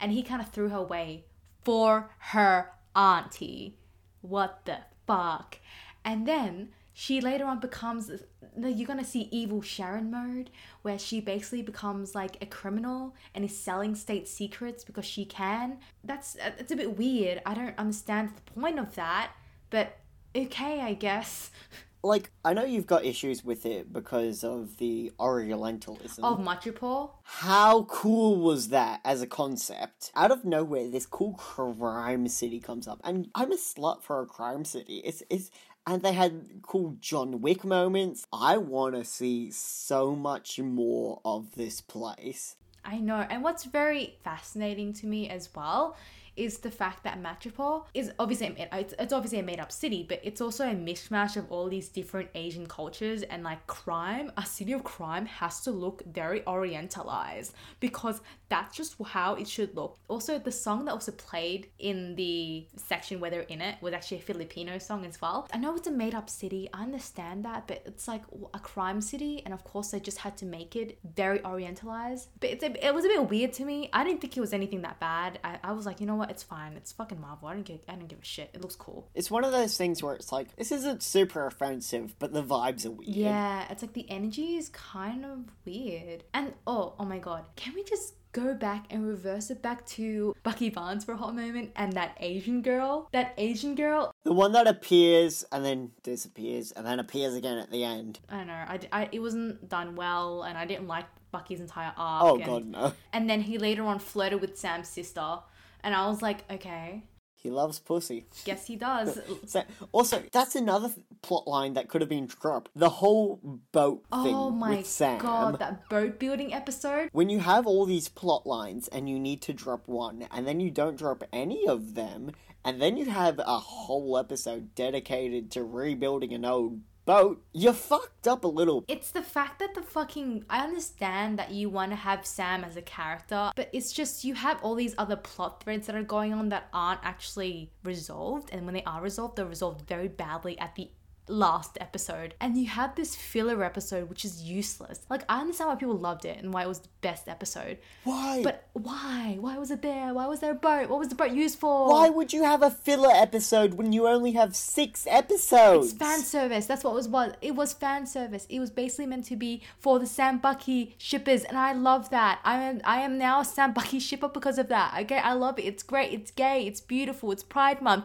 and 0.00 0.12
he 0.12 0.22
kind 0.22 0.42
of 0.42 0.50
threw 0.50 0.68
her 0.68 0.76
away 0.76 1.24
for 1.62 2.10
her 2.18 2.72
auntie. 2.94 3.76
What 4.20 4.60
the 4.64 4.78
fuck? 5.06 5.58
And 6.04 6.26
then 6.26 6.70
she 7.00 7.20
later 7.20 7.44
on 7.44 7.60
becomes 7.60 8.10
you're 8.58 8.86
gonna 8.88 9.04
see 9.04 9.28
evil 9.30 9.62
Sharon 9.62 10.10
mode 10.10 10.50
where 10.82 10.98
she 10.98 11.20
basically 11.20 11.62
becomes 11.62 12.12
like 12.12 12.36
a 12.42 12.46
criminal 12.46 13.14
and 13.36 13.44
is 13.44 13.56
selling 13.56 13.94
state 13.94 14.26
secrets 14.26 14.82
because 14.82 15.04
she 15.04 15.24
can. 15.24 15.78
That's 16.02 16.34
uh, 16.44 16.50
it's 16.58 16.72
a 16.72 16.76
bit 16.76 16.98
weird. 16.98 17.40
I 17.46 17.54
don't 17.54 17.78
understand 17.78 18.30
the 18.34 18.60
point 18.60 18.80
of 18.80 18.96
that, 18.96 19.30
but 19.70 19.98
okay, 20.34 20.80
I 20.80 20.94
guess. 20.94 21.52
Like, 22.00 22.30
I 22.44 22.54
know 22.54 22.64
you've 22.64 22.86
got 22.86 23.04
issues 23.04 23.44
with 23.44 23.66
it 23.66 23.92
because 23.92 24.44
of 24.44 24.76
the 24.76 25.10
Orientalism. 25.18 26.24
Of 26.24 26.38
Madripoor. 26.38 27.10
How 27.24 27.82
cool 27.84 28.36
was 28.36 28.68
that 28.68 29.00
as 29.04 29.20
a 29.20 29.26
concept? 29.26 30.12
Out 30.14 30.30
of 30.30 30.44
nowhere, 30.44 30.88
this 30.88 31.06
cool 31.06 31.34
crime 31.34 32.28
city 32.28 32.60
comes 32.60 32.86
up, 32.86 33.00
and 33.02 33.28
I'm 33.34 33.50
a 33.50 33.56
slut 33.56 34.04
for 34.04 34.22
a 34.22 34.26
crime 34.26 34.64
city. 34.64 34.98
It's 35.04 35.24
it's 35.28 35.50
and 35.88 36.02
they 36.02 36.12
had 36.12 36.60
cool 36.62 36.96
John 37.00 37.40
Wick 37.40 37.64
moments. 37.64 38.26
I 38.30 38.58
want 38.58 38.94
to 38.94 39.04
see 39.04 39.50
so 39.50 40.14
much 40.14 40.60
more 40.60 41.20
of 41.24 41.54
this 41.54 41.80
place. 41.80 42.56
I 42.84 42.98
know, 42.98 43.26
and 43.30 43.42
what's 43.42 43.64
very 43.64 44.18
fascinating 44.22 44.92
to 44.94 45.06
me 45.06 45.30
as 45.30 45.48
well 45.54 45.96
is 46.38 46.58
the 46.58 46.70
fact 46.70 47.04
that 47.04 47.20
Madripoor 47.22 47.84
is 47.94 48.12
obviously 48.18 48.54
it's, 48.72 48.94
it's 48.98 49.12
obviously 49.12 49.40
a 49.40 49.42
made 49.42 49.60
up 49.60 49.72
city, 49.72 50.06
but 50.08 50.20
it's 50.22 50.40
also 50.40 50.64
a 50.64 50.74
mishmash 50.74 51.36
of 51.36 51.50
all 51.50 51.68
these 51.68 51.88
different 51.88 52.28
Asian 52.34 52.66
cultures 52.66 53.22
and 53.24 53.42
like 53.42 53.66
crime. 53.66 54.30
A 54.36 54.46
city 54.46 54.72
of 54.72 54.84
crime 54.84 55.26
has 55.26 55.60
to 55.62 55.70
look 55.70 56.02
very 56.06 56.40
orientalized 56.42 57.52
because 57.80 58.20
that's 58.48 58.76
just 58.76 58.96
how 59.04 59.34
it 59.34 59.48
should 59.48 59.74
look. 59.74 59.98
Also, 60.08 60.38
the 60.38 60.52
song 60.52 60.84
that 60.84 60.92
also 60.92 61.12
played 61.12 61.68
in 61.78 62.14
the 62.14 62.66
section 62.76 63.20
where 63.20 63.30
they're 63.30 63.42
in 63.42 63.60
it 63.60 63.76
was 63.80 63.92
actually 63.92 64.18
a 64.18 64.20
Filipino 64.20 64.78
song 64.78 65.04
as 65.04 65.20
well. 65.20 65.48
I 65.52 65.58
know 65.58 65.74
it's 65.74 65.86
a 65.86 65.90
made 65.90 66.14
up 66.14 66.30
city, 66.30 66.68
I 66.72 66.82
understand 66.82 67.44
that, 67.44 67.66
but 67.66 67.82
it's 67.84 68.08
like 68.08 68.22
a 68.54 68.58
crime 68.58 69.00
city, 69.00 69.42
and 69.44 69.52
of 69.52 69.64
course, 69.64 69.90
they 69.90 70.00
just 70.00 70.18
had 70.18 70.36
to 70.38 70.46
make 70.46 70.76
it 70.76 70.98
very 71.16 71.40
orientalized. 71.40 72.28
But 72.40 72.62
a, 72.62 72.86
it 72.86 72.94
was 72.94 73.04
a 73.04 73.08
bit 73.08 73.28
weird 73.28 73.52
to 73.54 73.64
me. 73.64 73.90
I 73.92 74.04
didn't 74.04 74.20
think 74.20 74.36
it 74.36 74.40
was 74.40 74.52
anything 74.52 74.82
that 74.82 75.00
bad. 75.00 75.38
I, 75.44 75.58
I 75.62 75.72
was 75.72 75.84
like, 75.84 76.00
you 76.00 76.06
know 76.06 76.16
what, 76.16 76.27
it's 76.30 76.42
fine. 76.42 76.74
It's 76.74 76.92
fucking 76.92 77.20
Marvel. 77.20 77.48
I 77.48 77.54
don't 77.54 77.64
give, 77.64 77.80
I 77.88 77.94
don't 77.94 78.08
give 78.08 78.20
a 78.20 78.24
shit. 78.24 78.50
It 78.54 78.60
looks 78.60 78.76
cool. 78.76 79.08
It's 79.14 79.30
one 79.30 79.44
of 79.44 79.52
those 79.52 79.76
things 79.76 80.02
where 80.02 80.14
it's 80.14 80.32
like, 80.32 80.54
this 80.56 80.72
isn't 80.72 81.02
super 81.02 81.46
offensive, 81.46 82.14
but 82.18 82.32
the 82.32 82.42
vibes 82.42 82.86
are 82.86 82.90
weird. 82.90 83.16
Yeah, 83.16 83.66
it's 83.70 83.82
like 83.82 83.92
the 83.92 84.10
energy 84.10 84.56
is 84.56 84.68
kind 84.70 85.24
of 85.24 85.40
weird. 85.64 86.24
And 86.34 86.54
oh, 86.66 86.94
oh 86.98 87.04
my 87.04 87.18
god, 87.18 87.44
can 87.56 87.74
we 87.74 87.84
just 87.84 88.14
go 88.32 88.54
back 88.54 88.86
and 88.90 89.06
reverse 89.06 89.50
it 89.50 89.62
back 89.62 89.84
to 89.86 90.34
Bucky 90.42 90.70
Barnes 90.70 91.04
for 91.04 91.12
a 91.12 91.16
hot 91.16 91.34
moment 91.34 91.72
and 91.76 91.92
that 91.94 92.16
Asian 92.20 92.62
girl. 92.62 93.08
That 93.12 93.34
Asian 93.38 93.74
girl. 93.74 94.12
The 94.24 94.32
one 94.32 94.52
that 94.52 94.66
appears 94.66 95.44
and 95.50 95.64
then 95.64 95.92
disappears 96.02 96.72
and 96.72 96.86
then 96.86 97.00
appears 97.00 97.34
again 97.34 97.58
at 97.58 97.70
the 97.70 97.84
end. 97.84 98.20
I 98.28 98.36
don't 98.36 98.46
know. 98.46 98.52
I, 98.52 98.80
I, 98.92 99.08
it 99.12 99.20
wasn't 99.20 99.68
done 99.68 99.96
well 99.96 100.42
and 100.42 100.58
I 100.58 100.66
didn't 100.66 100.86
like 100.86 101.06
Bucky's 101.30 101.60
entire 101.60 101.92
arc. 101.96 102.24
Oh, 102.24 102.36
and, 102.36 102.44
God, 102.44 102.64
no. 102.66 102.92
And 103.12 103.28
then 103.28 103.40
he 103.40 103.58
later 103.58 103.84
on 103.84 103.98
flirted 103.98 104.40
with 104.40 104.58
Sam's 104.58 104.88
sister. 104.88 105.38
And 105.82 105.94
I 105.94 106.06
was 106.08 106.22
like, 106.22 106.44
okay. 106.50 107.04
He 107.40 107.50
loves 107.50 107.78
pussy. 107.78 108.26
Yes, 108.44 108.66
he 108.66 108.74
does. 108.74 109.20
so, 109.46 109.62
also, 109.92 110.22
that's 110.32 110.56
another 110.56 110.88
th- 110.88 111.06
plot 111.22 111.46
line 111.46 111.74
that 111.74 111.88
could 111.88 112.00
have 112.00 112.10
been 112.10 112.26
dropped. 112.26 112.70
The 112.74 112.88
whole 112.88 113.36
boat 113.70 114.04
oh 114.10 114.24
thing 114.24 114.34
oh 114.34 114.50
my 114.50 114.78
with 114.78 114.86
Sam. 114.86 115.20
god, 115.20 115.60
that 115.60 115.88
boat 115.88 116.18
building 116.18 116.52
episode. 116.52 117.10
When 117.12 117.30
you 117.30 117.38
have 117.38 117.64
all 117.64 117.86
these 117.86 118.08
plot 118.08 118.44
lines 118.44 118.88
and 118.88 119.08
you 119.08 119.20
need 119.20 119.40
to 119.42 119.52
drop 119.52 119.86
one, 119.86 120.26
and 120.32 120.48
then 120.48 120.58
you 120.58 120.72
don't 120.72 120.98
drop 120.98 121.22
any 121.32 121.68
of 121.68 121.94
them, 121.94 122.32
and 122.64 122.82
then 122.82 122.96
you 122.96 123.04
have 123.06 123.38
a 123.38 123.58
whole 123.58 124.18
episode 124.18 124.74
dedicated 124.74 125.52
to 125.52 125.62
rebuilding 125.62 126.32
an 126.32 126.44
old 126.44 126.80
boat, 127.08 127.42
you're 127.54 127.72
fucked 127.72 128.28
up 128.28 128.44
a 128.44 128.46
little. 128.46 128.84
It's 128.86 129.10
the 129.12 129.22
fact 129.22 129.60
that 129.60 129.74
the 129.74 129.80
fucking. 129.80 130.44
I 130.50 130.62
understand 130.62 131.38
that 131.38 131.50
you 131.50 131.70
want 131.70 131.90
to 131.92 131.96
have 131.96 132.26
Sam 132.26 132.62
as 132.64 132.76
a 132.76 132.82
character, 132.82 133.50
but 133.56 133.70
it's 133.72 133.92
just 133.92 134.24
you 134.24 134.34
have 134.34 134.62
all 134.62 134.74
these 134.74 134.94
other 134.98 135.16
plot 135.16 135.62
threads 135.62 135.86
that 135.86 135.96
are 135.96 136.02
going 136.02 136.34
on 136.34 136.50
that 136.50 136.68
aren't 136.74 137.00
actually 137.02 137.72
resolved. 137.82 138.50
And 138.52 138.66
when 138.66 138.74
they 138.74 138.84
are 138.84 139.00
resolved, 139.00 139.36
they're 139.36 139.46
resolved 139.46 139.88
very 139.88 140.08
badly 140.08 140.58
at 140.58 140.74
the 140.74 140.90
last 141.28 141.78
episode 141.80 142.34
and 142.40 142.56
you 142.56 142.66
had 142.66 142.94
this 142.96 143.14
filler 143.14 143.62
episode 143.64 144.08
which 144.08 144.24
is 144.24 144.42
useless 144.42 145.00
like 145.10 145.22
i 145.28 145.40
understand 145.40 145.68
why 145.68 145.76
people 145.76 145.96
loved 145.96 146.24
it 146.24 146.38
and 146.42 146.52
why 146.52 146.62
it 146.62 146.68
was 146.68 146.80
the 146.80 146.88
best 147.00 147.28
episode 147.28 147.78
Why? 148.04 148.42
but 148.42 148.68
why 148.72 149.36
why 149.40 149.58
was 149.58 149.70
it 149.70 149.82
there 149.82 150.14
why 150.14 150.26
was 150.26 150.40
there 150.40 150.52
a 150.52 150.54
boat 150.54 150.88
what 150.88 150.98
was 150.98 151.08
the 151.08 151.14
boat 151.14 151.30
used 151.30 151.58
for 151.58 151.88
Why 151.90 152.08
would 152.08 152.32
you 152.32 152.44
have 152.44 152.62
a 152.62 152.70
filler 152.70 153.10
episode 153.12 153.74
when 153.74 153.92
you 153.92 154.06
only 154.06 154.32
have 154.32 154.54
six 154.56 155.06
episodes? 155.08 155.88
It's 155.90 155.98
fan 155.98 156.20
service. 156.20 156.66
That's 156.66 156.84
what 156.84 156.92
it 156.92 156.94
was. 156.94 157.08
Was 157.08 157.32
it 157.40 157.54
was 157.54 157.72
fan 157.72 158.06
service. 158.06 158.46
It 158.48 158.60
was 158.60 158.70
basically 158.70 159.06
meant 159.06 159.24
to 159.26 159.36
be 159.36 159.62
for 159.78 159.98
the 159.98 160.06
Sam 160.06 160.38
Bucky 160.38 160.94
shippers, 160.98 161.44
and 161.44 161.56
I 161.56 161.72
love 161.72 162.10
that. 162.10 162.40
I 162.44 162.58
am 162.62 162.80
I 162.84 163.00
am 163.00 163.18
now 163.18 163.40
a 163.40 163.44
Sam 163.44 163.72
Bucky 163.72 163.98
shipper 163.98 164.28
because 164.28 164.58
of 164.58 164.68
that. 164.68 164.94
Okay, 165.02 165.18
I 165.18 165.32
love 165.32 165.58
it. 165.58 165.62
It's 165.62 165.82
great. 165.82 166.12
It's 166.12 166.30
gay. 166.30 166.66
It's 166.66 166.80
beautiful. 166.80 167.32
It's 167.32 167.42
Pride 167.42 167.80
Month. 167.82 168.04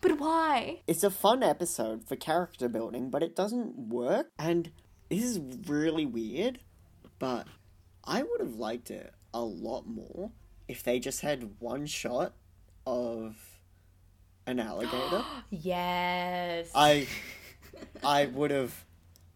But 0.00 0.18
why? 0.18 0.80
It's 0.86 1.04
a 1.04 1.10
fun 1.10 1.42
episode 1.42 2.08
for 2.08 2.16
character 2.16 2.68
building, 2.68 3.10
but 3.10 3.22
it 3.22 3.36
doesn't 3.36 3.76
work. 3.76 4.30
And 4.38 4.72
this 5.08 5.22
is 5.24 5.40
really 5.66 6.06
weird, 6.06 6.60
but 7.18 7.46
I 8.04 8.22
would 8.22 8.40
have 8.40 8.54
liked 8.54 8.90
it 8.90 9.12
a 9.34 9.42
lot 9.42 9.86
more 9.86 10.30
if 10.68 10.82
they 10.82 10.98
just 10.98 11.20
had 11.20 11.60
one 11.60 11.86
shot 11.86 12.32
of 12.86 13.36
an 14.46 14.60
alligator. 14.60 15.24
Yes. 15.50 16.70
I 16.74 17.06
I 18.04 18.26
would 18.26 18.50
have 18.50 18.84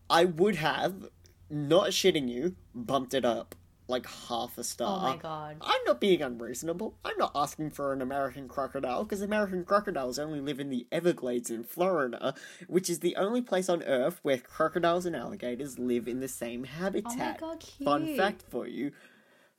I 0.09 0.25
would 0.25 0.57
have 0.57 1.11
not 1.51 1.89
shitting 1.89 2.29
you 2.29 2.57
bumped 2.75 3.15
it 3.15 3.25
up 3.25 3.55
like 3.89 4.07
half 4.29 4.57
a 4.59 4.65
star. 4.65 4.99
Oh 4.99 5.11
my 5.11 5.17
god. 5.17 5.57
I'm 5.61 5.85
not 5.87 6.01
being 6.01 6.23
unreasonable. 6.23 6.97
I'm 7.05 7.17
not 7.19 7.33
asking 7.35 7.71
for 7.71 7.93
an 7.93 8.01
American 8.01 8.49
crocodile 8.49 9.05
because 9.05 9.23
American 9.23 9.65
crocodiles 9.65 10.19
only 10.19 10.41
live 10.41 10.61
in 10.61 10.71
the 10.71 10.87
Everglades 10.91 11.51
in 11.51 11.65
Florida, 11.65 12.35
which 12.67 12.89
is 12.89 13.01
the 13.01 13.17
only 13.17 13.43
place 13.43 13.69
on 13.69 13.83
Earth 13.83 14.21
where 14.23 14.39
crocodiles 14.39 15.07
and 15.07 15.15
alligators 15.15 15.79
live 15.79 16.09
in 16.09 16.21
the 16.21 16.29
same 16.29 16.65
habitat. 16.65 17.39
Oh 17.43 17.47
my 17.47 17.53
God, 17.53 17.61
cute. 17.61 17.85
Fun 17.85 18.17
fact 18.17 18.45
for 18.49 18.67
you. 18.67 18.93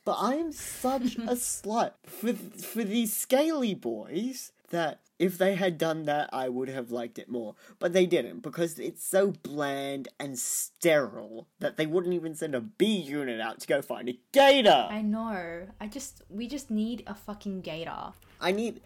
But 0.03 0.13
I 0.13 0.35
am 0.35 0.51
such 0.51 1.15
a 1.17 1.35
slut 1.35 1.93
for 2.05 2.33
for 2.33 2.83
these 2.83 3.15
scaly 3.15 3.73
boys 3.73 4.51
that 4.69 5.01
if 5.17 5.37
they 5.37 5.55
had 5.55 5.77
done 5.77 6.03
that, 6.03 6.29
I 6.33 6.49
would 6.49 6.69
have 6.69 6.91
liked 6.91 7.17
it 7.17 7.29
more. 7.29 7.55
But 7.79 7.93
they 7.93 8.05
didn't 8.05 8.41
because 8.41 8.79
it's 8.79 9.05
so 9.05 9.31
bland 9.31 10.09
and 10.19 10.37
sterile 10.37 11.47
that 11.59 11.77
they 11.77 11.85
wouldn't 11.85 12.13
even 12.13 12.35
send 12.35 12.55
a 12.55 12.61
B 12.61 12.85
unit 12.85 13.39
out 13.39 13.59
to 13.61 13.67
go 13.67 13.81
find 13.81 14.09
a 14.09 14.19
gator. 14.31 14.87
I 14.89 15.01
know. 15.01 15.67
I 15.79 15.87
just 15.87 16.23
we 16.29 16.47
just 16.47 16.69
need 16.69 17.03
a 17.07 17.15
fucking 17.15 17.61
gator. 17.61 18.13
I 18.41 18.51
need, 18.51 18.81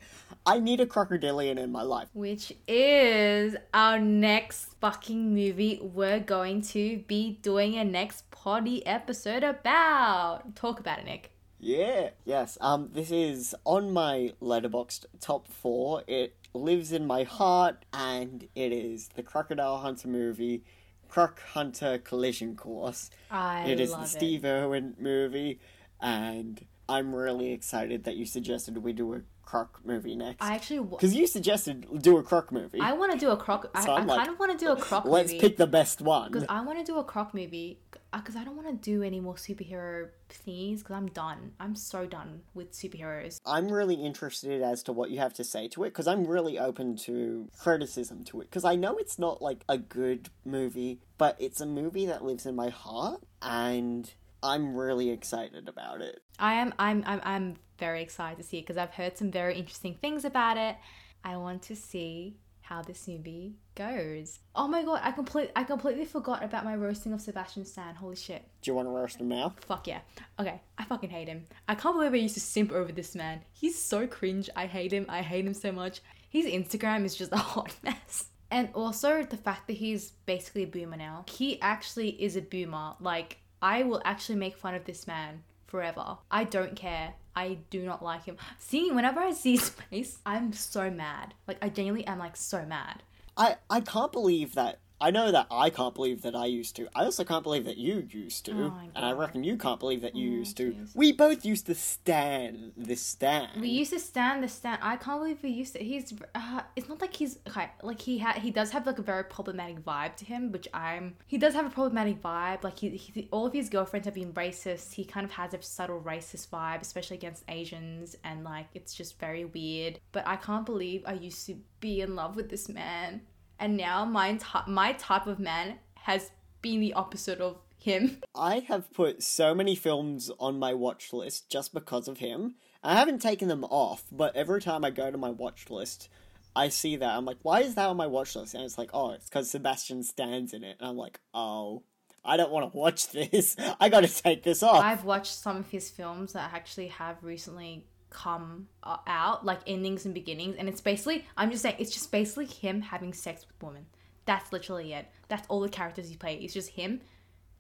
I 0.46 0.60
need 0.60 0.80
a 0.80 0.86
crocodilian 0.86 1.58
in 1.58 1.72
my 1.72 1.82
life. 1.82 2.08
Which 2.14 2.54
is 2.68 3.56
our 3.74 3.98
next 4.00 4.76
fucking 4.80 5.34
movie 5.34 5.80
we're 5.82 6.20
going 6.20 6.62
to 6.62 7.00
be 7.08 7.40
doing 7.42 7.76
a 7.76 7.84
next 7.84 8.30
potty 8.30 8.86
episode 8.86 9.44
about. 9.44 10.56
Talk 10.56 10.80
about 10.80 11.00
it, 11.00 11.06
Nick. 11.06 11.32
Yeah, 11.60 12.12
yes. 12.26 12.58
Um, 12.62 12.90
this 12.94 13.12
is 13.12 13.54
on 13.66 13.92
my 13.92 14.34
Letterboxd 14.42 15.06
top 15.20 15.48
four. 15.48 16.04
It 16.08 16.36
lives 16.54 16.92
in 16.92 17.06
my 17.06 17.24
heart, 17.24 17.84
and 17.94 18.48
it 18.56 18.72
is 18.72 19.10
the 19.16 19.24
Crocodile 19.24 19.80
Hunter 19.80 20.08
movie, 20.08 20.64
Croc 21.10 21.42
Hunter 21.54 21.98
Collision 21.98 22.56
Course. 22.56 23.10
I 23.30 23.66
it 23.66 23.80
is 23.80 23.94
the 23.94 24.02
it. 24.02 24.08
Steve 24.08 24.46
Irwin 24.46 24.96
movie, 25.00 25.60
and 26.00 26.66
I'm 26.88 27.14
really 27.14 27.52
excited 27.52 28.06
that 28.06 28.16
you 28.16 28.26
suggested 28.26 28.78
we 28.78 28.94
do 28.94 29.14
a 29.16 29.22
Croc 29.44 29.80
movie 29.84 30.16
next. 30.16 30.44
I 30.44 30.54
actually 30.54 30.78
w- 30.78 30.96
Because 30.96 31.16
you 31.16 31.26
suggested 31.28 31.88
do 32.04 32.18
a 32.18 32.24
Croc 32.24 32.52
movie. 32.52 32.80
I 32.80 32.94
want 32.94 33.12
to 33.14 33.18
do 33.18 33.32
a 33.32 33.38
croc. 33.38 33.70
I, 33.74 33.84
So 33.84 33.94
I 33.94 34.04
like, 34.04 34.18
kind 34.20 34.30
of 34.30 34.40
want 34.40 34.58
to 34.58 34.64
do 34.64 34.72
a 34.72 34.76
croc 34.76 35.06
Let's 35.06 35.32
movie. 35.32 35.40
pick 35.42 35.58
the 35.58 35.66
best 35.68 36.02
one. 36.02 36.32
Because 36.32 36.46
I 36.48 36.62
want 36.62 36.78
to 36.78 36.86
do 36.86 37.00
a 37.00 37.04
croc 37.04 37.34
movie. 37.34 37.80
Uh, 38.12 38.18
because 38.18 38.36
I 38.36 38.44
don't 38.44 38.56
want 38.56 38.68
to 38.68 38.74
do 38.74 39.04
any 39.04 39.20
more 39.20 39.36
superhero 39.36 40.10
things. 40.30 40.82
Because 40.82 40.96
I'm 40.96 41.08
done. 41.08 41.52
I'm 41.60 41.76
so 41.76 42.06
done 42.06 42.42
with 42.54 42.72
superheroes. 42.72 43.38
I'm 43.46 43.72
really 43.72 43.96
interested 43.96 44.62
as 44.62 44.82
to 44.84 44.94
what 44.94 45.12
you 45.12 45.20
have 45.20 45.34
to 45.36 45.44
say 45.44 45.68
to 45.70 45.84
it 45.84 45.90
because 45.90 46.08
I'm 46.08 46.26
really 46.26 46.58
open 46.58 46.96
to 46.98 47.50
criticism 47.60 48.24
to 48.26 48.42
it 48.42 48.46
because 48.46 48.66
I 48.66 48.76
know 48.76 48.98
it's 48.98 49.20
not 49.20 49.42
like 49.42 49.64
a 49.70 49.78
good 49.78 50.30
movie, 50.44 51.02
but 51.18 51.36
it's 51.40 51.62
a 51.62 51.66
movie 51.66 52.08
that 52.08 52.24
lives 52.24 52.46
in 52.46 52.56
my 52.56 52.70
heart 52.70 53.22
and 53.42 54.12
I'm 54.42 54.76
really 54.76 55.10
excited 55.10 55.68
about 55.68 56.02
it. 56.02 56.22
I 56.38 56.56
am. 56.56 56.74
I'm. 56.80 57.04
I'm. 57.06 57.22
I'm 57.24 57.56
very 57.78 58.02
excited 58.02 58.38
to 58.38 58.44
see 58.44 58.60
it 58.60 58.62
because 58.62 58.78
I've 58.78 58.92
heard 58.92 59.18
some 59.18 59.32
very 59.32 59.58
interesting 59.58 59.96
things 59.96 60.26
about 60.26 60.58
it. 60.58 60.78
I 61.24 61.38
want 61.38 61.62
to 61.64 61.76
see 61.76 62.38
how 62.70 62.84
this 62.84 63.08
movie 63.08 63.56
goes. 63.74 64.38
Oh 64.54 64.68
my 64.68 64.84
god! 64.84 65.02
I 65.04 65.12
complete. 65.12 65.50
I 65.56 65.64
completely 65.64 66.06
forgot 66.06 66.44
about 66.44 66.64
my 66.64 66.76
roasting 66.76 67.14
of 67.14 67.20
Sebastian 67.20 67.66
Stan. 67.66 67.96
Holy 67.96 68.16
shit! 68.16 68.44
Do 68.62 68.70
you 68.70 68.76
want 68.76 68.88
to 68.88 68.92
roast 68.92 69.20
him 69.20 69.28
now? 69.28 69.56
Fuck 69.62 69.88
yeah. 69.88 70.02
Okay, 70.40 70.62
I 70.78 70.84
fucking 70.84 71.10
hate 71.10 71.28
him. 71.28 71.46
I 71.68 71.74
can't 71.74 71.96
believe 71.96 72.14
I 72.14 72.18
used 72.18 72.36
to 72.36 72.40
simp 72.40 72.72
over 72.72 72.92
this 72.92 73.16
man. 73.16 73.42
He's 73.54 73.82
so 73.82 74.06
cringe. 74.06 74.52
I 74.56 74.68
hate 74.68 74.92
him. 74.92 75.08
I 75.10 75.24
hate 75.24 75.48
him 75.48 75.56
so 75.56 75.72
much. 75.72 76.02
His 76.30 76.46
Instagram 76.46 77.06
is 77.06 77.16
just 77.16 77.34
a 77.34 77.38
hot 77.38 77.76
mess. 77.84 78.30
And 78.52 78.70
also 78.76 79.24
the 79.24 79.38
fact 79.38 79.66
that 79.68 79.74
he's 79.74 80.12
basically 80.28 80.64
a 80.64 80.68
boomer 80.68 80.98
now. 80.98 81.26
He 81.28 81.60
actually 81.62 82.10
is 82.22 82.36
a 82.36 82.42
boomer. 82.42 82.94
Like, 83.00 83.38
I 83.64 83.82
will 83.82 84.02
actually 84.06 84.38
make 84.38 84.56
fun 84.56 84.76
of 84.76 84.86
this 84.86 85.08
man 85.08 85.44
forever. 85.70 86.18
I 86.30 86.44
don't 86.44 86.76
care. 86.76 87.14
I 87.36 87.60
do 87.70 87.84
not 87.86 88.04
like 88.04 88.26
him. 88.26 88.38
Seeing 88.58 88.96
whenever 88.96 89.20
I 89.20 89.32
see 89.32 89.52
his 89.58 89.70
face, 89.70 90.20
I'm 90.26 90.52
so 90.54 90.90
mad. 90.90 91.34
Like 91.48 91.58
I 91.62 91.70
genuinely 91.70 92.06
am 92.08 92.20
like 92.20 92.36
so 92.36 92.66
mad. 92.66 93.04
I 93.38 93.58
I 93.70 93.82
can't 93.82 94.12
believe 94.12 94.56
that. 94.56 94.80
I 95.02 95.12
know 95.12 95.32
that 95.32 95.48
I 95.50 95.70
can't 95.70 95.96
believe 95.96 96.22
that 96.24 96.36
I 96.36 96.46
used 96.46 96.76
to. 96.78 96.88
I 96.96 97.06
also 97.06 97.24
can't 97.24 97.44
believe 97.44 97.66
that 97.66 97.78
you 97.78 98.08
used 98.10 98.46
to, 98.46 98.52
Oh 98.52 98.74
and 98.96 99.06
I 99.06 99.12
reckon 99.14 99.44
you 99.44 99.58
can't 99.58 99.80
believe 99.80 100.02
that 100.02 100.16
you 100.16 100.30
used 100.30 100.58
to. 100.58 100.72
jeez. 100.72 100.96
We 100.96 101.12
both 101.14 101.46
used 101.46 101.66
to 101.68 101.76
stand 101.76 102.74
this 102.76 103.02
stand. 103.02 103.62
We 103.62 103.70
used 103.70 103.92
to 103.94 104.00
stand 104.00 104.44
the 104.44 104.48
stand. 104.48 104.80
I 104.82 104.98
can't 104.98 105.20
believe 105.22 105.38
we 105.42 105.50
used 105.50 105.74
to. 105.74 105.80
He's. 105.80 106.14
Uh, 106.36 106.62
it's 106.76 106.90
not 106.90 107.02
like 107.02 107.14
he's 107.16 107.40
okay. 107.48 107.70
Like 107.82 108.02
he 108.02 108.18
had. 108.18 108.38
He 108.38 108.52
does 108.52 108.72
have 108.72 108.86
like 108.86 109.00
a 109.00 109.02
very 109.02 109.24
problematic 109.24 109.84
vibe 109.86 110.16
to 110.18 110.26
him, 110.26 110.52
which 110.52 110.68
I'm. 110.74 111.16
He 111.28 111.38
does 111.38 111.54
have 111.54 111.66
a 111.66 111.70
problematic 111.70 112.22
vibe. 112.22 112.64
Like 112.64 112.80
he, 112.80 112.90
he. 112.90 113.28
All 113.32 113.46
of 113.46 113.54
his 113.54 113.70
girlfriends 113.70 114.06
have 114.06 114.16
been 114.16 114.34
racist. 114.34 114.94
He 114.94 115.06
kind 115.06 115.26
of 115.26 115.32
has 115.32 115.54
a 115.54 115.62
subtle 115.62 116.02
racist 116.02 116.50
vibe, 116.50 116.82
especially 116.82 117.18
against 117.18 117.44
Asians, 117.48 118.16
and 118.24 118.44
like 118.44 118.68
it's 118.74 118.94
just 118.94 119.20
very 119.20 119.46
weird. 119.46 120.00
But 120.12 120.28
I 120.28 120.36
can't 120.36 120.66
believe 120.66 121.04
I 121.06 121.14
used 121.14 121.46
to 121.48 121.56
be 121.80 122.02
in 122.02 122.16
love 122.16 122.36
with 122.36 122.50
this 122.50 122.68
man, 122.68 123.22
and 123.60 123.78
now 123.78 124.06
my 124.06 124.40
my 124.68 124.94
type 124.94 125.28
of 125.28 125.40
man 125.40 125.80
has 125.96 126.32
been 126.62 126.80
the 126.80 126.94
opposite 126.94 127.40
of 127.40 127.58
him. 127.78 128.22
I 128.36 128.60
have 128.60 128.92
put 128.94 129.24
so 129.24 129.54
many 129.54 129.76
films 129.76 130.32
on 130.40 130.60
my 130.60 130.74
watch 130.74 131.14
list 131.14 131.50
just 131.50 131.74
because 131.74 132.08
of 132.08 132.18
him. 132.20 132.56
I 132.84 132.96
haven't 132.96 133.22
taken 133.22 133.48
them 133.48 133.66
off, 133.66 134.04
but 134.12 134.36
every 134.36 134.62
time 134.62 134.86
I 134.86 134.90
go 134.90 135.12
to 135.12 135.18
my 135.18 135.30
watch 135.30 135.70
list, 135.70 136.10
I 136.56 136.70
see 136.70 136.96
that. 136.96 137.10
I'm 137.10 137.26
like, 137.26 137.38
why 137.42 137.62
is 137.62 137.76
that 137.76 137.90
on 137.90 137.98
my 137.98 138.08
watch 138.08 138.36
list? 138.36 138.54
And 138.54 138.64
it's 138.64 138.78
like, 138.78 138.90
oh, 138.94 139.12
it's 139.12 139.28
because 139.28 139.52
Sebastian 139.52 140.04
Stan's 140.04 140.54
in 140.54 140.64
it. 140.64 140.78
And 140.80 140.90
I'm 140.90 140.98
like, 140.98 141.20
oh, 141.34 141.84
I 142.24 142.38
don't 142.38 142.52
want 142.52 142.72
to 142.72 142.78
watch 142.78 143.10
this. 143.12 143.56
I 143.80 143.90
gotta 143.90 144.08
take 144.08 144.44
this 144.44 144.64
off. 144.64 144.84
I've 144.84 145.04
watched 145.04 145.34
some 145.34 145.58
of 145.58 145.70
his 145.70 145.90
films 145.90 146.34
that 146.34 146.54
actually 146.54 146.88
have 146.88 147.24
recently 147.24 147.86
come 148.10 148.68
uh, 148.84 148.98
out, 149.08 149.46
like 149.46 149.60
endings 149.68 150.06
and 150.06 150.14
beginnings, 150.14 150.56
and 150.58 150.68
it's 150.68 150.82
basically, 150.82 151.26
I'm 151.38 151.52
just 151.52 151.62
saying, 151.64 151.76
it's 151.80 151.92
just 151.92 152.12
basically 152.12 152.46
him 152.46 152.82
having 152.82 153.14
sex 153.14 153.46
with 153.48 153.62
women. 153.62 153.86
That's 154.26 154.52
literally 154.52 154.94
it. 154.94 155.08
That's 155.28 155.48
all 155.48 155.60
the 155.62 155.70
characters 155.70 156.10
he 156.10 156.16
plays. 156.16 156.44
It's 156.44 156.54
just 156.54 156.70
him 156.70 157.02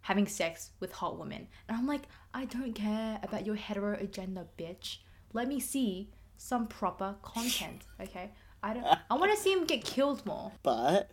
having 0.02 0.28
sex 0.28 0.72
with 0.80 0.91
hot 0.91 1.18
women. 1.18 1.47
And 1.68 1.78
I'm 1.78 1.88
like, 1.88 2.04
I 2.34 2.45
don't 2.45 2.74
care 2.74 3.20
about 3.24 3.45
your 3.45 3.56
hetero 3.56 3.97
agenda, 4.00 4.45
bitch. 4.58 4.97
Let 5.34 5.47
me 5.47 5.60
see 5.60 6.10
some 6.38 6.68
proper 6.68 7.16
content, 7.22 7.86
okay? 8.02 8.32
I 8.62 8.74
don't. 8.74 8.86
I 9.10 9.16
want 9.16 9.32
to 9.32 9.38
see 9.38 9.52
him 9.54 9.66
get 9.66 9.84
killed 9.84 10.26
more. 10.26 10.52
But 10.64 11.10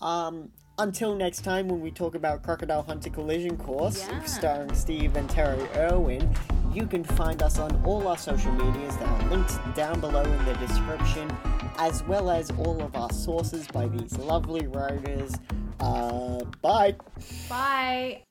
um, 0.00 0.50
until 0.78 1.14
next 1.14 1.42
time 1.42 1.68
when 1.68 1.80
we 1.80 1.90
talk 1.90 2.14
about 2.14 2.42
Crocodile 2.42 2.82
Hunter 2.82 3.10
Collision 3.10 3.56
Course, 3.56 3.98
Yeah. 4.06 4.22
starring 4.24 4.74
Steve 4.74 5.16
and 5.16 5.28
Terry 5.30 5.66
Irwin, 5.74 6.34
you 6.74 6.86
can 6.86 7.04
find 7.04 7.42
us 7.42 7.58
on 7.58 7.82
all 7.84 8.08
our 8.08 8.18
social 8.18 8.52
medias 8.52 8.96
that 8.96 9.08
are 9.08 9.30
linked 9.30 9.74
down 9.74 10.00
below 10.00 10.22
in 10.22 10.44
the 10.44 10.54
description, 10.54 11.30
as 11.78 12.02
well 12.04 12.30
as 12.30 12.50
all 12.52 12.80
of 12.82 12.94
our 12.96 13.12
sources 13.12 13.66
by 13.68 13.88
these 13.88 14.16
lovely 14.18 14.66
writers. 14.66 15.32
Uh, 15.80 16.44
bye. 16.62 16.96
Bye. 17.48 18.22